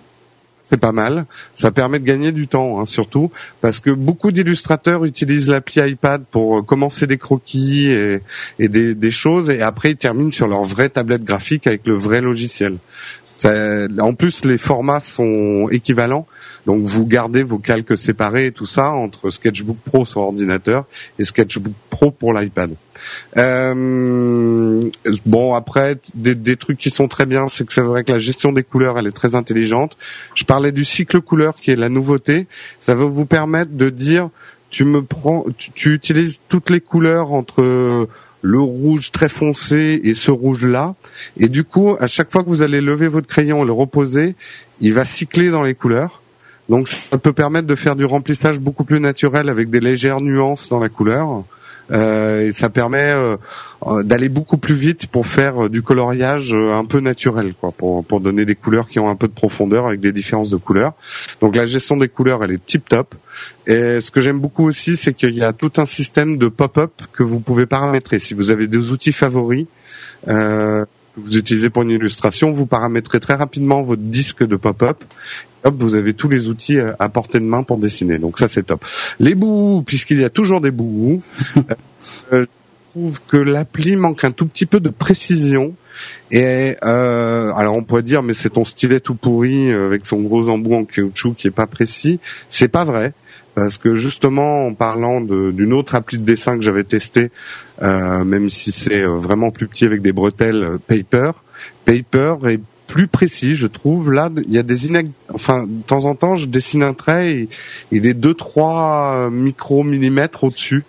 c'est 0.69 0.77
pas 0.77 0.93
mal. 0.93 1.27
Ça 1.55 1.71
permet 1.71 1.99
de 1.99 2.05
gagner 2.05 2.33
du 2.33 2.49
temps, 2.49 2.81
hein, 2.81 2.87
surtout 2.87 3.31
parce 3.61 3.81
que 3.81 3.91
beaucoup 3.91 4.31
d'illustrateurs 4.31 5.05
utilisent 5.05 5.49
l'appli 5.49 5.81
iPad 5.81 6.25
pour 6.31 6.59
euh, 6.59 6.63
commencer 6.63 7.07
des 7.07 7.19
croquis 7.19 7.89
et, 7.89 8.21
des, 8.59 8.95
des, 8.95 9.11
choses, 9.11 9.51
et 9.51 9.63
après 9.63 9.93
ils 9.93 9.97
terminent 9.97 10.31
sur 10.31 10.49
leur 10.49 10.65
vraie 10.65 10.89
tablette 10.89 11.25
graphique 11.25 11.67
avec 11.67 11.87
le 11.87 11.95
vrai 11.95 12.21
logiciel. 12.21 12.79
en 13.45 14.15
plus, 14.15 14.45
les 14.45 14.59
formats 14.59 15.01
sont 15.01 15.69
équivalents. 15.71 16.27
Donc 16.67 16.85
vous 16.85 17.07
gardez 17.07 17.45
vos 17.45 17.59
calques 17.59 17.97
séparés 17.97 18.47
et 18.47 18.53
tout 18.53 18.67
ça 18.67 18.91
entre 18.91 19.31
Sketchbook 19.31 19.79
Pro 19.85 20.05
sur 20.05 20.23
ordinateur 20.23 20.85
et 21.19 21.25
Sketchbook 21.25 21.75
Pro 21.91 22.11
pour 22.11 22.33
l'iPad. 22.35 22.75
Euh, 23.37 24.91
bon 25.27 25.55
après 25.55 25.99
des, 26.15 26.35
des, 26.35 26.57
trucs 26.57 26.79
qui 26.79 26.91
sont 26.91 27.09
très 27.09 27.27
bien, 27.27 27.49
c'est 27.49 27.67
que 27.67 27.73
c'est 27.73 27.81
vrai 27.81 28.05
que 28.05 28.13
la 28.13 28.19
gestion 28.19 28.53
des 28.53 28.63
couleurs 28.63 28.99
elle 28.99 29.07
est 29.07 29.13
très 29.13 29.35
intelligente. 29.35 29.97
Je 30.35 30.45
parlais 30.45 30.73
du 30.73 30.85
cycle 30.85 31.21
couleur 31.21 31.55
qui 31.55 31.71
est 31.71 31.77
la 31.77 31.89
nouveauté. 31.89 32.47
Ça 32.81 32.95
va 32.95 33.05
vous 33.05 33.27
permettre 33.27 33.73
de 33.73 33.91
dire 33.91 34.31
tu 34.71 34.85
me 34.85 35.03
prends, 35.03 35.45
tu, 35.57 35.71
tu 35.73 35.95
utilises 35.95 36.41
toutes 36.49 36.71
les 36.71 36.81
couleurs 36.81 37.33
entre 37.33 38.09
le 38.43 38.61
rouge 38.61 39.11
très 39.13 39.29
foncé 39.29 40.01
et 40.05 40.15
ce 40.15 40.31
rouge 40.31 40.67
là 40.67 40.95
et 41.37 41.49
du 41.49 41.65
coup 41.65 41.97
à 41.99 42.07
chaque 42.07 42.31
fois 42.31 42.45
que 42.45 42.49
vous 42.49 42.63
allez 42.63 42.81
lever 42.81 43.09
votre 43.09 43.27
crayon 43.27 43.65
et 43.65 43.67
le 43.67 43.73
reposer 43.73 44.37
il 44.81 44.93
va 44.93 45.05
cycler 45.05 45.51
dans 45.51 45.65
les 45.65 45.75
couleurs 45.75 46.23
donc 46.69 46.89
ça 46.89 47.19
peut 47.19 47.33
permettre 47.33 47.67
de 47.67 47.75
faire 47.75 47.97
du 47.97 48.05
remplissage 48.05 48.59
beaucoup 48.59 48.85
plus 48.85 49.01
naturel 49.01 49.49
avec 49.49 49.71
des 49.71 49.81
légères 49.81 50.21
nuances 50.21 50.69
dans 50.69 50.81
la 50.81 50.89
couleur. 50.89 51.45
Euh, 51.91 52.47
et 52.47 52.53
ça 52.53 52.69
permet 52.69 53.11
euh, 53.11 53.37
euh, 53.87 54.03
d'aller 54.03 54.29
beaucoup 54.29 54.57
plus 54.59 54.75
vite 54.75 55.07
pour 55.07 55.27
faire 55.27 55.71
du 55.71 55.83
coloriage 55.83 56.53
un 56.53 56.85
peu 56.85 57.01
naturel, 57.01 57.55
quoi, 57.61 57.71
pour, 57.71 58.05
pour 58.05 58.21
donner 58.21 58.45
des 58.45 58.55
couleurs 58.55 58.89
qui 58.89 58.99
ont 58.99 59.09
un 59.09 59.17
peu 59.17 59.29
de 59.29 59.33
profondeur 59.33 59.87
avec 59.87 60.01
des 60.01 60.13
différences 60.13 60.51
de 60.51 60.57
couleurs. 60.57 60.95
Donc 61.41 61.55
la 61.55 61.67
gestion 61.67 61.97
des 61.97 62.09
couleurs, 62.09 62.43
elle 62.43 62.53
est 62.53 62.65
tip 62.65 62.89
top. 62.89 63.15
Et 63.67 64.01
ce 64.01 64.11
que 64.11 64.21
j'aime 64.21 64.39
beaucoup 64.39 64.65
aussi, 64.65 64.97
c'est 64.97 65.13
qu'il 65.13 65.35
y 65.35 65.43
a 65.43 65.53
tout 65.53 65.73
un 65.77 65.85
système 65.85 66.37
de 66.37 66.49
pop-up 66.49 66.93
que 67.13 67.23
vous 67.23 67.41
pouvez 67.41 67.67
paramétrer. 67.67 68.19
Si 68.19 68.35
vous 68.35 68.51
avez 68.51 68.67
des 68.67 68.91
outils 68.91 69.13
favoris, 69.13 69.67
euh, 70.29 70.85
que 70.85 71.21
vous 71.21 71.37
utilisez 71.37 71.71
pour 71.71 71.83
une 71.83 71.91
illustration, 71.91 72.53
vous 72.53 72.67
paramétrez 72.67 73.21
très 73.21 73.35
rapidement 73.35 73.83
votre 73.83 74.03
disque 74.03 74.47
de 74.47 74.57
pop-up 74.57 75.03
hop, 75.67 75.75
vous 75.79 75.95
avez 75.95 76.15
tous 76.15 76.29
les 76.29 76.49
outils 76.49 76.79
euh, 76.79 76.93
à 76.99 77.09
portée 77.09 77.41
de 77.41 77.45
main 77.45 77.63
pour 77.63 77.79
dessiner. 77.79 78.19
Donc 78.19 78.39
ça 78.39 78.49
c'est 78.49 78.63
top. 78.63 78.85
Les 79.21 79.35
bouts, 79.35 79.83
puisqu'il 79.85 80.21
y 80.21 80.25
a 80.25 80.31
toujours 80.31 80.61
des 80.61 80.71
bouts, 80.71 81.23
euh, 81.57 81.63
euh, 82.33 82.47
je 82.95 83.01
trouve 83.01 83.21
que 83.29 83.37
l'appli 83.37 83.97
manque 83.97 84.25
un 84.25 84.31
tout 84.31 84.47
petit 84.47 84.67
peu 84.67 84.81
de 84.81 84.89
précision. 84.89 85.75
Et 86.31 86.77
euh, 86.85 87.53
alors 87.55 87.77
on 87.77 87.83
pourrait 87.83 88.03
dire 88.03 88.23
mais 88.23 88.35
c'est 88.35 88.51
ton 88.51 88.67
stylet 88.67 89.01
tout 89.01 89.15
pourri 89.15 89.73
avec 89.73 90.05
son 90.05 90.21
gros 90.21 90.49
embout 90.51 90.75
en 90.75 90.85
caoutchouc 90.85 91.35
qui 91.35 91.47
est 91.47 91.53
pas 91.53 91.67
précis. 91.67 92.21
C'est 92.51 92.69
pas 92.69 92.85
vrai 92.85 93.13
parce 93.55 93.79
que 93.79 93.95
justement 93.95 94.67
en 94.67 94.75
parlant 94.75 95.23
d'une 95.23 95.73
autre 95.73 95.95
appli 95.95 96.19
de 96.19 96.25
dessin 96.25 96.57
que 96.57 96.63
j'avais 96.63 96.85
testé, 96.85 97.31
euh, 97.83 98.23
même 98.23 98.51
si 98.51 98.71
c'est 98.71 99.05
vraiment 99.05 99.51
plus 99.51 99.67
petit 99.67 99.87
avec 99.87 100.03
des 100.03 100.13
bretelles 100.13 100.77
Paper, 100.87 101.31
Paper 101.87 102.35
est 102.47 102.61
plus 102.87 103.09
précis, 103.09 103.55
je 103.55 103.67
trouve. 103.67 104.13
Là, 104.13 104.31
il 104.37 104.53
y 104.53 104.59
a 104.59 104.63
des 104.63 104.87
ineg... 104.87 105.11
enfin, 105.33 105.65
de 105.65 105.83
temps 105.87 106.05
en 106.05 106.15
temps, 106.15 106.37
je 106.37 106.47
dessine 106.47 106.83
un 106.83 106.95
trait, 106.95 107.49
il 107.93 108.07
est 108.07 108.19
2-3 108.19 109.31
micro-millimètres 109.31 110.45
au-dessus. 110.45 110.85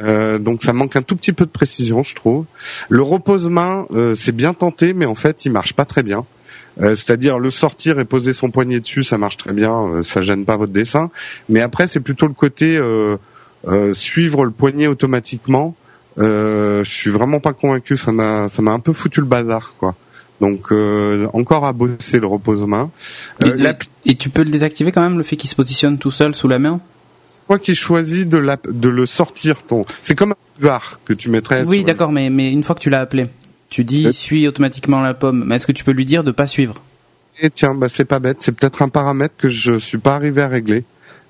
Euh, 0.00 0.38
donc 0.38 0.62
ça 0.62 0.72
manque 0.72 0.96
un 0.96 1.02
tout 1.02 1.16
petit 1.16 1.32
peu 1.32 1.44
de 1.46 1.50
précision, 1.50 2.02
je 2.02 2.14
trouve. 2.14 2.44
Le 2.88 3.02
repose-main, 3.02 3.86
euh, 3.92 4.14
c'est 4.16 4.32
bien 4.34 4.54
tenté, 4.54 4.92
mais 4.92 5.06
en 5.06 5.14
fait, 5.14 5.44
il 5.44 5.52
marche 5.52 5.72
pas 5.72 5.84
très 5.84 6.02
bien. 6.02 6.24
Euh, 6.82 6.94
c'est-à-dire 6.94 7.38
le 7.38 7.50
sortir 7.50 7.98
et 8.00 8.04
poser 8.04 8.34
son 8.34 8.50
poignet 8.50 8.80
dessus, 8.80 9.02
ça 9.02 9.16
marche 9.16 9.38
très 9.38 9.52
bien, 9.52 10.02
ça 10.02 10.20
gêne 10.20 10.44
pas 10.44 10.56
votre 10.56 10.72
dessin. 10.72 11.10
Mais 11.48 11.60
après, 11.60 11.86
c'est 11.86 12.00
plutôt 12.00 12.26
le 12.26 12.34
côté 12.34 12.80
suivre 13.94 14.44
le 14.44 14.50
poignet 14.50 14.86
automatiquement. 14.86 15.74
je 16.18 16.82
suis 16.84 17.10
vraiment 17.10 17.40
pas 17.40 17.52
convaincu, 17.52 17.96
ça 17.96 18.12
m'a 18.12 18.48
ça 18.48 18.62
m'a 18.62 18.72
un 18.72 18.80
peu 18.80 18.92
foutu 18.92 19.20
le 19.20 19.26
bazar, 19.26 19.74
quoi. 19.78 19.94
Donc 20.40 20.70
euh, 20.70 21.28
encore 21.32 21.64
à 21.64 21.72
bosser 21.72 22.20
le 22.20 22.26
repose-main. 22.26 22.90
Euh, 23.44 23.72
et, 24.04 24.16
tu 24.16 24.28
peux 24.28 24.42
le 24.42 24.50
désactiver 24.50 24.92
quand 24.92 25.02
même 25.02 25.18
le 25.18 25.24
fait 25.24 25.36
qu'il 25.36 25.48
se 25.48 25.54
positionne 25.54 25.98
tout 25.98 26.10
seul 26.10 26.34
sous 26.34 26.48
la 26.48 26.58
main? 26.58 26.80
Quoi 27.46 27.58
qu'il 27.58 27.74
choisit 27.74 28.28
de, 28.28 28.38
la, 28.38 28.56
de 28.68 28.88
le 28.88 29.06
sortir 29.06 29.62
ton. 29.62 29.84
C'est 30.02 30.16
comme 30.16 30.32
un 30.32 30.36
var 30.60 31.00
que 31.04 31.12
tu 31.12 31.30
mettrais. 31.30 31.64
Oui, 31.64 31.84
d'accord, 31.84 32.12
mais 32.12 32.28
mais 32.28 32.50
une 32.50 32.64
fois 32.64 32.74
que 32.74 32.80
tu 32.80 32.90
l'as 32.90 33.00
appelé, 33.00 33.26
tu 33.68 33.84
dis 33.84 34.12
suis 34.12 34.46
automatiquement 34.46 35.00
la 35.00 35.14
pomme. 35.14 35.44
Mais 35.46 35.56
est-ce 35.56 35.66
que 35.66 35.72
tu 35.72 35.84
peux 35.84 35.92
lui 35.92 36.04
dire 36.04 36.24
de 36.24 36.32
pas 36.32 36.46
suivre? 36.46 36.74
Et 37.40 37.50
tiens, 37.50 37.74
bah 37.74 37.88
c'est 37.88 38.04
pas 38.04 38.18
bête. 38.18 38.38
C'est 38.40 38.52
peut-être 38.52 38.82
un 38.82 38.88
paramètre 38.88 39.34
que 39.38 39.48
je 39.48 39.78
suis 39.78 39.98
pas 39.98 40.14
arrivé 40.14 40.42
à 40.42 40.48
régler. 40.48 40.84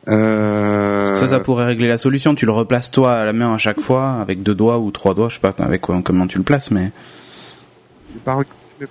Euh... 0.09 1.17
Ça, 1.17 1.27
ça 1.27 1.41
pourrait 1.41 1.65
régler 1.65 1.89
la 1.89 1.99
solution. 1.99 2.35
Tu 2.35 2.47
le 2.47 2.53
replaces 2.53 2.91
toi 2.91 3.15
à 3.15 3.25
la 3.25 3.33
main 3.33 3.53
à 3.53 3.59
chaque 3.59 3.81
fois 3.81 4.21
avec 4.21 4.43
deux 4.43 4.55
doigts 4.55 4.79
ou 4.79 4.91
trois 4.91 5.15
doigts, 5.15 5.29
je 5.29 5.35
sais 5.35 5.41
pas 5.41 5.55
avec 5.59 5.81
quoi, 5.81 6.01
comment 6.05 6.27
tu 6.27 6.39
le 6.39 6.45
places, 6.45 6.71
mais 6.71 6.93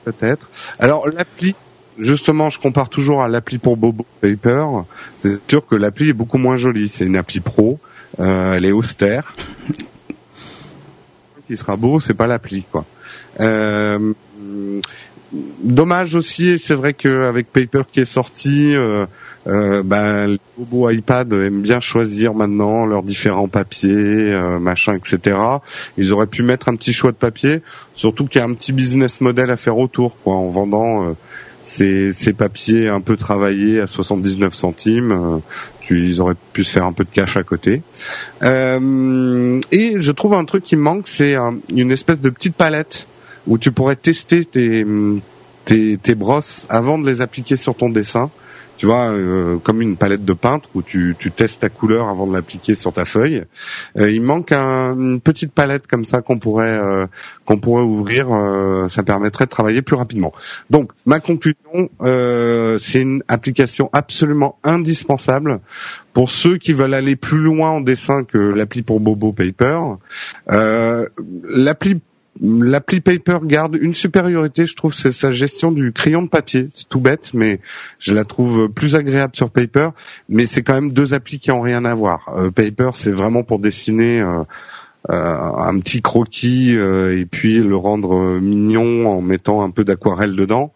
peut-être. 0.04 0.50
Alors 0.80 1.08
l'appli, 1.08 1.56
justement, 1.98 2.50
je 2.50 2.60
compare 2.60 2.90
toujours 2.90 3.22
à 3.22 3.28
l'appli 3.28 3.58
pour 3.58 3.78
Bobo 3.78 4.06
Paper. 4.22 4.66
C'est 5.18 5.40
sûr 5.50 5.66
que 5.66 5.76
l'appli 5.76 6.10
est 6.10 6.14
beaucoup 6.14 6.38
moins 6.38 6.58
jolie. 6.58 6.90
C'est 6.90 7.06
une 7.06 7.18
appli 7.18 7.40
pro. 7.40 7.80
Euh, 8.20 8.54
elle 8.54 8.66
est 8.66 8.72
austère. 8.72 9.36
Ce 9.68 11.48
qui 11.48 11.58
sera 11.58 11.76
beau, 11.76 12.00
c'est 12.00 12.14
pas 12.14 12.28
l'appli, 12.28 12.64
quoi. 12.72 12.86
Euh, 13.40 14.14
dommage 15.64 16.16
aussi, 16.16 16.58
c'est 16.60 16.76
vrai 16.76 16.94
qu'avec 16.94 17.52
Paper 17.52 17.82
qui 17.92 18.00
est 18.00 18.06
sorti, 18.06 18.76
euh, 18.76 19.06
euh, 19.48 19.84
ben, 19.84 20.28
les 20.28 20.40
bobos 20.58 20.90
iPad 20.90 21.32
aiment 21.34 21.62
bien 21.62 21.80
choisir 21.80 22.34
maintenant 22.34 22.86
leurs 22.86 23.04
différents 23.04 23.48
papiers, 23.48 23.92
euh, 24.34 24.60
machin, 24.60 24.96
etc. 24.96 25.38
Ils 25.98 26.12
auraient 26.14 26.28
pu 26.28 26.42
mettre 26.44 26.70
un 26.70 26.76
petit 26.76 26.94
choix 26.94 27.12
de 27.12 27.18
papier, 27.18 27.62
surtout 27.94 28.26
qu'il 28.26 28.40
y 28.40 28.44
a 28.44 28.48
un 28.48 28.54
petit 28.54 28.74
business 28.74 29.22
model 29.22 29.52
à 29.52 29.58
faire 29.58 29.78
autour, 29.78 30.18
quoi, 30.24 30.34
en 30.36 30.50
vendant 30.50 31.04
euh, 31.04 31.14
ces, 31.64 32.12
ces 32.12 32.34
papiers 32.34 32.90
un 32.90 33.02
peu 33.02 33.18
travaillés 33.18 33.80
à 33.80 33.88
79 33.88 34.54
centimes. 34.54 35.12
Euh, 35.12 35.38
tu, 35.82 36.08
ils 36.08 36.20
auraient 36.22 36.34
pu 36.54 36.64
se 36.64 36.72
faire 36.72 36.86
un 36.86 36.94
peu 36.94 37.04
de 37.04 37.10
cash 37.12 37.38
à 37.38 37.44
côté. 37.44 37.84
Euh, 38.42 39.60
et 39.72 39.96
je 40.00 40.12
trouve 40.12 40.34
un 40.34 40.46
truc 40.46 40.64
qui 40.64 40.76
manque, 40.76 41.08
c'est 41.08 41.36
un- 41.36 41.58
une 41.74 41.92
espèce 41.92 42.22
de 42.22 42.30
petite 42.30 42.56
palette 42.56 43.08
où 43.48 43.58
tu 43.58 43.72
pourrais 43.72 43.96
tester 43.96 44.46
tes, 44.46 44.86
tes, 45.66 45.98
tes 45.98 46.16
brosses 46.16 46.66
avant 46.70 46.98
de 46.98 47.08
les 47.08 47.22
appliquer 47.22 47.56
sur 47.56 47.76
ton 47.76 47.90
dessin. 47.90 48.30
Tu 48.78 48.86
vois, 48.86 49.12
euh, 49.12 49.58
comme 49.58 49.82
une 49.82 49.96
palette 49.96 50.26
de 50.26 50.34
peintre 50.34 50.70
où 50.76 50.82
tu, 50.82 51.16
tu 51.18 51.32
testes 51.32 51.62
ta 51.62 51.70
couleur 51.70 52.10
avant 52.10 52.28
de 52.28 52.34
l'appliquer 52.34 52.76
sur 52.76 52.92
ta 52.92 53.06
feuille. 53.06 53.44
Euh, 53.98 54.12
il 54.12 54.22
manque 54.22 54.52
un- 54.52 54.94
une 54.98 55.22
petite 55.22 55.54
palette 55.54 55.88
comme 55.88 56.04
ça 56.06 56.22
qu'on 56.22 56.40
pourrait 56.40 56.78
euh, 56.78 57.06
qu'on 57.46 57.58
pourrait 57.58 57.84
ouvrir. 57.84 58.28
euh, 58.34 58.88
ça 58.90 59.04
permettrait 59.04 59.46
de 59.46 59.50
travailler 59.50 59.82
plus 59.82 59.96
rapidement. 59.96 60.34
Donc, 60.70 60.92
ma 61.06 61.20
conclusion, 61.20 61.90
euh, 62.02 62.78
c'est 62.80 63.02
une 63.02 63.24
application 63.28 63.90
absolument 63.94 64.58
indispensable 64.64 65.60
pour 66.14 66.30
ceux 66.30 66.58
qui 66.58 66.74
veulent 66.74 66.94
aller 66.94 67.16
plus 67.16 67.40
loin 67.40 67.70
en 67.72 67.82
dessin 67.82 68.24
que 68.24 68.38
l'appli 68.38 68.82
pour 68.82 69.00
Bobo 69.00 69.32
Paper. 69.32 69.80
Euh, 70.52 71.08
l'appli 71.48 72.02
L'appli 72.42 73.00
Paper 73.00 73.40
garde 73.44 73.78
une 73.80 73.96
supériorité, 73.96 74.66
je 74.66 74.76
trouve, 74.76 74.94
c'est 74.94 75.14
sa 75.14 75.32
gestion 75.32 75.72
du 75.72 75.94
crayon 75.94 76.22
de 76.22 76.28
papier. 76.28 76.68
C'est 76.74 76.90
tout 76.90 77.00
bête, 77.00 77.32
mais 77.34 77.62
je 77.98 78.14
la 78.14 78.26
trouve 78.26 78.68
plus 78.70 78.96
agréable 78.96 79.36
sur 79.36 79.50
Paper. 79.50 79.90
Mais 80.28 80.46
c'est 80.46 80.62
quand 80.62 80.74
même 80.74 80.92
deux 80.92 81.14
applis 81.14 81.40
qui 81.40 81.52
ont 81.52 81.62
rien 81.62 81.86
à 81.86 81.94
voir. 81.94 82.30
Euh, 82.36 82.52
Paper, 82.52 82.90
c'est 82.94 83.12
vraiment 83.12 83.44
pour 83.44 83.60
dessiner 83.60 84.20
euh, 84.20 84.44
euh, 85.12 85.38
un 85.58 85.80
petit 85.80 86.02
croquis 86.02 86.72
et 86.72 87.26
puis 87.26 87.60
le 87.60 87.78
rendre 87.78 88.40
mignon 88.40 89.08
en 89.08 89.22
mettant 89.22 89.64
un 89.64 89.70
peu 89.70 89.86
d'aquarelle 89.86 90.36
dedans. 90.36 90.74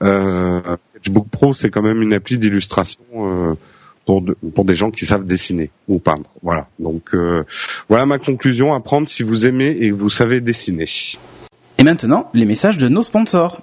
Sketchbook 0.00 1.28
Pro, 1.28 1.52
c'est 1.52 1.68
quand 1.68 1.82
même 1.82 2.00
une 2.00 2.14
appli 2.14 2.38
d'illustration 2.38 3.56
pour, 4.04 4.22
de- 4.22 4.36
pour 4.54 4.64
des 4.64 4.74
gens 4.74 4.90
qui 4.90 5.06
savent 5.06 5.24
dessiner 5.26 5.70
ou 5.88 5.98
peindre. 5.98 6.30
Voilà. 6.42 6.68
Donc 6.78 7.14
euh, 7.14 7.44
voilà 7.88 8.06
ma 8.06 8.18
conclusion 8.18 8.74
à 8.74 8.80
prendre 8.80 9.08
si 9.08 9.22
vous 9.22 9.46
aimez 9.46 9.76
et 9.80 9.90
que 9.90 9.94
vous 9.94 10.10
savez 10.10 10.40
dessiner. 10.40 10.86
Et 11.78 11.84
maintenant, 11.84 12.30
les 12.34 12.44
messages 12.44 12.78
de 12.78 12.88
nos 12.88 13.02
sponsors. 13.02 13.60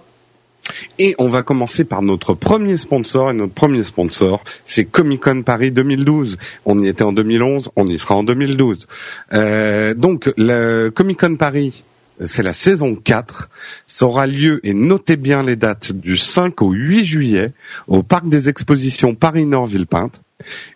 Et 1.00 1.16
on 1.18 1.30
va 1.30 1.42
commencer 1.42 1.84
par 1.84 2.02
notre 2.04 2.34
premier 2.36 2.78
sponsor. 2.78 3.32
Et 3.32 3.34
notre 3.34 3.54
premier 3.54 3.84
sponsor, 3.84 4.44
c'est 4.66 4.86
Comic 4.86 5.22
Con 5.22 5.42
Paris 5.42 5.72
2012. 5.72 6.38
On 6.66 6.82
y 6.84 6.88
était 6.88 7.04
en 7.04 7.12
2011, 7.14 7.72
on 7.76 7.88
y 7.88 7.98
sera 7.98 8.16
en 8.16 8.24
2012. 8.24 8.88
Euh, 9.34 9.94
donc, 9.96 10.32
le 10.38 10.90
Comic 10.90 11.20
Con 11.22 11.38
Paris, 11.38 11.84
c'est 12.24 12.44
la 12.44 12.54
saison 12.54 12.96
4. 12.96 13.50
Ça 13.88 14.06
aura 14.06 14.28
lieu, 14.28 14.60
et 14.64 14.74
notez 14.76 15.16
bien 15.16 15.42
les 15.42 15.56
dates, 15.56 15.92
du 15.92 16.18
5 16.18 16.62
au 16.62 16.72
8 16.72 17.04
juillet, 17.06 17.52
au 17.88 18.04
Parc 18.04 18.28
des 18.30 18.50
Expositions 18.50 19.16
Paris-Nord 19.16 19.66
Villepinte. 19.66 20.22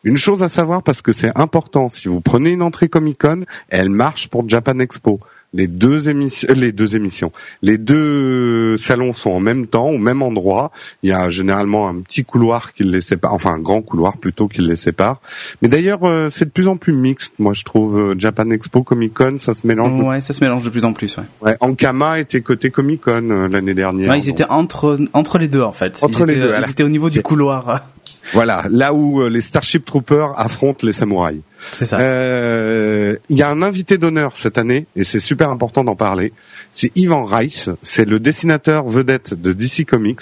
Une 0.04 0.18
chose 0.18 0.44
à 0.44 0.50
savoir 0.50 0.84
parce 0.84 1.02
que 1.02 1.14
c'est 1.14 1.32
important, 1.38 1.90
si 1.90 2.08
vous 2.08 2.22
prenez 2.22 2.52
une 2.52 2.62
entrée 2.62 2.90
Comic 2.90 3.20
Con, 3.22 3.42
elle 3.70 3.90
marche 3.90 4.28
pour 4.28 4.48
Japan 4.50 4.80
Expo. 4.80 5.20
Les 5.56 5.68
deux 5.68 6.10
émissions, 6.10 6.48
euh, 6.50 6.56
les 6.56 6.72
deux 6.72 6.96
émissions, 6.96 7.32
les 7.62 7.78
deux 7.78 8.76
salons 8.78 9.14
sont 9.14 9.30
en 9.30 9.40
même 9.40 9.68
temps, 9.68 9.88
au 9.90 10.00
même 10.00 10.24
endroit. 10.24 10.72
Il 11.04 11.10
y 11.12 11.14
a 11.14 11.30
généralement 11.30 11.88
un 11.88 12.02
petit 12.02 12.26
couloir 12.26 12.74
qui 12.74 12.84
les 12.84 13.02
sépare, 13.02 13.36
enfin 13.36 13.52
un 13.52 13.60
grand 13.60 13.84
couloir 13.84 14.18
plutôt 14.18 14.48
qui 14.48 14.62
les 14.62 14.76
sépare. 14.76 15.22
Mais 15.62 15.68
d'ailleurs, 15.68 16.06
euh, 16.06 16.30
c'est 16.32 16.46
de 16.46 16.50
plus 16.50 16.68
en 16.68 16.76
plus 16.76 16.92
mixte. 16.94 17.36
Moi, 17.38 17.54
je 17.54 17.64
trouve 17.66 18.00
euh, 18.00 18.16
Japan 18.18 18.50
Expo, 18.50 18.82
Comic 18.82 19.14
Con, 19.14 19.36
ça 19.38 19.54
se 19.54 19.68
mélange. 19.68 19.96
de- 19.96 20.02
Ouais, 20.02 20.22
ça 20.22 20.34
se 20.34 20.44
mélange 20.44 20.64
de 20.64 20.70
plus 20.72 20.86
en 20.86 20.94
plus. 20.94 21.18
Ouais. 21.18 21.24
Ouais, 21.42 21.58
Ankama 21.60 22.20
était 22.20 22.42
côté 22.42 22.72
Comic 22.72 23.02
Con 23.02 23.30
euh, 23.30 23.48
l'année 23.48 23.76
dernière. 23.76 24.10
Ouais, 24.10 24.18
ils 24.18 24.22
donc- 24.26 24.30
étaient 24.30 24.50
entre 24.50 24.98
entre 25.14 25.38
les 25.38 25.48
deux 25.50 25.62
en 25.62 25.72
fait. 25.74 26.00
Entre 26.02 26.22
ils 26.22 26.26
les 26.26 26.32
étaient, 26.34 26.42
deux, 26.42 26.56
Ils 26.66 26.72
étaient 26.72 26.84
au 26.84 26.90
niveau 26.90 27.12
du 27.12 27.22
couloir. 27.22 27.84
Voilà, 28.32 28.64
là 28.70 28.94
où 28.94 29.22
euh, 29.22 29.28
les 29.30 29.42
Starship 29.42 29.84
Troopers 29.86 30.40
affrontent 30.40 30.86
les 30.88 30.94
samouraïs. 30.94 31.42
C'est 31.74 31.86
ça. 31.86 32.00
Euh, 32.00 33.18
Il 33.30 33.38
y 33.38 33.42
a 33.44 33.50
un 33.50 33.62
invité 33.62 33.98
d'honneur 33.98 34.38
cette 34.38 34.58
année, 34.58 34.86
et 34.96 35.04
c'est 35.04 35.20
super 35.20 35.50
important 35.50 35.84
d'en 35.84 35.96
parler. 35.96 36.32
C'est 36.72 36.96
Ivan 36.98 37.26
Rice, 37.26 37.70
c'est 37.82 38.06
le 38.08 38.20
dessinateur 38.20 38.86
vedette 38.88 39.34
de 39.34 39.52
DC 39.52 39.86
Comics, 39.86 40.22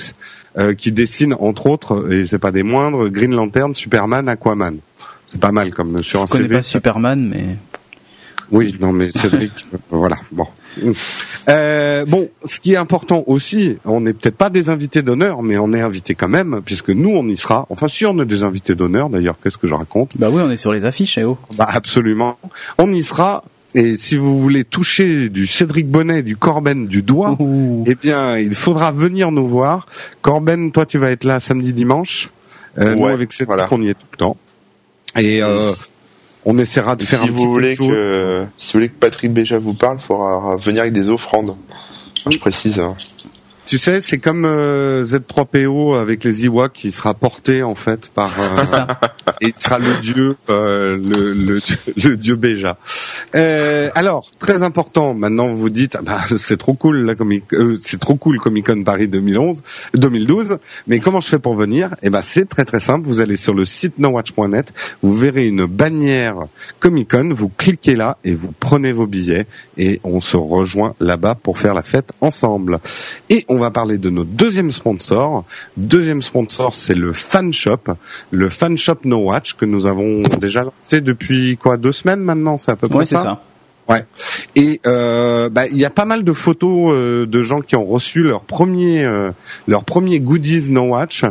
euh, 0.58 0.74
qui 0.74 0.92
dessine 0.92 1.36
entre 1.40 1.68
autres, 1.68 2.12
et 2.12 2.26
c'est 2.26 2.40
pas 2.40 2.52
des 2.52 2.64
moindres, 2.64 3.08
Green 3.10 3.36
Lantern, 3.36 3.74
Superman, 3.76 4.28
Aquaman. 4.28 4.78
C'est 5.28 5.40
pas 5.40 5.52
mal 5.52 5.72
comme 5.74 6.04
sur 6.04 6.22
un 6.22 6.26
Je 6.26 6.32
connais 6.32 6.44
CV. 6.46 6.56
pas 6.56 6.64
Superman, 6.64 7.30
mais 7.30 7.56
Oui, 8.52 8.76
non 8.82 8.92
mais 8.92 9.12
Cédric, 9.12 9.52
euh, 9.74 9.78
voilà, 9.92 10.18
bon. 10.32 10.48
Euh, 11.50 12.06
bon, 12.06 12.30
ce 12.46 12.60
qui 12.60 12.74
est 12.74 12.78
important 12.78 13.24
aussi, 13.28 13.78
on 13.86 14.02
n'est 14.02 14.14
peut-être 14.14 14.38
pas 14.38 14.50
des 14.50 14.70
invités 14.70 15.02
d'honneur, 15.02 15.44
mais 15.44 15.58
on 15.58 15.74
est 15.74 15.82
invités 15.82 16.16
quand 16.16 16.28
même, 16.28 16.62
puisque 16.64 16.90
nous 16.90 17.10
on 17.10 17.28
y 17.28 17.38
sera. 17.38 17.66
Enfin, 17.70 17.88
si 17.88 18.06
on 18.06 18.20
est 18.22 18.26
des 18.26 18.44
invités 18.44 18.76
d'honneur, 18.76 19.10
d'ailleurs, 19.10 19.36
qu'est-ce 19.42 19.58
que 19.58 19.68
je 19.68 19.74
raconte 19.74 20.18
bah 20.18 20.30
oui, 20.32 20.42
on 20.46 20.52
est 20.52 20.58
sur 20.58 20.72
les 20.74 20.86
affiches, 20.86 21.18
eh 21.18 21.24
oh. 21.24 21.38
Bah 21.58 21.68
absolument. 21.70 22.38
On 22.78 22.92
y 22.94 23.04
sera. 23.04 23.44
Et 23.74 23.96
si 23.96 24.18
vous 24.18 24.40
voulez 24.40 24.66
toucher 24.66 25.30
du 25.30 25.48
Cédric 25.48 25.88
Bonnet, 25.88 26.24
du 26.24 26.36
Corben, 26.36 26.88
du 26.88 27.02
doigt, 27.02 27.38
Ouh. 27.40 27.86
eh 27.88 27.96
bien, 27.96 28.38
il 28.38 28.54
faudra 28.54 28.92
venir 28.92 29.32
nous 29.32 29.48
voir. 29.48 29.88
Corben, 30.22 30.72
toi, 30.72 30.86
tu 30.86 30.98
vas 30.98 31.12
être 31.12 31.24
là 31.24 31.40
samedi, 31.40 31.72
dimanche. 31.72 32.30
Euh, 32.78 32.96
nous, 32.96 33.08
avec 33.08 33.32
Cédric, 33.32 33.48
voilà. 33.48 33.68
on 33.72 33.82
y 33.82 33.90
est 33.90 33.94
tout 33.94 34.08
le 34.12 34.18
temps. 34.18 34.38
Et 35.18 35.42
euh, 35.42 35.72
on 36.46 36.58
essaiera 36.58 36.96
de 36.96 37.04
faire 37.04 37.20
si 37.22 37.26
un 37.26 37.32
petit 37.32 37.44
vous 37.44 37.52
voulez 37.52 37.76
peu 37.76 37.88
que 37.88 38.46
si 38.58 38.74
vous 38.74 38.80
voulez 38.80 38.90
que 38.90 39.00
Patrick 39.00 39.32
Béja 39.32 39.60
vous 39.60 39.74
parle, 39.74 39.98
il 40.00 40.06
faudra 40.06 40.56
venir 40.58 40.82
avec 40.82 40.94
des 40.94 41.10
offrandes. 41.10 41.56
Je 42.30 42.38
précise. 42.38 42.82
Tu 43.66 43.78
sais, 43.78 44.02
c'est 44.02 44.18
comme 44.18 44.46
euh, 44.46 45.04
Z3PO 45.04 45.98
avec 45.98 46.24
les 46.24 46.46
Ewoks 46.46 46.74
qui 46.74 46.92
sera 46.92 47.14
porté 47.14 47.64
en 47.64 47.76
fait 47.76 48.10
par 48.10 48.38
euh, 48.40 48.66
ça. 48.66 48.88
et 49.42 49.48
il 49.48 49.58
sera 49.58 49.78
le 49.80 50.02
dieu, 50.02 50.36
euh, 50.50 50.98
le, 50.98 51.34
le, 51.34 51.60
le 51.96 52.18
dieu 52.18 52.36
Béja. 52.36 52.78
Euh, 53.36 53.90
alors, 53.96 54.30
très 54.40 54.64
important, 54.64 55.14
maintenant 55.14 55.48
vous 55.50 55.58
vous 55.58 55.70
dites, 55.70 55.96
ah 55.96 56.02
bah, 56.04 56.20
c'est 56.38 56.58
trop 56.58 56.74
cool 56.74 57.06
la 57.06 57.16
comic, 57.16 57.54
euh, 57.54 57.78
c'est 57.82 58.00
trop 58.00 58.16
cool 58.16 58.40
Comic 58.40 58.66
Con 58.66 58.84
Paris 58.84 59.08
2011, 59.08 59.64
2012, 59.94 60.58
mais 60.88 61.00
comment 61.00 61.22
je 61.22 61.28
fais 61.28 61.40
pour 61.40 61.56
venir? 61.56 61.96
Eh 62.02 62.10
ben, 62.10 62.22
c'est 62.22 62.50
très 62.50 62.66
très 62.66 62.80
simple. 62.80 63.08
Vous 63.08 63.22
allez 63.22 63.36
sur 63.36 63.54
le 63.54 63.66
site 63.66 64.00
nowatch.net, 64.00 64.74
vous 65.02 65.16
verrez 65.16 65.48
une 65.48 65.66
bannière 65.66 66.36
Comic 66.80 67.12
Con, 67.12 67.30
vous 67.32 67.50
cliquez 67.50 67.96
là 67.96 68.18
et 68.24 68.34
vous 68.34 68.54
prenez 68.60 68.92
vos 68.92 69.08
billets 69.08 69.46
et 69.78 70.02
on 70.04 70.20
se 70.20 70.36
rejoint 70.36 70.96
là-bas 71.00 71.36
pour 71.36 71.60
faire 71.60 71.74
la 71.74 71.84
fête 71.84 72.12
ensemble. 72.22 72.80
Et 73.30 73.46
on 73.52 73.58
va 73.58 73.70
parler 73.70 73.98
de 73.98 74.10
notre 74.10 74.30
deuxième 74.30 74.72
sponsor. 74.72 75.44
Deuxième 75.76 76.22
sponsor, 76.22 76.74
c'est 76.74 76.94
le 76.96 77.12
Fan 77.12 77.52
Shop, 77.52 77.80
le 78.32 78.48
Fan 78.48 78.78
Shop 78.78 79.00
No 79.04 79.18
Watch 79.18 79.56
que 79.56 79.66
nous 79.66 79.88
avons 79.88 80.22
déjà 80.40 80.64
lancé 80.64 81.02
depuis 81.02 81.58
quoi 81.58 81.76
deux 81.76 81.92
semaines 81.92 82.22
maintenant, 82.22 82.58
c'est 82.58 82.72
à 82.72 82.76
peu 82.78 82.88
près 82.88 83.00
Ouais, 83.00 83.06
c'est 83.06 83.18
ça. 83.18 83.44
Ouais. 83.90 84.06
Et 84.56 84.80
euh, 84.88 85.50
bah, 85.50 85.68
il 85.68 85.78
y 85.78 85.84
a 85.84 85.90
pas 85.90 86.06
mal 86.06 86.24
de 86.24 86.32
photos 86.32 86.94
euh, 86.96 87.26
de 87.26 87.42
gens 87.42 87.60
qui 87.60 87.76
ont 87.76 87.86
reçu 87.86 88.24
leur 88.24 88.42
premier 88.42 89.04
euh, 89.04 89.32
leur 89.68 89.84
premier 89.84 90.22
goodies 90.22 90.72
No 90.72 90.84
Watch. 90.84 91.26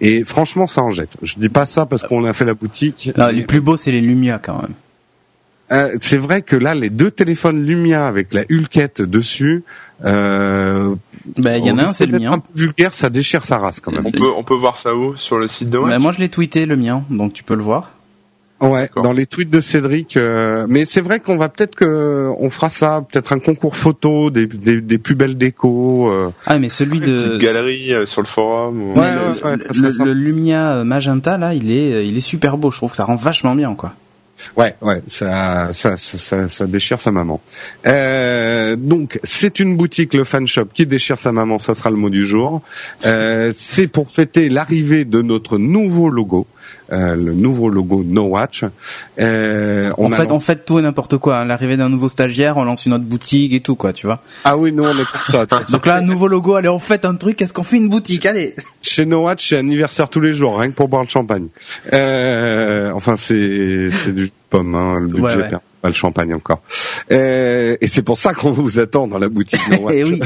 Et 0.00 0.24
franchement, 0.24 0.66
ça 0.66 0.82
en 0.82 0.90
jette. 0.90 1.10
Je 1.22 1.34
dis 1.36 1.48
pas 1.50 1.66
ça 1.66 1.84
parce 1.84 2.04
qu'on 2.04 2.24
a 2.24 2.32
fait 2.32 2.44
la 2.46 2.54
boutique. 2.54 3.10
Non, 3.16 3.26
mais- 3.26 3.32
les 3.32 3.42
plus 3.42 3.60
beaux, 3.60 3.76
c'est 3.76 3.92
les 3.92 4.00
Lumia 4.00 4.38
quand 4.42 4.62
même. 4.62 4.72
Euh, 5.72 5.96
c'est 6.00 6.16
vrai 6.18 6.42
que 6.42 6.56
là, 6.56 6.74
les 6.74 6.90
deux 6.90 7.10
téléphones 7.10 7.64
Lumia 7.64 8.06
avec 8.06 8.32
la 8.34 8.42
Hulkette 8.50 9.02
dessus, 9.02 9.64
euh, 10.04 10.94
Bah, 11.36 11.56
il 11.58 11.64
y 11.66 11.70
en 11.70 11.78
a 11.78 11.82
un, 11.82 11.86
c'est 11.86 12.06
le 12.06 12.18
mien. 12.18 12.32
Un 12.32 12.38
peu 12.38 12.48
vulgaire, 12.54 12.92
ça 12.92 13.10
déchire 13.10 13.44
sa 13.44 13.58
race 13.58 13.80
quand 13.80 13.92
même. 13.92 14.06
On 14.06 14.10
peut 14.12 14.30
on 14.36 14.42
peut 14.44 14.54
voir 14.56 14.78
ça 14.78 14.94
où? 14.94 15.16
Sur 15.16 15.38
le 15.38 15.48
site 15.48 15.70
de 15.70 15.78
Bah, 15.78 15.98
moi, 15.98 16.12
je 16.12 16.18
l'ai 16.18 16.28
tweeté 16.28 16.66
le 16.66 16.76
mien, 16.76 17.04
donc 17.10 17.32
tu 17.32 17.42
peux 17.44 17.54
le 17.54 17.62
voir. 17.62 17.90
Ouais, 18.60 18.90
dans 18.96 19.12
les 19.12 19.26
tweets 19.26 19.50
de 19.50 19.60
Cédric. 19.60 20.16
euh, 20.16 20.66
mais 20.68 20.84
c'est 20.84 21.00
vrai 21.00 21.20
qu'on 21.20 21.36
va 21.36 21.48
peut-être 21.48 21.76
que 21.76 22.28
on 22.40 22.50
fera 22.50 22.68
ça, 22.68 23.04
peut-être 23.08 23.32
un 23.32 23.38
concours 23.38 23.76
photo, 23.76 24.30
des, 24.30 24.46
des, 24.48 24.80
des 24.80 24.98
plus 24.98 25.14
belles 25.14 25.38
décos. 25.38 26.10
euh. 26.10 26.30
Ah, 26.44 26.58
mais 26.58 26.68
celui 26.68 26.98
Une 26.98 27.04
de 27.04 27.28
petite 27.28 27.40
galerie 27.40 27.92
euh, 27.94 28.06
sur 28.06 28.20
le 28.20 28.26
forum. 28.26 28.82
ou- 28.82 28.94
Ouais, 28.94 29.00
ouais, 29.00 29.06
le, 29.44 29.46
ouais, 29.48 29.56
le- 29.98 30.04
le. 30.06 30.12
Lumia 30.12 30.72
euh, 30.78 30.84
magenta 30.84 31.38
là, 31.38 31.54
il 31.54 31.70
est, 31.70 31.92
euh, 31.92 32.02
il 32.02 32.16
est 32.16 32.20
super 32.20 32.56
beau. 32.58 32.72
Je 32.72 32.78
trouve 32.78 32.90
que 32.90 32.96
ça 32.96 33.04
rend 33.04 33.14
vachement 33.14 33.54
bien 33.54 33.76
quoi. 33.76 33.92
Ouais, 34.56 34.74
ouais, 34.82 35.02
ça, 35.06 35.70
ça, 35.72 35.96
ça, 35.96 36.48
ça, 36.48 36.66
déchire 36.66 37.00
sa 37.00 37.10
maman. 37.10 37.40
Euh, 37.86 38.76
donc, 38.76 39.18
c'est 39.24 39.60
une 39.60 39.76
boutique, 39.76 40.14
le 40.14 40.24
fan 40.24 40.46
shop, 40.46 40.66
qui 40.72 40.86
déchire 40.86 41.18
sa 41.18 41.32
maman. 41.32 41.58
Ça 41.58 41.74
sera 41.74 41.90
le 41.90 41.96
mot 41.96 42.10
du 42.10 42.26
jour. 42.26 42.62
Euh, 43.04 43.52
c'est 43.54 43.88
pour 43.88 44.10
fêter 44.10 44.48
l'arrivée 44.48 45.04
de 45.04 45.22
notre 45.22 45.58
nouveau 45.58 46.08
logo. 46.08 46.46
Euh, 46.92 47.14
le 47.14 47.34
nouveau 47.34 47.68
logo 47.68 48.02
No 48.04 48.24
Watch. 48.24 48.64
Euh, 49.18 49.92
on, 49.98 50.10
fait, 50.10 50.30
on 50.32 50.40
fait 50.40 50.64
tout 50.64 50.78
et 50.78 50.82
n'importe 50.82 51.18
quoi. 51.18 51.38
Hein. 51.38 51.44
L'arrivée 51.44 51.76
d'un 51.76 51.88
nouveau 51.88 52.08
stagiaire, 52.08 52.56
on 52.56 52.64
lance 52.64 52.86
une 52.86 52.94
autre 52.94 53.04
boutique 53.04 53.52
et 53.52 53.60
tout, 53.60 53.76
quoi, 53.76 53.92
tu 53.92 54.06
vois. 54.06 54.22
Ah 54.44 54.56
oui, 54.56 54.72
nous 54.72 54.84
on 54.84 54.92
est 54.92 55.04
comme 55.04 55.48
ça. 55.48 55.62
Donc 55.70 55.86
là, 55.86 56.00
nouveau 56.00 56.28
logo, 56.28 56.54
allez, 56.54 56.68
on 56.68 56.78
fait 56.78 57.04
un 57.04 57.14
truc, 57.14 57.42
est-ce 57.42 57.52
qu'on 57.52 57.62
fait 57.62 57.76
une 57.76 57.88
boutique? 57.88 58.24
Allez. 58.26 58.54
Chez 58.82 59.04
No 59.04 59.24
Watch, 59.24 59.48
c'est 59.48 59.58
anniversaire 59.58 60.08
tous 60.08 60.20
les 60.20 60.32
jours, 60.32 60.58
rien 60.58 60.70
que 60.70 60.74
pour 60.74 60.88
boire 60.88 61.02
le 61.02 61.08
champagne. 61.08 61.48
Euh, 61.92 62.90
enfin, 62.94 63.16
c'est 63.16 63.90
c'est 63.90 64.14
du 64.14 64.30
pomme, 64.48 64.74
hein, 64.74 64.98
le 65.00 65.08
budget 65.08 65.48
pas 65.80 65.88
le 65.88 65.94
champagne 65.94 66.34
encore. 66.34 66.60
Euh, 67.12 67.76
et 67.80 67.86
c'est 67.86 68.02
pour 68.02 68.18
ça 68.18 68.34
qu'on 68.34 68.50
vous 68.50 68.78
attend 68.78 69.06
dans 69.06 69.18
la 69.18 69.28
boutique. 69.28 69.60
et 69.90 70.00
eh 70.00 70.04
oui. 70.04 70.20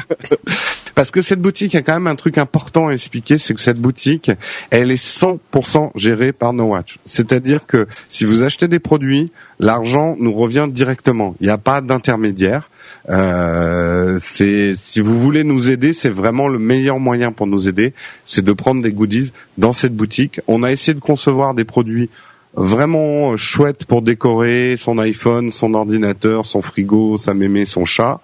Parce 0.94 1.10
que 1.10 1.22
cette 1.22 1.40
boutique 1.40 1.74
a 1.74 1.82
quand 1.82 1.94
même 1.94 2.06
un 2.06 2.16
truc 2.16 2.36
important 2.36 2.88
à 2.88 2.92
expliquer, 2.92 3.38
c'est 3.38 3.54
que 3.54 3.60
cette 3.60 3.78
boutique, 3.78 4.30
elle 4.70 4.90
est 4.90 5.02
100% 5.02 5.90
gérée 5.94 6.32
par 6.32 6.52
No 6.52 6.64
Watch. 6.64 6.98
C'est-à-dire 7.06 7.66
que 7.66 7.86
si 8.08 8.26
vous 8.26 8.42
achetez 8.42 8.68
des 8.68 8.78
produits, 8.78 9.32
l'argent 9.58 10.16
nous 10.18 10.32
revient 10.32 10.68
directement. 10.70 11.34
Il 11.40 11.46
n'y 11.46 11.52
a 11.52 11.58
pas 11.58 11.80
d'intermédiaire. 11.80 12.68
Euh, 13.08 14.18
c'est 14.20 14.74
si 14.74 15.00
vous 15.00 15.18
voulez 15.18 15.44
nous 15.44 15.70
aider, 15.70 15.94
c'est 15.94 16.10
vraiment 16.10 16.46
le 16.46 16.58
meilleur 16.58 16.98
moyen 16.98 17.32
pour 17.32 17.46
nous 17.46 17.68
aider, 17.70 17.94
c'est 18.26 18.44
de 18.44 18.52
prendre 18.52 18.82
des 18.82 18.92
goodies 18.92 19.32
dans 19.56 19.72
cette 19.72 19.96
boutique. 19.96 20.40
On 20.46 20.62
a 20.62 20.70
essayé 20.70 20.94
de 20.94 21.00
concevoir 21.00 21.54
des 21.54 21.64
produits 21.64 22.10
vraiment 22.55 23.36
chouette 23.36 23.84
pour 23.84 24.03
décorer 24.03 24.76
son 24.76 24.98
iPhone, 24.98 25.50
son 25.50 25.74
ordinateur, 25.74 26.44
son 26.44 26.62
frigo, 26.62 27.16
sa 27.16 27.34
mémé, 27.34 27.64
son 27.64 27.84
chat. 27.84 28.20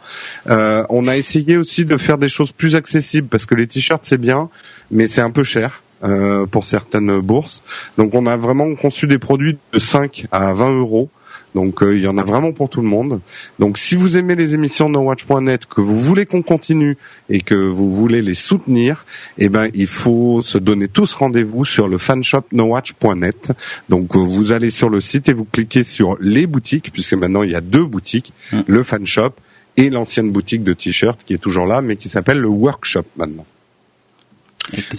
Euh, 0.49 0.85
on 0.91 1.09
a 1.09 1.17
essayé 1.17 1.57
aussi 1.57 1.85
de 1.85 1.97
faire 1.97 2.19
des 2.19 2.29
choses 2.29 2.53
plus 2.53 2.77
accessibles 2.77 3.29
parce 3.29 3.47
que 3.47 3.55
les 3.55 3.67
t-shirts 3.67 4.05
c'est 4.05 4.19
bien, 4.19 4.51
mais 4.91 5.07
c'est 5.07 5.23
un 5.23 5.31
peu 5.31 5.45
cher. 5.45 5.83
Euh, 6.05 6.47
pour 6.47 6.63
certaines 6.63 7.21
bourses. 7.21 7.61
Donc 7.97 8.15
on 8.15 8.27
a 8.27 8.37
vraiment 8.37 8.73
conçu 8.77 9.09
des 9.09 9.19
produits 9.19 9.59
de 9.73 9.81
5 9.81 10.27
à 10.31 10.55
20 10.55 10.79
euros 10.79 11.11
donc 11.55 11.83
euh, 11.83 11.97
il 11.97 12.03
y 12.03 12.07
en 12.07 12.19
a 12.19 12.23
vraiment 12.23 12.53
pour 12.53 12.69
tout 12.69 12.81
le 12.81 12.89
monde. 12.89 13.21
Donc 13.59 13.79
si 13.79 13.97
vous 13.97 14.17
aimez 14.17 14.35
les 14.35 14.55
émissions 14.55 14.89
de 14.89 14.95
NoWatch.net, 14.95 15.67
que 15.67 15.81
vous 15.81 15.99
voulez 15.99 16.27
qu'on 16.27 16.43
continue 16.43 16.97
et 17.31 17.41
que 17.41 17.55
vous 17.55 17.93
voulez 17.93 18.23
les 18.23 18.35
soutenir, 18.35 19.07
eh 19.39 19.49
ben 19.49 19.69
il 19.75 19.87
faut 19.87 20.43
se 20.43 20.59
donner 20.59 20.89
tous 20.89 21.15
rendez-vous 21.15 21.65
sur 21.65 21.89
le 21.89 21.99
fanshop 21.99 22.45
nowatch.net. 22.53 23.53
Donc 23.89 24.15
euh, 24.15 24.19
vous 24.19 24.53
allez 24.53 24.71
sur 24.71 24.91
le 24.91 25.01
site 25.01 25.29
et 25.29 25.33
vous 25.33 25.45
cliquez 25.45 25.83
sur 25.83 26.17
les 26.21 26.47
boutiques 26.47 26.93
puisque 26.93 27.15
maintenant 27.15 27.43
il 27.43 27.53
y 27.53 27.57
a 27.57 27.61
deux 27.61 27.85
boutiques, 27.85 28.33
mm. 28.53 28.61
le 28.67 28.83
fanshop 28.83 29.31
et 29.77 29.91
l'ancienne 29.91 30.31
boutique 30.31 30.65
de 30.65 30.73
t-shirts 30.73 31.25
qui 31.25 31.35
est 31.35 31.39
toujours 31.39 31.67
là 31.67 31.83
mais 31.83 31.97
qui 31.97 32.09
s'appelle 32.09 32.39
le 32.39 32.49
workshop 32.49 33.05
maintenant. 33.17 33.47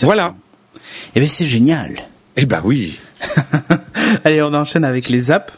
Voilà. 0.02 0.36
Eh 1.16 1.20
ben 1.20 1.28
c'est 1.28 1.46
génial. 1.46 2.08
Eh 2.36 2.46
ben 2.46 2.62
oui. 2.64 3.00
Allez, 4.24 4.42
on 4.42 4.54
enchaîne 4.54 4.86
avec 4.86 5.10
les 5.10 5.32
apps. 5.32 5.54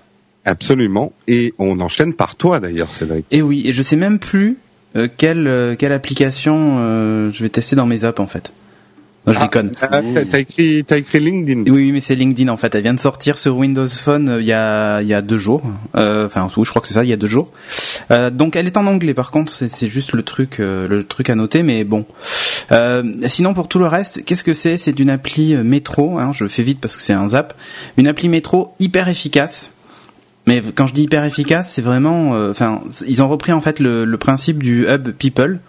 Absolument. 0.46 1.14
Et 1.28 1.54
on 1.60 1.80
enchaîne 1.80 2.14
par 2.14 2.36
toi 2.36 2.60
d'ailleurs, 2.60 2.92
Cédric. 2.92 3.26
Et 3.32 3.42
oui, 3.42 3.64
et 3.66 3.74
je 3.74 3.82
sais 3.82 3.96
même 3.96 4.20
plus 4.20 4.58
euh, 4.96 5.08
quelle 5.16 5.48
euh, 5.48 5.76
quelle 5.76 5.94
application 5.94 6.78
euh, 6.80 7.32
je 7.32 7.44
vais 7.44 7.50
tester 7.50 7.76
dans 7.76 7.86
mes 7.86 8.04
apps 8.04 8.20
en 8.20 8.28
fait. 8.28 8.52
Non, 9.28 9.34
je 9.34 9.38
ah, 9.40 9.44
déconne. 9.44 9.72
Ah, 9.82 10.02
t'as 10.32 10.40
écrit, 10.40 10.84
t'as 10.84 10.98
écrit 10.98 11.20
LinkedIn. 11.20 11.72
Oui, 11.72 11.92
mais 11.92 12.02
c'est 12.02 12.16
LinkedIn 12.16 12.52
en 12.52 12.58
fait. 12.58 12.74
Elle 12.74 12.82
vient 12.82 12.94
de 12.96 13.00
sortir 13.00 13.38
sur 13.38 13.56
Windows 13.56 13.88
Phone 13.88 14.38
il 14.40 14.48
y 14.48 14.52
a 14.52 15.02
il 15.02 15.08
y 15.08 15.14
a 15.14 15.22
deux 15.22 15.38
jours. 15.38 15.62
Enfin, 15.94 16.50
je 16.52 16.70
crois 16.70 16.82
que 16.82 16.88
c'est 16.88 16.96
ça, 16.96 17.04
il 17.04 17.10
y 17.12 17.14
a 17.14 17.18
deux 17.18 17.28
jours. 17.28 17.52
donc, 18.32 18.56
elle 18.56 18.66
est 18.66 18.78
en 18.78 18.88
anglais. 18.88 19.14
Par 19.14 19.30
contre, 19.30 19.54
c'est 19.54 19.90
juste 19.90 20.14
le 20.14 20.24
truc 20.24 20.56
le 20.58 21.04
truc 21.04 21.30
à 21.30 21.36
noter. 21.36 21.62
Mais 21.62 21.84
bon. 21.84 22.08
sinon, 23.28 23.54
pour 23.54 23.68
tout 23.68 23.78
le 23.78 23.86
reste, 23.86 24.26
qu'est-ce 24.26 24.44
que 24.44 24.54
c'est? 24.54 24.78
C'est 24.78 24.94
d'une 24.94 25.12
appli 25.12 25.54
métro. 25.54 26.18
Hein, 26.18 26.32
je 26.34 26.44
le 26.44 26.50
fais 26.50 26.64
vite 26.64 26.80
parce 26.82 26.98
que 26.98 27.04
c'est 27.04 27.14
un 27.14 27.30
zap. 27.30 27.54
Une 27.98 28.08
appli 28.08 28.28
métro 28.28 28.74
hyper 28.80 29.08
efficace 29.08 29.72
mais 30.48 30.62
quand 30.76 30.88
je 30.88 30.94
dis 30.94 31.04
hyper 31.04 31.24
efficace, 31.24 31.72
c'est 31.72 31.82
vraiment, 31.82 32.36
euh, 32.36 32.52
enfin, 32.52 32.82
ils 33.08 33.22
ont 33.22 33.30
repris 33.30 33.52
en 33.52 33.62
fait 33.62 33.80
le, 33.80 34.06
le 34.06 34.18
principe 34.18 34.64
du 34.64 34.88
hub 34.88 35.12
people, 35.12 35.60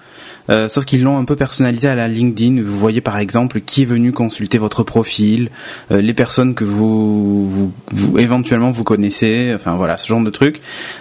euh, 0.50 0.68
sauf 0.68 0.84
qu'ils 0.84 1.02
l'ont 1.02 1.18
un 1.18 1.24
peu 1.24 1.36
personnalisé 1.36 1.88
à 1.88 1.94
la 1.94 2.08
LinkedIn. 2.08 2.62
Vous 2.62 2.78
voyez 2.78 3.00
par 3.00 3.18
exemple 3.18 3.60
qui 3.60 3.82
est 3.82 3.86
venu 3.86 4.12
consulter 4.12 4.58
votre 4.58 4.82
profil, 4.82 5.50
euh, 5.90 6.00
les 6.00 6.14
personnes 6.14 6.54
que 6.54 6.64
vous, 6.64 7.48
vous, 7.48 7.72
vous, 7.92 8.18
éventuellement 8.18 8.70
vous 8.70 8.84
connaissez, 8.84 9.52
enfin 9.54 9.76
voilà 9.76 9.98
ce 9.98 10.08
genre 10.08 10.22
de 10.22 10.30
truc. 10.30 10.60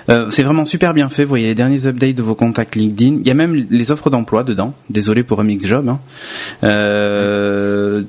Euh, 0.09 0.29
c'est 0.29 0.43
vraiment 0.43 0.65
super 0.65 0.93
bien 0.93 1.09
fait. 1.09 1.23
Vous 1.23 1.29
voyez 1.29 1.47
les 1.47 1.55
derniers 1.55 1.85
updates 1.87 2.15
de 2.15 2.21
vos 2.21 2.35
contacts 2.35 2.75
LinkedIn. 2.75 3.17
Il 3.21 3.27
y 3.27 3.31
a 3.31 3.33
même 3.33 3.67
les 3.69 3.91
offres 3.91 4.09
d'emploi 4.09 4.43
dedans. 4.43 4.73
Désolé 4.89 5.23
pour 5.23 5.39
Remix 5.39 5.65
Job. 5.65 5.89
Hein. 5.89 5.99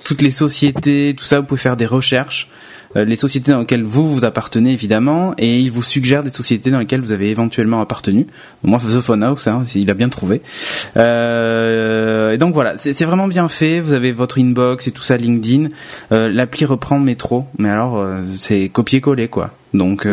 toutes 0.05 0.23
les 0.23 0.31
sociétés, 0.31 1.15
tout 1.17 1.25
ça, 1.25 1.41
vous 1.41 1.47
pouvez 1.47 1.61
faire 1.61 1.77
des 1.77 1.87
recherches. 1.87 2.49
Euh, 2.97 3.05
les 3.05 3.17
sociétés 3.17 3.53
dans 3.53 3.61
lesquelles 3.61 3.85
vous 3.85 4.13
vous 4.13 4.25
appartenez 4.25 4.73
évidemment, 4.73 5.35
et 5.39 5.59
il 5.59 5.71
vous 5.71 5.83
suggère 5.83 6.23
des 6.23 6.33
sociétés 6.33 6.71
dans 6.71 6.79
lesquelles 6.79 7.01
vous 7.01 7.13
avez 7.13 7.31
éventuellement 7.31 7.81
appartenu. 7.81 8.27
Moi, 8.63 8.79
The 8.79 9.01
Phone 9.01 9.23
House, 9.23 9.47
hein, 9.47 9.65
il 9.75 9.91
a 9.91 9.95
bien 9.95 10.09
trouvé. 10.09 10.43
Euh, 10.97 12.33
et 12.33 12.39
donc 12.39 12.55
voilà, 12.55 12.77
c'est 12.77 13.05
vraiment 13.05 13.29
bien 13.29 13.49
fait. 13.49 13.81
Vous 13.81 13.93
avez 13.93 14.13
votre 14.13 14.39
inbox 14.39 14.87
et 14.89 14.93
tout 14.93 15.03
ça, 15.03 15.17
LinkedIn. 15.17 15.69
Euh, 16.13 16.29
L'appli 16.29 16.65
reprend 16.65 16.99
Métro, 16.99 17.47
mais 17.59 17.71
alors 17.71 17.99
euh, 17.99 18.21
c'est 18.39 18.69
copier-coller 18.69 19.29
quoi. 19.29 19.51
Donc 19.75 20.07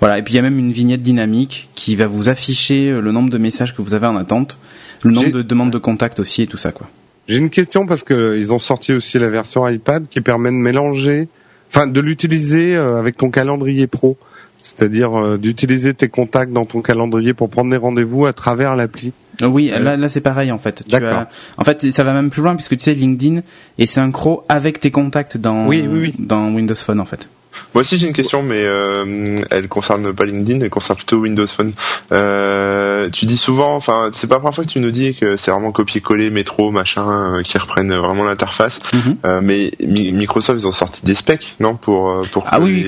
voilà, 0.00 0.18
et 0.18 0.22
puis 0.22 0.34
il 0.34 0.36
y 0.36 0.38
a 0.38 0.42
même 0.42 0.58
une 0.58 0.70
vignette 0.70 1.02
dynamique 1.02 1.68
qui 1.74 1.96
va 1.96 2.06
vous 2.06 2.28
afficher 2.28 2.90
le 2.92 3.10
nombre 3.10 3.28
de 3.28 3.38
messages 3.38 3.74
que 3.74 3.82
vous 3.82 3.92
avez 3.92 4.06
en 4.06 4.16
attente, 4.16 4.56
le 5.02 5.10
nombre 5.10 5.30
de 5.30 5.42
demandes 5.42 5.72
de 5.72 5.78
contact 5.78 6.20
aussi 6.20 6.42
et 6.42 6.46
tout 6.46 6.58
ça 6.58 6.70
quoi. 6.70 6.88
J'ai 7.26 7.38
une 7.38 7.50
question 7.50 7.86
parce 7.86 8.04
que 8.04 8.36
ils 8.38 8.52
ont 8.52 8.60
sorti 8.60 8.92
aussi 8.92 9.18
la 9.18 9.30
version 9.30 9.66
iPad 9.66 10.06
qui 10.08 10.20
permet 10.20 10.50
de 10.50 10.54
mélanger 10.54 11.28
enfin 11.74 11.86
de 11.86 12.00
l'utiliser 12.00 12.76
euh, 12.76 12.98
avec 12.98 13.16
ton 13.16 13.30
calendrier 13.30 13.86
pro, 13.86 14.16
c'est-à-dire 14.58 15.18
euh, 15.18 15.38
d'utiliser 15.38 15.92
tes 15.92 16.08
contacts 16.08 16.52
dans 16.52 16.66
ton 16.66 16.82
calendrier 16.82 17.34
pour 17.34 17.50
prendre 17.50 17.70
des 17.70 17.76
rendez-vous 17.76 18.26
à 18.26 18.32
travers 18.32 18.76
l'appli. 18.76 19.12
Euh, 19.42 19.46
oui, 19.46 19.72
là, 19.76 19.96
là 19.96 20.08
c'est 20.08 20.20
pareil 20.20 20.52
en 20.52 20.58
fait. 20.58 20.84
D'accord. 20.88 21.24
En 21.58 21.64
fait, 21.64 21.90
ça 21.90 22.04
va 22.04 22.12
même 22.12 22.30
plus 22.30 22.42
loin 22.42 22.54
puisque 22.54 22.76
tu 22.78 22.84
sais 22.84 22.94
LinkedIn 22.94 23.40
est 23.78 23.86
synchro 23.86 24.44
avec 24.48 24.78
tes 24.78 24.92
contacts 24.92 25.36
dans 25.36 25.66
oui, 25.66 25.84
oui, 25.88 25.98
oui. 26.00 26.14
dans 26.18 26.52
Windows 26.52 26.74
Phone 26.76 27.00
en 27.00 27.04
fait. 27.04 27.28
Moi 27.74 27.82
aussi 27.82 27.98
j'ai 27.98 28.06
une 28.06 28.12
question, 28.12 28.42
mais 28.42 28.60
euh, 28.60 29.40
elle 29.50 29.68
concerne 29.68 30.12
pas 30.12 30.24
LinkedIn, 30.24 30.60
elle 30.60 30.70
concerne 30.70 30.96
plutôt 30.96 31.18
Windows 31.18 31.46
Phone. 31.46 31.72
Euh, 32.12 33.08
tu 33.10 33.26
dis 33.26 33.36
souvent, 33.36 33.74
enfin 33.74 34.10
c'est 34.12 34.26
pas 34.26 34.36
la 34.36 34.40
première 34.40 34.54
fois 34.54 34.64
que 34.64 34.70
tu 34.70 34.80
nous 34.80 34.90
dis 34.90 35.14
que 35.14 35.36
c'est 35.36 35.50
vraiment 35.50 35.72
copier-coller, 35.72 36.30
métro, 36.30 36.70
machin, 36.70 37.38
euh, 37.38 37.42
qui 37.42 37.58
reprennent 37.58 37.94
vraiment 37.94 38.24
l'interface. 38.24 38.80
Mhm. 38.92 39.16
euh, 39.24 39.40
mais 39.42 39.72
Microsoft 39.80 40.60
ils 40.60 40.66
ont 40.66 40.72
sorti 40.72 41.04
des 41.04 41.14
specs, 41.14 41.54
non 41.60 41.76
pour 41.76 42.10
euh, 42.10 42.22
pour 42.30 42.44
ah 42.46 42.60
oui, 42.60 42.86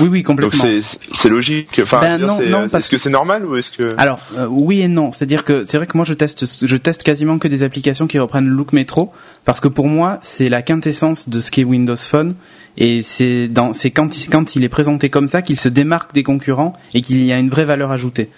oui 0.00 0.08
oui 0.08 0.22
complètement. 0.22 0.64
Donc 0.64 0.82
c'est 1.12 1.28
logique. 1.28 1.80
Enfin 1.82 2.00
ben 2.00 2.18
non, 2.18 2.38
non, 2.40 2.68
est-ce 2.72 2.88
que 2.88 2.98
c'est 2.98 3.10
normal 3.10 3.44
ou 3.44 3.56
est-ce 3.56 3.70
que 3.72 3.94
alors 3.96 4.20
euh, 4.36 4.46
oui 4.48 4.82
et 4.82 4.88
non, 4.88 5.12
c'est-à-dire 5.12 5.44
que 5.44 5.64
c'est 5.64 5.76
vrai 5.76 5.86
que 5.86 5.96
moi 5.96 6.04
je 6.04 6.14
teste 6.14 6.66
je 6.66 6.76
teste 6.76 7.02
quasiment 7.02 7.38
que 7.38 7.48
des 7.48 7.62
applications 7.62 8.06
qui 8.06 8.18
reprennent 8.18 8.46
le 8.46 8.54
look 8.54 8.72
métro 8.72 9.12
parce 9.44 9.60
que 9.60 9.68
pour 9.68 9.88
moi 9.88 10.18
c'est 10.22 10.48
la 10.48 10.62
quintessence 10.62 11.28
de 11.28 11.40
ce 11.40 11.50
qu'est 11.50 11.64
Windows 11.64 11.96
Phone 11.96 12.34
et 12.76 13.02
c'est 13.02 13.48
dans 13.48 13.72
c'est 13.72 13.90
quand 13.90 14.16
il, 14.18 14.30
quand 14.30 14.56
il 14.56 14.64
est 14.64 14.68
présenté 14.68 15.10
comme 15.10 15.28
ça 15.28 15.42
qu'il 15.42 15.60
se 15.60 15.68
démarque 15.68 16.14
des 16.14 16.22
concurrents 16.22 16.72
et 16.94 17.02
qu'il 17.02 17.22
y 17.22 17.32
a 17.32 17.38
une 17.38 17.50
vraie 17.50 17.64
valeur 17.64 17.90
ajoutée. 17.90 18.30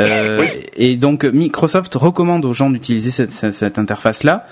Euh, 0.00 0.44
Et 0.76 0.96
donc 0.96 1.24
Microsoft 1.24 1.94
recommande 1.94 2.44
aux 2.44 2.52
gens 2.52 2.68
d'utiliser 2.70 3.12
cette, 3.12 3.30
cette, 3.30 3.78
interface 3.78 4.24
là 4.24 4.46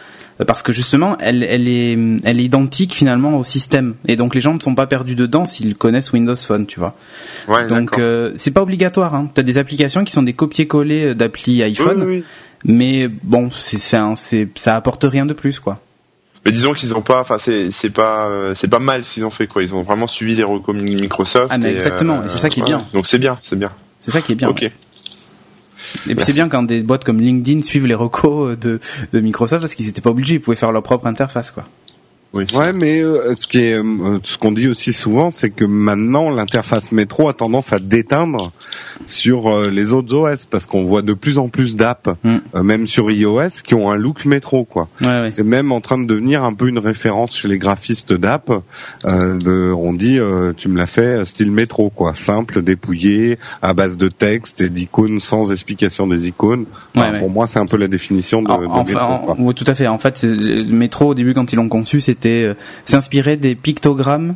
parce 0.47 0.63
que 0.63 0.73
justement 0.73 1.17
elle, 1.19 1.43
elle 1.43 1.67
est 1.67 1.99
elle 2.23 2.39
est 2.39 2.45
identique 2.45 2.95
finalement 2.95 3.37
au 3.39 3.43
système 3.43 3.95
et 4.07 4.17
donc 4.17 4.35
les 4.35 4.41
gens 4.41 4.55
ne 4.55 4.61
sont 4.61 4.75
pas 4.75 4.87
perdus 4.87 5.17
dedans 5.17 5.45
s'ils 5.45 5.75
connaissent 5.75 6.13
Windows 6.13 6.37
Phone 6.37 6.67
tu 6.67 6.79
vois. 6.79 6.95
Ouais, 7.49 7.67
donc 7.67 7.99
euh, 7.99 8.33
c'est 8.37 8.53
pas 8.53 8.63
obligatoire. 8.63 9.15
Hein. 9.15 9.31
T'as 9.35 9.43
des 9.43 9.59
applications 9.59 10.05
qui 10.05 10.13
sont 10.13 10.23
des 10.23 10.33
copier-coller 10.33 11.15
d'appli 11.15 11.63
iPhone, 11.63 12.23
mais 12.65 13.09
bon 13.09 13.51
c'est 13.51 13.79
c'est 14.15 14.49
ça 14.55 14.77
apporte 14.77 15.05
rien 15.05 15.27
de 15.27 15.33
plus 15.33 15.59
quoi. 15.59 15.81
Mais 16.45 16.53
disons 16.53 16.73
qu'ils 16.73 16.95
ont 16.95 17.03
pas, 17.03 17.21
enfin 17.21 17.39
c'est 17.39 17.71
c'est 17.71 17.91
pas 17.91 18.27
euh, 18.27 18.55
c'est 18.57 18.69
pas 18.69 18.81
mal 18.81 19.05
s'ils 19.05 19.25
ont 19.25 19.31
fait 19.31 19.47
quoi. 19.47 19.63
Ils 19.63 19.75
ont 19.75 19.83
vraiment 19.83 20.09
suivi 20.09 20.35
les 20.35 20.43
recos 20.43 20.75
Microsoft. 20.75 21.49
Ah 21.51 21.59
mais 21.59 21.73
exactement. 21.73 22.25
et 22.25 22.29
c'est 22.29 22.39
ça 22.39 22.49
qui 22.49 22.61
est 22.61 22.65
bien. 22.65 22.87
Donc 22.93 23.07
c'est 23.07 23.19
bien, 23.19 23.39
c'est 23.43 23.59
bien. 23.59 23.71
C'est 24.01 24.11
ça 24.11 24.21
qui 24.21 24.33
est 24.33 24.37
bien. 24.37 24.49
Ok. 24.49 24.63
Et 26.07 26.15
puis 26.15 26.25
c'est 26.25 26.33
bien 26.33 26.49
quand 26.49 26.63
des 26.63 26.81
boîtes 26.81 27.05
comme 27.05 27.21
LinkedIn 27.21 27.63
suivent 27.63 27.87
les 27.87 27.95
recos 27.95 28.59
de, 28.59 28.81
de 29.13 29.21
Microsoft 29.21 29.63
parce 29.63 29.75
qu'ils 29.75 29.89
étaient 29.89 30.01
pas 30.01 30.11
obligés, 30.11 30.37
ils 30.37 30.41
pouvaient 30.41 30.57
faire 30.57 30.73
leur 30.73 30.83
propre 30.83 31.07
interface 31.07 31.51
quoi. 31.51 31.65
Oui. 32.35 32.47
Ouais, 32.55 32.73
mais 32.73 33.03
euh, 33.03 33.35
ce 33.37 33.47
qui 33.47 33.59
est, 33.59 33.75
euh, 33.75 34.19
ce 34.23 34.39
qu'on 34.39 34.53
dit 34.53 34.67
aussi 34.67 34.95
souvent, 34.95 35.31
c'est 35.31 35.51
que 35.51 35.67
maintenant 35.67 36.31
l'interface 36.31 36.91
métro 36.91 37.29
a 37.29 37.35
tendance 37.35 37.75
à 37.75 37.79
déteindre 37.79 38.53
sur 39.05 39.49
euh, 39.49 39.69
les 39.69 39.93
autres 39.93 40.15
OS 40.15 40.47
parce 40.47 40.65
qu'on 40.65 40.83
voit 40.83 41.03
de 41.03 41.13
plus 41.13 41.37
en 41.37 41.49
plus 41.49 41.77
d'apps, 41.77 42.09
mm. 42.25 42.63
même 42.63 42.87
sur 42.87 43.11
iOS, 43.11 43.61
qui 43.63 43.75
ont 43.75 43.91
un 43.91 43.97
look 43.97 44.25
métro 44.25 44.65
quoi. 44.65 44.89
Ouais, 45.03 45.29
C'est 45.31 45.43
même 45.43 45.73
en 45.73 45.83
train 45.83 45.99
de 45.99 46.07
devenir 46.07 46.43
un 46.43 46.55
peu 46.55 46.69
une 46.69 46.79
référence 46.79 47.37
chez 47.37 47.49
les 47.49 47.59
graphistes 47.59 48.15
d'app. 48.15 48.51
on 49.05 49.93
dit, 49.93 50.19
tu 50.57 50.69
me 50.69 50.79
l'as 50.79 50.87
fait 50.87 51.25
style 51.27 51.51
métro 51.51 51.91
quoi, 51.91 52.15
simple, 52.15 52.63
dépouillé, 52.63 53.39
à 53.61 53.75
base 53.75 53.99
de 53.99 54.09
texte 54.09 54.63
et 54.63 54.71
d'icônes 54.71 55.21
sans 55.21 55.53
explication 55.53 56.07
des 56.07 56.29
icônes. 56.29 56.65
pour 57.19 57.29
moi, 57.29 57.47
c'est 57.47 57.59
un 57.59 57.67
peu 57.67 57.77
la 57.77 57.89
définition 57.89 58.41
de, 58.41 58.49
de 58.49 58.89
métro. 58.89 59.35
oui, 59.39 59.55
tout 59.55 59.65
à 59.67 59.75
fait. 59.75 59.87
En 59.87 59.99
fait, 59.99 60.23
le 60.23 60.65
métro 60.73 61.09
au 61.09 61.15
début 61.15 61.35
quand 61.35 61.53
ils 61.53 61.57
l'ont 61.57 61.69
conçu, 61.69 62.01
c'était 62.01 62.22
euh, 62.29 62.55
s'inspirer 62.85 63.37
des 63.37 63.55
pictogrammes 63.55 64.35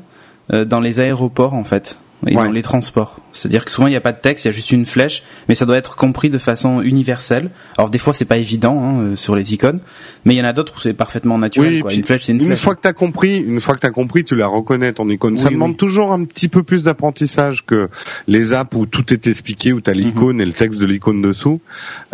euh, 0.52 0.64
dans 0.64 0.80
les 0.80 1.00
aéroports 1.00 1.54
en 1.54 1.64
fait 1.64 1.98
et 2.26 2.34
Ouais. 2.36 2.44
dans 2.46 2.50
les 2.52 2.62
transports. 2.62 3.20
C'est-à-dire 3.32 3.64
que 3.64 3.70
souvent 3.70 3.86
il 3.86 3.90
n'y 3.90 3.96
a 3.96 4.00
pas 4.00 4.12
de 4.12 4.20
texte, 4.20 4.44
il 4.44 4.48
y 4.48 4.50
a 4.50 4.52
juste 4.52 4.72
une 4.72 4.86
flèche, 4.86 5.22
mais 5.48 5.54
ça 5.54 5.66
doit 5.66 5.76
être 5.76 5.96
compris 5.96 6.30
de 6.30 6.38
façon 6.38 6.80
universelle. 6.80 7.50
Alors 7.76 7.90
des 7.90 7.98
fois 7.98 8.14
c'est 8.14 8.24
pas 8.24 8.38
évident 8.38 8.82
hein, 8.82 9.00
euh, 9.00 9.16
sur 9.16 9.36
les 9.36 9.52
icônes, 9.52 9.80
mais 10.24 10.34
il 10.34 10.38
y 10.38 10.40
en 10.40 10.44
a 10.46 10.52
d'autres 10.54 10.72
où 10.76 10.80
c'est 10.80 10.94
parfaitement 10.94 11.36
naturel. 11.38 11.74
Oui, 11.74 11.80
quoi. 11.80 11.92
Une 11.92 12.04
flèche 12.04 12.22
c'est 12.24 12.32
une, 12.32 12.40
Une 12.40 12.46
flèche. 12.46 12.62
fois 12.62 12.74
que 12.74 12.80
t'as 12.80 12.94
compris, 12.94 13.36
une 13.36 13.60
fois 13.60 13.74
que 13.74 13.80
t'as 13.80 13.90
compris, 13.90 14.24
tu 14.24 14.34
la 14.34 14.46
reconnais 14.46 14.92
ton 14.94 15.08
icône. 15.10 15.36
ça 15.36 15.48
Oui, 15.48 15.54
demande 15.54 15.76
toujours 15.76 16.12
un 16.12 16.24
petit 16.24 16.48
peu 16.48 16.62
plus 16.62 16.84
d'apprentissage 16.84 17.64
que 17.66 17.88
les 18.26 18.52
apps 18.54 18.74
où 18.74 18.86
tout 18.86 19.12
est 19.12 19.26
expliqué, 19.26 19.72
où 19.74 19.80
t'as 19.82 19.92
Mhm. 19.92 19.98
l'icône 20.00 20.40
et 20.40 20.44
le 20.46 20.52
texte 20.52 20.80
de 20.80 20.86
l'icône 20.86 21.20
dessous. 21.20 21.60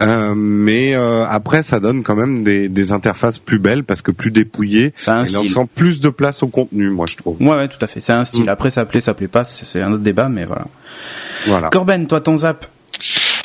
Euh, 0.00 0.34
mais 0.34 0.94
euh, 0.96 1.24
après, 1.28 1.62
ça 1.62 1.78
donne 1.80 2.02
quand 2.02 2.16
même 2.16 2.42
des, 2.42 2.68
des 2.68 2.92
interfaces 2.92 3.38
plus 3.38 3.58
belles 3.58 3.84
parce 3.84 4.02
que 4.02 4.10
plus 4.10 4.30
dépouillées. 4.30 4.92
Ça 4.96 5.12
a 5.14 5.16
un 5.18 5.24
Et 5.24 5.28
style. 5.28 5.54
plus 5.74 6.00
de 6.00 6.08
place 6.08 6.42
au 6.42 6.48
contenu, 6.48 6.90
moi 6.90 7.06
je 7.08 7.16
trouve. 7.16 7.40
Ouais, 7.40 7.50
ouais, 7.56 7.68
tout 7.68 7.82
à 7.82 7.86
fait. 7.86 8.00
C'est 8.00 8.12
un 8.12 8.24
style. 8.24 8.44
Mm. 8.44 8.48
Après, 8.48 8.70
ça 8.70 8.84
plaît, 8.84 9.00
ça 9.00 9.14
plaît 9.14 9.28
pas, 9.28 9.44
c'est 9.44 9.64
c'est 9.64 9.80
un 9.92 9.94
autre 9.94 10.02
débat, 10.02 10.28
mais 10.28 10.44
voilà. 10.44 10.66
Voilà. 11.46 11.68
Corben, 11.68 12.06
toi, 12.06 12.20
ton 12.20 12.38
zap 12.38 12.66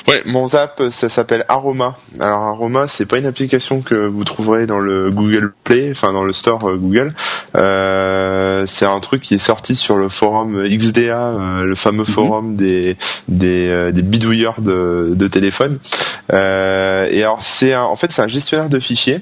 Ouais, 0.08 0.22
mon 0.26 0.48
zap, 0.48 0.82
ça 0.90 1.10
s'appelle 1.10 1.44
Aroma. 1.50 1.98
Alors 2.22 2.42
Aroma, 2.44 2.88
c'est 2.88 3.06
pas 3.06 3.18
une 3.18 3.26
application 3.26 3.82
que 3.82 3.96
vous 3.96 4.24
trouverez 4.24 4.66
dans 4.66 4.80
le 4.80 5.12
Google 5.12 5.52
Play, 5.66 5.90
enfin 5.92 6.14
dans 6.14 6.24
le 6.24 6.32
store 6.32 6.70
euh, 6.70 6.78
Google. 6.78 7.14
Euh, 7.58 8.64
c'est 8.68 8.86
un 8.86 9.00
truc 9.02 9.24
qui 9.24 9.34
est 9.34 9.40
sorti 9.40 9.76
sur 9.76 9.98
le 9.98 10.08
forum 10.08 10.64
XDA, 10.66 11.28
euh, 11.28 11.64
le 11.64 11.76
fameux 11.76 12.06
forum 12.06 12.56
des 12.56 12.96
des, 13.28 13.68
euh, 13.68 13.92
des 13.92 14.02
bidouilleurs 14.02 14.62
de, 14.62 15.12
de 15.14 15.28
téléphone. 15.28 15.80
Euh, 16.32 17.08
et 17.10 17.24
alors 17.24 17.42
c'est 17.42 17.76
en 17.76 17.96
fait 17.98 18.12
c'est 18.14 18.22
un 18.22 18.30
gestionnaire 18.30 18.70
de 18.70 18.80
fichiers. 18.80 19.22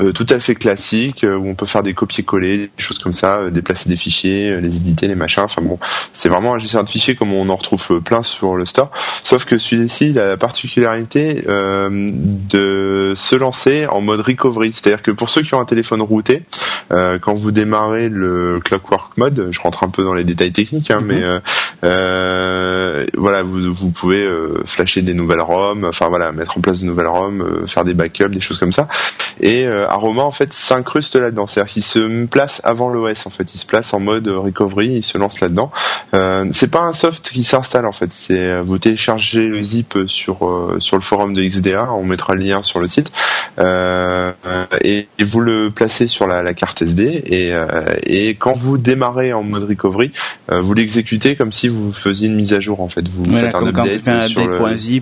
Euh, 0.00 0.12
tout 0.12 0.26
à 0.30 0.38
fait 0.38 0.54
classique 0.54 1.24
euh, 1.24 1.36
où 1.36 1.48
on 1.48 1.54
peut 1.54 1.66
faire 1.66 1.82
des 1.82 1.94
copier-coller, 1.94 2.58
des 2.58 2.70
choses 2.78 2.98
comme 2.98 3.14
ça, 3.14 3.38
euh, 3.38 3.50
déplacer 3.50 3.88
des 3.88 3.96
fichiers, 3.96 4.50
euh, 4.50 4.60
les 4.60 4.68
éditer, 4.76 5.08
les 5.08 5.14
machins. 5.14 5.42
Enfin 5.44 5.62
bon, 5.62 5.78
c'est 6.12 6.28
vraiment 6.28 6.54
un 6.54 6.58
gestionnaire 6.58 6.84
de 6.84 6.90
fichiers 6.90 7.14
comme 7.16 7.32
on 7.32 7.48
en 7.48 7.56
retrouve 7.56 8.00
plein 8.02 8.22
sur 8.22 8.56
le 8.56 8.66
store. 8.66 8.90
Sauf 9.24 9.44
que 9.44 9.58
celui-ci, 9.58 10.10
il 10.10 10.18
a 10.18 10.26
la 10.26 10.36
particularité 10.36 11.44
euh, 11.48 11.88
de 11.90 13.14
se 13.16 13.36
lancer 13.36 13.86
en 13.86 14.00
mode 14.00 14.20
recovery. 14.20 14.72
C'est-à-dire 14.74 15.02
que 15.02 15.10
pour 15.10 15.30
ceux 15.30 15.42
qui 15.42 15.54
ont 15.54 15.60
un 15.60 15.64
téléphone 15.64 16.02
routé, 16.02 16.42
euh, 16.92 17.18
quand 17.18 17.34
vous 17.34 17.50
démarrez 17.50 18.08
le 18.08 18.60
Clockwork 18.64 19.16
Mode, 19.16 19.48
je 19.50 19.60
rentre 19.60 19.82
un 19.84 19.88
peu 19.88 20.04
dans 20.04 20.14
les 20.14 20.24
détails 20.24 20.52
techniques, 20.52 20.90
hein, 20.90 21.00
Mhm. 21.00 21.06
mais 21.06 21.22
euh, 21.22 21.40
euh, 21.84 23.06
voilà, 23.16 23.42
vous, 23.42 23.72
vous 23.72 23.90
pouvez 23.90 24.24
euh, 24.24 24.62
flasher 24.66 25.02
des 25.02 25.14
nouvelles 25.14 25.40
ROM, 25.40 25.84
enfin 25.84 26.08
voilà, 26.08 26.32
mettre 26.32 26.58
en 26.58 26.60
place 26.60 26.80
de 26.80 26.86
nouvelles 26.86 27.06
ROM, 27.06 27.40
euh, 27.40 27.66
faire 27.66 27.84
des 27.84 27.94
backups, 27.94 28.30
des 28.30 28.40
choses 28.40 28.58
comme 28.58 28.72
ça. 28.72 28.88
Et 29.40 29.66
euh, 29.86 29.90
Aroma 29.90 30.22
en 30.22 30.30
fait 30.32 30.52
s'incruste 30.52 31.16
là-dedans, 31.16 31.46
c'est-à-dire 31.46 31.72
qu'il 31.72 31.82
se 31.82 32.24
place 32.26 32.60
avant 32.64 32.88
l'OS 32.88 33.26
en 33.26 33.30
fait, 33.30 33.54
il 33.54 33.58
se 33.58 33.66
place 33.66 33.92
en 33.94 34.00
mode 34.00 34.28
recovery, 34.28 34.88
il 34.88 35.02
se 35.02 35.18
lance 35.18 35.40
là-dedans. 35.40 35.70
Euh, 36.14 36.46
c'est 36.52 36.70
pas 36.70 36.80
un 36.80 36.92
soft 36.92 37.30
qui 37.30 37.44
s'installe 37.44 37.86
en 37.86 37.92
fait, 37.92 38.12
c'est 38.12 38.38
euh, 38.38 38.62
vous 38.64 38.78
téléchargez 38.78 39.46
le 39.48 39.62
zip 39.62 39.96
sur 40.06 40.46
euh, 40.46 40.76
sur 40.80 40.96
le 40.96 41.02
forum 41.02 41.34
de 41.34 41.42
XDA, 41.42 41.90
on 41.92 42.04
mettra 42.04 42.34
le 42.34 42.40
lien 42.40 42.62
sur 42.62 42.80
le 42.80 42.88
site. 42.88 43.10
Euh, 43.58 44.32
et, 44.82 45.08
et 45.18 45.24
vous 45.24 45.40
le 45.40 45.70
placez 45.70 46.08
sur 46.08 46.26
la, 46.26 46.42
la 46.42 46.54
carte 46.54 46.82
SD 46.82 47.22
et 47.26 47.52
euh, 47.54 47.66
et 48.04 48.30
quand 48.34 48.54
vous 48.56 48.78
démarrez 48.78 49.32
en 49.32 49.42
mode 49.42 49.68
recovery, 49.68 50.12
euh, 50.52 50.60
vous 50.60 50.74
l'exécutez 50.74 51.36
comme 51.36 51.52
si 51.52 51.68
vous 51.68 51.92
faisiez 51.92 52.28
une 52.28 52.36
mise 52.36 52.52
à 52.52 52.60
jour 52.60 52.80
en 52.80 52.88
fait, 52.88 53.06
vous 53.08 53.24
Voilà, 53.24 53.46
faites 53.50 53.54
un 53.56 53.60
tu 54.26 54.34
fais 54.34 54.44
le- 54.46 54.60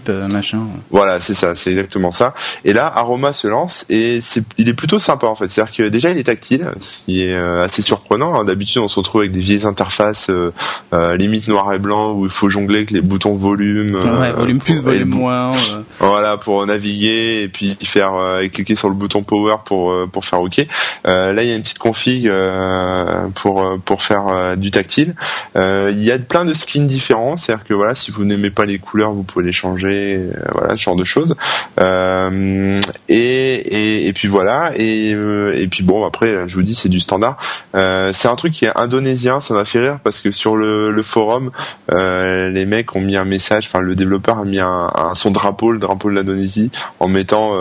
euh, 0.09 0.29
machin. 0.29 0.61
voilà, 0.91 1.21
c'est 1.21 1.35
ça, 1.35 1.57
c'est 1.57 1.71
exactement 1.71 2.11
ça. 2.13 2.35
Et 2.65 2.73
là, 2.73 2.87
Aroma 2.95 3.33
se 3.33 3.47
lance 3.47 3.85
et 3.89 4.21
c'est, 4.23 4.43
il 4.59 4.69
est 4.69 4.74
plutôt 4.75 4.99
sympa 4.99 5.27
en 5.27 5.35
fait. 5.35 5.49
C'est-à-dire 5.51 5.75
que 5.75 5.83
déjà 5.89 6.11
il 6.11 6.19
est 6.19 6.25
tactile, 6.25 6.67
ce 6.81 7.05
qui 7.05 7.23
est 7.25 7.35
euh, 7.35 7.65
assez 7.65 7.83
surprenant. 7.83 8.39
hein. 8.41 8.45
D'habitude, 8.45 8.83
on 8.83 8.89
se 8.89 8.97
retrouve 8.99 9.23
avec 9.23 9.33
des 9.33 9.41
vieilles 9.41 9.67
interfaces 9.67 10.31
euh, 10.31 10.53
euh, 10.93 11.17
limite 11.17 11.49
noir 11.49 11.73
et 11.73 11.79
blanc 11.79 12.13
où 12.13 12.25
il 12.25 12.31
faut 12.31 12.49
jongler 12.49 12.79
avec 12.79 12.91
les 12.91 13.01
boutons 13.01 13.35
volume. 13.35 13.95
euh, 13.97 14.21
ouais, 14.21 14.33
volume 14.33 14.59
plus, 14.59 14.81
volume 14.81 15.09
moins. 15.09 15.53
euh. 15.53 15.83
Voilà, 16.01 16.37
pour 16.37 16.65
naviguer 16.67 17.43
et 17.43 17.49
puis 17.49 17.77
faire 17.85 18.15
euh, 18.15 18.41
et 18.41 18.51
cliquer 18.51 18.77
sur 18.77 18.89
le 18.89 18.95
bouton 18.95 19.23
power 19.23 19.57
pour 19.65 19.93
euh, 19.93 20.07
pour 20.11 20.25
faire 20.25 20.41
OK. 20.41 20.61
Euh, 21.07 21.33
là, 21.33 21.43
il 21.43 21.49
y 21.49 21.53
a 21.53 21.57
une 21.57 21.63
petite 21.63 21.79
config 21.79 22.27
euh, 22.29 23.29
pour 23.35 23.63
euh, 23.63 23.77
pour 23.85 24.03
faire 24.03 24.29
euh, 24.29 24.57
du 24.57 24.71
tactile. 24.71 25.15
Euh, 25.57 25.91
il 25.93 26.03
y 26.03 26.11
a 26.13 26.19
plein 26.19 26.45
de 26.45 26.55
skins 26.55 26.87
différents, 26.87 27.37
c'est-à-dire 27.37 27.65
que 27.65 27.75
voilà, 27.75 27.95
si 27.95 28.11
vous 28.11 28.25
n'aimez 28.25 28.51
pas 28.51 28.65
les 28.67 28.79
couleurs, 28.79 29.13
vous 29.13 29.23
pouvez 29.23 29.45
les 29.45 29.53
changer, 29.53 30.17
euh, 30.17 30.33
voilà, 30.53 30.77
ce 30.77 30.83
genre 30.83 30.97
de 30.97 31.05
choses. 31.05 31.35
Euh, 31.81 32.81
et, 33.09 33.17
et 33.17 34.07
et 34.09 34.13
puis 34.13 34.29
voilà 34.29 34.64
et 34.75 35.15
euh, 35.15 35.55
et 35.57 35.67
puis 35.67 35.83
bon 35.83 36.05
après, 36.07 36.49
je 36.49 36.55
vous 36.55 36.63
dis, 36.63 36.75
c'est 36.75 36.89
du 36.89 37.01
standard. 37.01 37.37
Euh, 37.75 38.11
c'est 38.15 38.29
un 38.29 38.37
truc 38.37 38.53
qui 38.53 38.65
est 38.65 38.77
indonésien, 38.77 39.41
ça 39.41 39.55
m'a 39.55 39.65
fait 39.65 39.81
rire 39.81 39.99
parce 40.03 40.21
que 40.21 40.33
sur 40.33 40.57
le, 40.57 40.91
le 40.91 41.03
forum, 41.03 41.51
euh, 41.93 42.49
les 42.51 42.67
mecs 42.67 42.95
ont 42.97 43.01
mis 43.01 43.17
un 43.17 43.25
message, 43.25 43.67
enfin 43.67 43.81
le 43.81 43.95
développeur 43.95 44.39
a 44.39 44.45
mis 44.45 44.59
un, 44.61 44.91
un- 44.95 45.15
son 45.15 45.31
drapeau, 45.31 45.73
le 45.73 45.79
drapeau 45.79 46.11
de 46.11 46.15
l'Indonésie, 46.15 46.71
en 47.01 47.09
mettant 47.09 47.53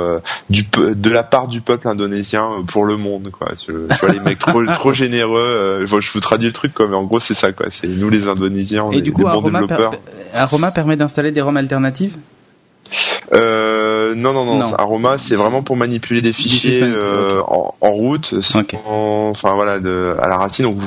du 0.50 0.64
de 0.64 1.10
la 1.10 1.24
part 1.24 1.48
du 1.48 1.62
peuple 1.62 1.88
indonésien 1.88 2.50
pour 2.68 2.86
le 2.86 2.98
monde 2.98 3.30
quoi. 3.32 3.50
Tu, 3.56 3.72
vois 3.72 4.12
les 4.12 4.20
mecs 4.20 4.40
trop 4.40 4.66
trop 4.74 4.94
généreux. 4.94 5.86
je 5.88 6.12
vous 6.14 6.20
traduis 6.20 6.48
le 6.48 6.54
truc 6.54 6.74
quoi, 6.74 6.88
mais 6.88 6.96
en 6.96 7.04
gros 7.04 7.20
c'est 7.20 7.34
ça 7.36 7.52
quoi. 7.52 7.68
C'est 7.72 7.88
nous 7.88 8.10
les 8.10 8.28
Indonésiens, 8.28 8.84
on 8.86 8.92
Et 8.92 8.98
est 8.98 9.02
du 9.02 9.10
des 9.10 9.12
coup, 9.12 9.24
bons 9.24 9.30
Aroma, 9.30 9.62
développeurs. 9.62 9.92
per- 9.92 9.98
Aroma 10.34 10.72
permet 10.72 10.96
d'installer 10.96 11.32
des 11.32 11.42
ROM 11.42 11.58
alternatives 11.58 12.18
Euh, 13.34 14.16
non, 14.16 14.34
non, 14.34 14.46
non, 14.46 14.58
Non. 14.60 14.74
Aroma, 14.76 15.18
c'est 15.18 15.36
vraiment 15.36 15.64
pour 15.64 15.78
manipuler 15.78 16.22
des 16.22 16.34
fichiers 16.34 16.84
euh, 16.84 17.42
en, 17.48 17.74
en 17.82 17.92
route, 17.92 18.34
enfin 18.86 19.54
voilà, 19.54 19.80
de, 19.80 20.16
à 20.22 20.28
la 20.28 20.38
racine. 20.38 20.66
Donc 20.66 20.78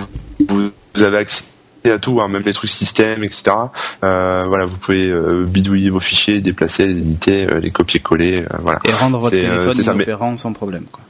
vous, 0.48 0.70
vous 0.94 1.02
avez 1.02 1.18
accès 1.18 1.42
à 1.84 1.98
tout, 1.98 2.20
hein, 2.20 2.28
même 2.28 2.42
les 2.42 2.52
trucs 2.52 2.70
système, 2.70 3.22
etc. 3.22 3.56
Euh, 4.04 4.44
voilà, 4.48 4.66
vous 4.66 4.76
pouvez 4.76 5.06
euh, 5.06 5.44
bidouiller 5.46 5.90
vos 5.90 6.00
fichiers, 6.00 6.40
déplacer, 6.40 6.86
les 6.86 6.92
éditer, 6.98 7.46
euh, 7.50 7.60
les 7.60 7.70
copier-coller, 7.70 8.44
voilà. 8.60 8.80
et 8.84 8.92
rendre 8.92 9.18
votre 9.18 9.36
téléphone 9.36 9.80
inopérant 9.80 10.38
sans 10.38 10.52
problème. 10.52 10.84
Quoi. 10.90 11.02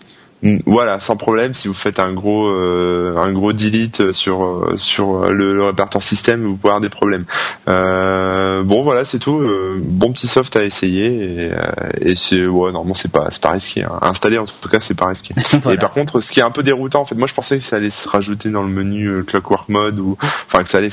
Mm, 0.46 0.58
Voilà, 0.66 1.00
sans 1.00 1.16
problème. 1.16 1.54
Si 1.54 1.66
vous 1.68 1.74
faites 1.74 1.98
un 1.98 2.12
gros 2.12 2.46
euh, 2.46 3.16
un 3.16 3.32
gros 3.32 3.52
delete 3.52 4.12
sur 4.12 4.44
euh, 4.44 4.74
sur 4.78 5.28
le, 5.30 5.54
le 5.54 5.64
répertoire 5.64 6.02
système, 6.02 6.42
vous 6.44 6.56
pouvez 6.56 6.70
avoir 6.70 6.80
des 6.80 6.88
problèmes. 6.88 7.24
Euh, 7.68 8.62
bon, 8.62 8.82
voilà, 8.82 9.04
c'est 9.04 9.18
tout. 9.18 9.40
Euh, 9.40 9.76
bon 9.82 10.12
petit 10.12 10.28
soft 10.28 10.54
à 10.56 10.64
essayer 10.64 11.06
et, 11.06 11.52
euh, 11.52 11.56
et 12.00 12.14
c'est 12.16 12.46
ouais, 12.46 12.70
normalement 12.72 12.94
c'est 12.94 13.10
pas 13.10 13.28
c'est 13.30 13.42
pas 13.42 13.50
risqué. 13.50 13.82
Hein. 13.84 13.98
Installer 14.02 14.38
en 14.38 14.46
tout 14.46 14.68
cas, 14.68 14.78
c'est 14.80 14.94
pas 14.94 15.06
risqué. 15.08 15.34
Voilà. 15.62 15.74
Et 15.76 15.78
par 15.78 15.92
contre, 15.92 16.20
ce 16.20 16.30
qui 16.30 16.40
est 16.40 16.44
un 16.44 16.50
peu 16.50 16.62
déroutant, 16.62 17.00
en 17.00 17.04
fait, 17.06 17.14
moi 17.16 17.26
je 17.26 17.34
pensais 17.34 17.58
que 17.58 17.64
ça 17.64 17.76
allait 17.76 17.90
se 17.90 18.08
rajouter 18.08 18.50
dans 18.50 18.62
le 18.62 18.68
menu 18.68 19.06
euh, 19.06 19.22
Clockwork 19.22 19.68
Mode 19.68 19.98
ou 19.98 20.16
enfin 20.46 20.62
que 20.62 20.68
ça 20.68 20.78
allait 20.78 20.90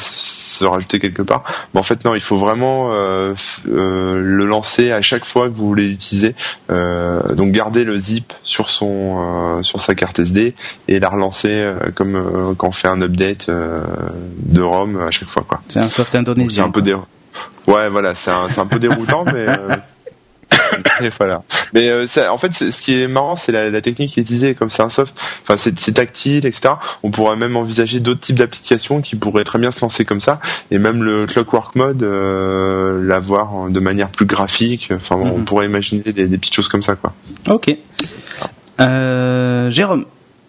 se 0.53 0.63
rajouter 0.65 0.99
quelque 0.99 1.21
part. 1.21 1.43
Mais 1.73 1.79
en 1.79 1.83
fait 1.83 2.03
non, 2.05 2.15
il 2.15 2.21
faut 2.21 2.37
vraiment 2.37 2.91
euh, 2.91 3.33
euh, 3.67 4.21
le 4.21 4.45
lancer 4.45 4.91
à 4.91 5.01
chaque 5.01 5.25
fois 5.25 5.49
que 5.49 5.55
vous 5.55 5.67
voulez 5.67 5.87
l'utiliser. 5.87 6.35
Euh, 6.69 7.33
donc 7.33 7.51
garder 7.51 7.83
le 7.83 7.97
zip 7.99 8.33
sur 8.43 8.69
son 8.69 9.61
sur 9.63 9.81
sa 9.81 9.95
carte 9.95 10.19
SD 10.19 10.55
et 10.87 10.99
la 10.99 11.09
relancer 11.09 11.73
comme 11.95 12.55
quand 12.57 12.67
on 12.69 12.71
fait 12.71 12.87
un 12.87 13.01
update 13.01 13.47
de 13.49 14.61
ROM 14.61 15.01
à 15.01 15.11
chaque 15.11 15.29
fois 15.29 15.43
quoi. 15.47 15.61
C'est 15.67 15.79
un 15.79 15.89
soft 15.89 16.13
Donc, 16.13 16.25
C'est 16.25 16.31
indonésien. 16.31 16.65
un 16.65 16.71
peu. 16.71 16.81
Ouais, 17.65 17.89
voilà, 17.89 18.13
c'est 18.13 18.29
un, 18.31 18.49
c'est 18.49 18.59
un 18.59 18.65
peu 18.65 18.77
déroutant, 18.77 19.23
mais 19.33 19.45
et 21.01 21.09
voilà. 21.17 21.43
Mais 21.73 21.89
euh, 21.89 22.07
ça- 22.07 22.31
en 22.33 22.37
fait, 22.37 22.51
c'est- 22.53 22.71
ce 22.71 22.81
qui 22.81 23.01
est 23.01 23.07
marrant, 23.07 23.35
c'est 23.35 23.51
la, 23.51 23.69
la 23.69 23.81
technique 23.81 24.11
qui 24.13 24.19
est 24.19 24.23
utilisée. 24.23 24.55
Comme 24.55 24.69
c'est 24.69 24.81
un 24.83 24.89
soft, 24.89 25.15
enfin 25.43 25.57
c'est 25.57 25.77
c'est 25.79 25.93
tactile, 25.93 26.45
etc. 26.45 26.75
On 27.03 27.11
pourrait 27.11 27.35
même 27.35 27.55
envisager 27.57 27.99
d'autres 27.99 28.19
types 28.21 28.35
d'applications 28.37 29.01
qui 29.01 29.15
pourraient 29.15 29.43
très 29.43 29.59
bien 29.59 29.71
se 29.71 29.81
lancer 29.81 30.05
comme 30.05 30.21
ça, 30.21 30.39
et 30.71 30.79
même 30.79 31.03
le 31.03 31.25
Clockwork 31.25 31.75
Mode, 31.75 32.03
euh, 32.03 33.03
l'avoir 33.05 33.69
de 33.69 33.79
manière 33.79 34.09
plus 34.09 34.25
graphique. 34.25 34.89
Enfin, 34.93 35.15
on 35.15 35.39
Mhm. 35.39 35.45
pourrait 35.45 35.65
imaginer 35.65 36.01
des, 36.03 36.27
des 36.27 36.37
petites 36.37 36.53
choses 36.55 36.67
comme 36.67 36.83
ça, 36.83 36.95
quoi. 36.95 37.13
Ok. 37.49 37.75
Euh, 38.81 39.69
Jérôme, 39.69 40.05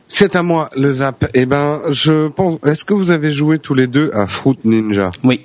C'est 0.08 0.36
à 0.36 0.42
moi 0.42 0.70
le 0.76 0.92
zap. 0.92 1.28
Eh 1.34 1.44
ben, 1.46 1.80
je 1.90 2.28
pense. 2.28 2.58
Est-ce 2.64 2.84
que 2.84 2.94
vous 2.94 3.10
avez 3.10 3.30
joué 3.32 3.58
tous 3.58 3.74
les 3.74 3.86
deux 3.88 4.10
à 4.14 4.26
Fruit 4.28 4.58
Ninja? 4.64 5.10
Oui. 5.24 5.44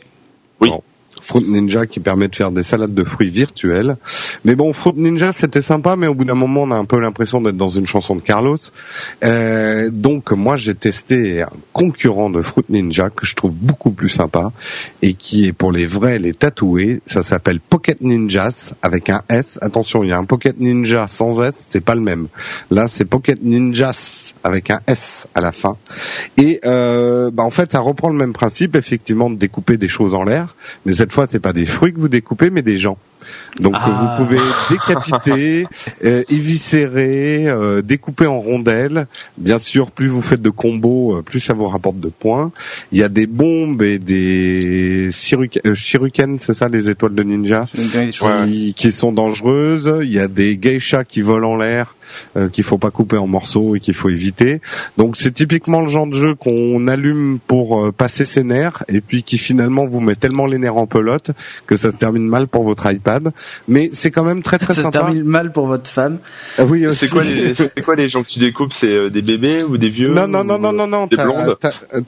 Oui. 0.62 0.70
Bon. 0.70 0.84
Fruit 1.30 1.48
Ninja 1.48 1.86
qui 1.86 2.00
permet 2.00 2.28
de 2.28 2.36
faire 2.36 2.50
des 2.50 2.64
salades 2.64 2.96
de 2.96 3.04
fruits 3.04 3.30
virtuelles. 3.30 3.98
Mais 4.46 4.56
bon, 4.56 4.74
Fruit 4.74 4.96
Ninja 4.98 5.32
c'était 5.32 5.62
sympa, 5.62 5.96
mais 5.96 6.08
au 6.08 6.16
bout 6.16 6.26
d'un 6.26 6.34
moment 6.34 6.64
on 6.64 6.72
a 6.72 6.76
un 6.76 6.86
peu 6.86 7.00
l'impression 7.00 7.40
d'être 7.40 7.56
dans 7.56 7.70
une 7.70 7.86
chanson 7.86 8.16
de 8.16 8.22
Carlos. 8.22 8.58
Euh, 9.24 9.92
donc 9.92 10.32
moi 10.32 10.58
j'ai 10.58 10.74
testé 10.74 11.44
un 11.44 11.52
concurrent 11.72 12.32
de 12.32 12.42
Fruit 12.42 12.66
Ninja 12.70 13.12
que 13.12 13.28
je 13.28 13.36
trouve 13.36 13.54
beaucoup 13.54 13.92
plus 13.92 14.10
sympa 14.10 14.52
et 15.04 15.14
qui 15.14 15.46
est 15.46 15.54
pour 15.54 15.72
les 15.72 15.86
vrais, 15.86 16.18
les 16.18 16.34
tatoués. 16.34 17.02
Ça 17.06 17.22
s'appelle 17.22 17.60
Pocket 17.60 18.02
Ninjas 18.02 18.74
avec 18.82 19.12
un 19.12 19.22
S. 19.30 19.60
Attention, 19.62 20.04
il 20.04 20.10
y 20.10 20.12
a 20.12 20.18
un 20.18 20.26
Pocket 20.26 20.60
Ninja 20.60 21.08
sans 21.08 21.44
S, 21.44 21.68
c'est 21.70 21.80
pas 21.80 21.94
le 21.94 22.02
même. 22.02 22.28
Là 22.72 22.88
c'est 22.88 23.06
Pocket 23.06 23.40
Ninjas 23.44 24.34
avec 24.44 24.72
un 24.72 24.80
S 24.88 25.28
à 25.36 25.42
la 25.42 25.52
fin. 25.52 25.78
Et 26.38 26.60
euh, 26.66 27.30
bah 27.32 27.44
en 27.44 27.50
fait, 27.50 27.72
ça 27.72 27.80
reprend 27.80 28.10
le 28.10 28.16
même 28.16 28.34
principe, 28.34 28.76
effectivement, 28.76 29.30
de 29.30 29.36
découper 29.36 29.78
des 29.78 29.88
choses 29.88 30.14
en 30.14 30.24
l'air, 30.24 30.56
mais 30.86 30.94
cette 30.94 31.12
fois, 31.12 31.19
c'est 31.28 31.40
pas 31.40 31.54
des 31.54 31.66
fruits 31.66 31.94
que 31.94 32.00
vous 32.00 32.10
découpez, 32.10 32.50
mais 32.50 32.62
des 32.62 32.78
gens. 32.78 32.98
Donc 33.60 33.76
Ah. 33.78 34.16
vous 34.18 34.24
pouvez 34.26 34.40
décapiter, 34.70 35.66
euh, 36.06 36.24
éviscérer, 36.30 37.48
euh, 37.48 37.82
découper 37.82 38.26
en 38.26 38.40
rondelles. 38.40 39.08
Bien 39.38 39.60
sûr, 39.60 39.92
plus 39.92 40.08
vous 40.08 40.22
faites 40.22 40.42
de 40.42 40.50
combos, 40.50 41.18
euh, 41.18 41.22
plus 41.22 41.40
ça 41.40 41.54
vous 41.54 41.68
rapporte 41.68 42.00
de 42.00 42.10
points. 42.10 42.52
Il 42.92 43.00
y 43.00 43.04
a 43.04 43.10
des 43.10 43.28
bombes 43.28 43.82
et 43.82 44.00
des 44.00 45.10
shuriken, 45.12 45.62
euh, 45.66 45.76
shuriken, 45.76 46.38
c'est 46.40 46.54
ça, 46.54 46.70
les 46.70 46.90
étoiles 46.90 47.16
de 47.16 47.24
ninja, 47.24 47.68
qui, 48.46 48.74
qui 48.76 48.92
sont 48.92 49.12
dangereuses. 49.12 49.92
Il 50.02 50.12
y 50.12 50.20
a 50.20 50.28
des 50.28 50.58
geishas 50.62 51.04
qui 51.04 51.22
volent 51.22 51.52
en 51.52 51.58
l'air, 51.58 51.96
euh, 52.38 52.50
qu'il 52.50 52.64
faut 52.64 52.78
pas 52.78 52.92
couper 52.92 53.18
en 53.18 53.28
morceaux 53.28 53.76
et 53.76 53.80
qu'il 53.80 53.94
faut 53.94 54.10
éviter. 54.10 54.62
Donc 54.98 55.16
c'est 55.18 55.32
typiquement 55.34 55.82
le 55.82 55.88
genre 55.88 56.08
de 56.08 56.14
jeu 56.14 56.36
qu'on 56.36 56.88
allume 56.88 57.40
pour 57.48 57.84
euh, 57.86 57.92
passer 57.92 58.26
ses 58.26 58.44
nerfs 58.44 58.84
et 58.88 59.02
puis 59.02 59.24
qui 59.24 59.38
finalement 59.38 59.86
vous 59.86 60.00
met 60.00 60.16
tellement 60.16 60.46
les 60.46 60.58
nerfs 60.58 60.78
en 60.78 60.88
pelote 60.88 61.32
que 61.68 61.76
ça 61.76 61.92
se 61.92 61.98
termine 61.98 62.28
mal 62.28 62.48
pour 62.48 62.64
votre 62.64 62.92
iPad. 62.92 63.19
Mais 63.68 63.90
c'est 63.94 64.12
quand 64.12 64.24
même 64.24 64.42
très 64.44 64.58
très 64.58 64.74
Ça 64.74 64.76
se 64.76 64.82
sympa. 64.84 65.00
termine 65.00 65.24
mal 65.24 65.52
pour 65.52 65.68
votre 65.68 65.90
femme. 65.90 66.20
Ah 66.58 66.66
oui, 66.66 66.86
aussi. 66.88 67.06
C'est 67.08 67.12
quoi 67.12 67.24
les 67.24 67.54
c'est 67.56 67.82
quoi 67.84 67.96
les 67.96 68.10
gens 68.10 68.24
que 68.24 68.30
tu 68.30 68.40
découpes? 68.40 68.74
C'est 68.74 68.88
euh, 68.94 69.10
des 69.10 69.22
bébés 69.22 69.64
ou 69.64 69.78
des 69.78 69.90
vieux 69.90 70.14
Non 70.14 70.28
non 70.28 70.44
non 70.44 70.60
non 70.60 70.74
non 70.74 70.88
non. 70.88 71.08
Des 71.08 71.18
blondes? 71.18 71.58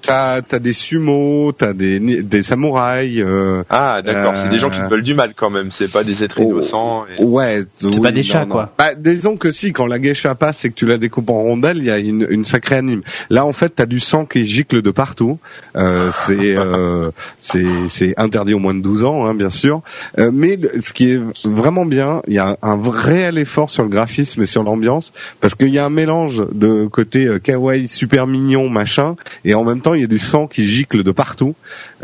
t'as- 0.02 0.42
des 0.60 0.74
sumo, 0.74 1.52
t'as 1.58 1.74
des 1.74 2.00
des 2.22 2.42
samouraïs. 2.42 3.22
euh, 3.24 3.64
Ah 3.70 4.02
d'accord, 4.04 4.34
c'est 4.42 4.50
des 4.50 4.60
gens 4.60 4.70
qui 4.70 4.80
Euh, 4.80 4.86
te 4.86 4.90
veulent 4.92 5.04
du 5.04 5.14
mal 5.14 5.34
quand 5.36 5.50
même. 5.50 5.70
C'est 5.72 5.92
pas 5.92 6.04
des 6.04 6.24
êtres 6.24 6.38
Oh. 6.40 6.44
innocents. 6.52 7.06
et- 7.18 7.24
Ouais, 7.24 7.64
oui, 7.84 8.00
pas 8.02 8.12
des 8.12 8.18
non, 8.18 8.24
chats, 8.24 8.46
non. 8.46 8.52
quoi. 8.52 8.74
Bah, 8.78 8.96
disons 8.96 9.38
que 9.38 9.52
si, 9.52 9.74
quand 9.74 9.88
la 9.88 10.00
geisha 10.00 10.36
passe 10.36 10.66
et 10.66 10.70
que 10.70 10.76
tu 10.76 10.86
la 10.86 10.98
découpes 10.98 11.30
en 11.30 11.42
rondelles, 11.42 11.78
il 11.78 11.86
y 11.86 11.92
a 11.92 11.98
une, 12.00 12.26
une 12.30 12.46
sacrée 12.46 12.76
anime. 12.76 13.02
Là, 13.30 13.46
en 13.46 13.54
fait, 13.54 13.70
t'as 13.76 13.86
du 13.86 14.00
sang 14.00 14.26
qui 14.26 14.46
gicle 14.46 14.82
de 14.82 14.92
partout. 14.92 15.40
Euh, 15.76 16.10
c'est 16.14 16.56
euh, 16.58 17.12
c'est 17.40 17.66
c'est 17.90 18.14
interdit 18.18 18.54
aux 18.54 18.60
moins 18.60 18.74
de 18.74 18.82
12 18.82 19.04
ans, 19.04 19.26
hein, 19.26 19.34
bien 19.34 19.50
sûr. 19.50 19.82
Euh, 20.20 20.32
mais 20.34 20.60
ce 20.80 20.94
qui 20.94 21.01
est 21.10 21.20
vraiment 21.46 21.86
bien, 21.86 22.22
il 22.28 22.34
y 22.34 22.40
a 22.40 22.58
un, 22.62 22.80
réel 22.82 23.38
effort 23.38 23.70
sur 23.70 23.84
le 23.84 23.90
graphisme 23.90 24.42
et 24.44 24.46
sur 24.46 24.64
l'ambiance, 24.64 25.14
parce 25.40 25.56
qu'il 25.56 25.70
y 25.70 25.80
a 25.80 25.86
un 25.86 25.90
mélange 25.90 26.44
de 26.52 26.88
côté 26.88 27.26
euh, 27.26 27.40
kawaii, 27.40 27.88
super 27.88 28.28
mignon, 28.28 28.70
machin, 28.70 29.16
et 29.46 29.54
en 29.54 29.64
même 29.64 29.82
temps, 29.82 29.94
il 29.94 30.02
y 30.02 30.04
a 30.04 30.08
du 30.08 30.20
sang 30.20 30.48
qui 30.48 30.66
gicle 30.66 31.04
de 31.04 31.12
partout. 31.12 31.56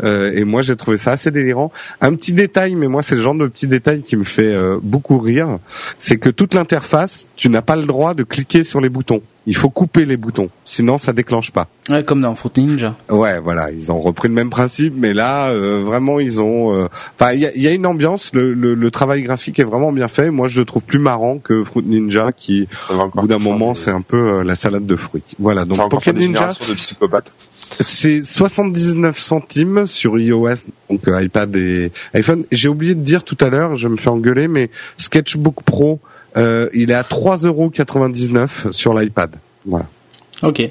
Euh, 0.02 0.32
et 0.34 0.44
moi, 0.44 0.62
j'ai 0.62 0.76
trouvé 0.76 0.96
ça 0.96 1.12
assez 1.12 1.30
délirant. 1.30 1.72
Un 2.00 2.14
petit 2.14 2.32
détail, 2.32 2.74
mais 2.74 2.88
moi, 2.88 3.02
c'est 3.02 3.14
le 3.14 3.20
genre 3.20 3.34
de 3.34 3.46
petit 3.46 3.66
détail 3.66 4.02
qui 4.02 4.16
me 4.16 4.24
fait 4.24 4.54
euh, 4.54 4.78
beaucoup 4.82 5.18
rire, 5.18 5.58
c'est 5.98 6.18
que 6.18 6.30
toute 6.30 6.54
l'interface, 6.54 7.26
tu 7.36 7.48
n'as 7.48 7.62
pas 7.62 7.76
le 7.76 7.84
droit 7.84 8.14
de 8.14 8.22
cliquer 8.22 8.64
sur 8.64 8.80
les 8.80 8.88
boutons. 8.88 9.22
Il 9.50 9.56
faut 9.56 9.70
couper 9.70 10.04
les 10.04 10.16
boutons, 10.18 10.50
sinon 10.66 10.98
ça 10.98 11.12
déclenche 11.14 11.50
pas. 11.50 11.66
Ouais, 11.88 12.04
comme 12.04 12.20
dans 12.20 12.34
Fruit 12.34 12.52
Ninja. 12.58 12.94
Ouais, 13.08 13.40
voilà, 13.40 13.70
ils 13.72 13.90
ont 13.90 13.98
repris 13.98 14.28
le 14.28 14.34
même 14.34 14.50
principe, 14.50 14.92
mais 14.94 15.14
là, 15.14 15.48
euh, 15.48 15.80
vraiment, 15.82 16.20
ils 16.20 16.40
ont. 16.42 16.74
euh, 16.74 16.86
Enfin, 17.18 17.32
il 17.32 17.40
y 17.40 17.46
a, 17.46 17.50
il 17.56 17.62
y 17.62 17.66
a 17.66 17.72
une 17.72 17.86
ambiance. 17.86 18.30
Le, 18.34 18.52
le, 18.52 18.74
le 18.74 18.90
travail 18.90 19.22
graphique 19.22 19.58
est 19.58 19.64
vraiment 19.64 19.90
bien 19.90 20.06
fait. 20.08 20.30
Moi, 20.30 20.48
je 20.48 20.60
le 20.60 20.66
trouve 20.66 20.84
plus 20.84 20.98
marrant 20.98 21.38
que 21.38 21.64
Fruit 21.64 21.82
Ninja, 21.84 22.30
qui, 22.32 22.68
au 22.90 23.20
bout 23.22 23.26
d'un 23.26 23.38
moment, 23.38 23.74
c'est 23.74 23.90
un 23.90 24.02
peu 24.02 24.16
euh, 24.40 24.44
la 24.44 24.54
salade 24.54 24.84
de 24.86 24.96
fruits. 24.96 25.22
Voilà. 25.38 25.64
Donc, 25.64 25.90
Pocket 25.90 26.14
Ninja, 26.14 26.50
c'est 27.80 28.22
79 28.22 29.18
centimes 29.18 29.86
sur 29.86 30.18
iOS, 30.18 30.68
donc 30.90 31.06
euh, 31.08 31.22
iPad 31.22 31.54
et 31.56 31.90
iPhone. 32.14 32.44
J'ai 32.52 32.68
oublié 32.68 32.94
de 32.94 33.00
dire 33.00 33.24
tout 33.24 33.36
à 33.40 33.48
l'heure, 33.48 33.76
je 33.76 33.88
me 33.88 33.96
fais 33.96 34.08
engueuler, 34.10 34.48
mais 34.48 34.70
Sketchbook 34.96 35.62
Pro, 35.64 36.00
euh, 36.36 36.68
il 36.74 36.90
est 36.90 36.94
à 36.94 37.02
3,99€ 37.02 38.72
sur 38.72 38.94
l'iPad. 38.94 39.36
Voilà. 39.66 39.86
Ok. 40.42 40.62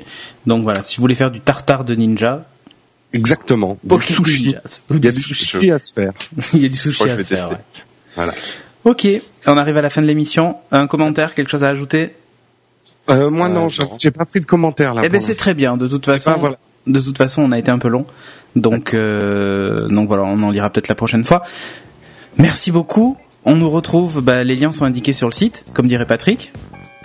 Donc 0.45 0.63
voilà, 0.63 0.83
si 0.83 0.97
vous 0.97 1.01
voulez 1.01 1.15
faire 1.15 1.31
du 1.31 1.39
tartare 1.41 1.83
de 1.83 1.95
ninja, 1.95 2.45
Exactement. 3.13 3.77
Du 3.83 4.01
sushi. 4.01 4.55
Il 4.89 4.95
y 5.03 5.07
a 5.07 5.11
du 5.11 5.17
du 5.17 5.23
sushi. 5.23 5.45
sushi 5.45 5.71
à 5.71 5.79
se 5.79 5.93
faire. 5.93 6.11
Il 6.53 6.61
y 6.61 6.65
a 6.65 6.69
du 6.69 6.75
sushi 6.75 7.09
à 7.09 7.17
se 7.17 7.23
faire. 7.23 7.49
ouais. 7.51 7.55
Voilà. 8.15 8.33
Ok, 8.83 9.07
on 9.45 9.57
arrive 9.57 9.77
à 9.77 9.81
la 9.81 9.89
fin 9.89 10.01
de 10.01 10.07
l'émission. 10.07 10.57
Un 10.71 10.87
commentaire, 10.87 11.33
quelque 11.33 11.49
chose 11.49 11.63
à 11.63 11.69
ajouter? 11.69 12.13
Euh, 13.09 13.29
moi 13.29 13.45
Euh, 13.47 13.49
non, 13.49 13.61
non. 13.63 13.97
j'ai- 13.97 14.11
pas 14.11 14.25
pris 14.25 14.41
de 14.41 14.45
commentaires 14.45 14.93
là. 14.93 15.03
Eh 15.05 15.09
ben 15.09 15.21
c'est 15.21 15.35
très 15.35 15.53
bien. 15.53 15.77
De 15.77 15.87
toute 15.87 16.05
façon. 16.05 16.31
Ah, 16.35 16.37
voilà. 16.37 16.57
de 16.85 16.99
toute 16.99 17.17
façon, 17.17 17.41
on 17.43 17.51
a 17.53 17.57
été 17.59 17.71
un 17.71 17.79
peu 17.79 17.87
long, 17.87 18.05
donc 18.57 18.93
euh, 18.93 19.87
donc 19.87 20.07
voilà, 20.09 20.23
on 20.23 20.41
en 20.43 20.51
lira 20.51 20.69
peut-être 20.69 20.89
la 20.89 20.95
prochaine 20.95 21.23
fois. 21.23 21.43
Merci 22.37 22.71
beaucoup. 22.71 23.15
On 23.47 23.55
nous 23.55 23.69
retrouve. 23.69 24.21
Bah, 24.21 24.43
les 24.43 24.55
liens 24.55 24.71
sont 24.71 24.85
indiqués 24.85 25.13
sur 25.13 25.27
le 25.27 25.33
site, 25.33 25.63
comme 25.73 25.87
dirait 25.87 26.05
Patrick. 26.05 26.51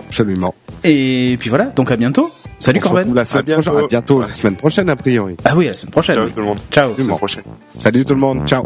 Absolument. 0.07 0.53
Et 0.83 1.37
puis 1.39 1.49
voilà. 1.49 1.65
Donc 1.65 1.89
à 1.91 1.95
bientôt. 1.95 2.29
Salut 2.59 2.79
On 2.83 2.87
Corben. 2.87 3.13
La 3.15 3.25
semaine 3.25 3.39
À 3.39 3.43
bientôt. 3.43 3.61
prochaine. 3.71 3.85
À 3.85 3.87
bientôt 3.87 4.21
la 4.21 4.33
semaine 4.33 4.55
prochaine 4.55 4.89
a 4.89 4.95
priori. 4.95 5.35
Ah 5.43 5.53
oui, 5.55 5.67
à 5.67 5.71
la 5.71 5.75
semaine 5.75 5.91
prochaine. 5.91 6.15
Ciao 6.15 6.25
oui. 6.25 6.31
tout 6.33 6.39
le 6.39 6.45
monde. 6.45 6.59
Ciao. 6.71 6.91
Salut 7.77 8.05
tout 8.05 8.13
le 8.13 8.19
monde. 8.19 8.47
Ciao. 8.47 8.63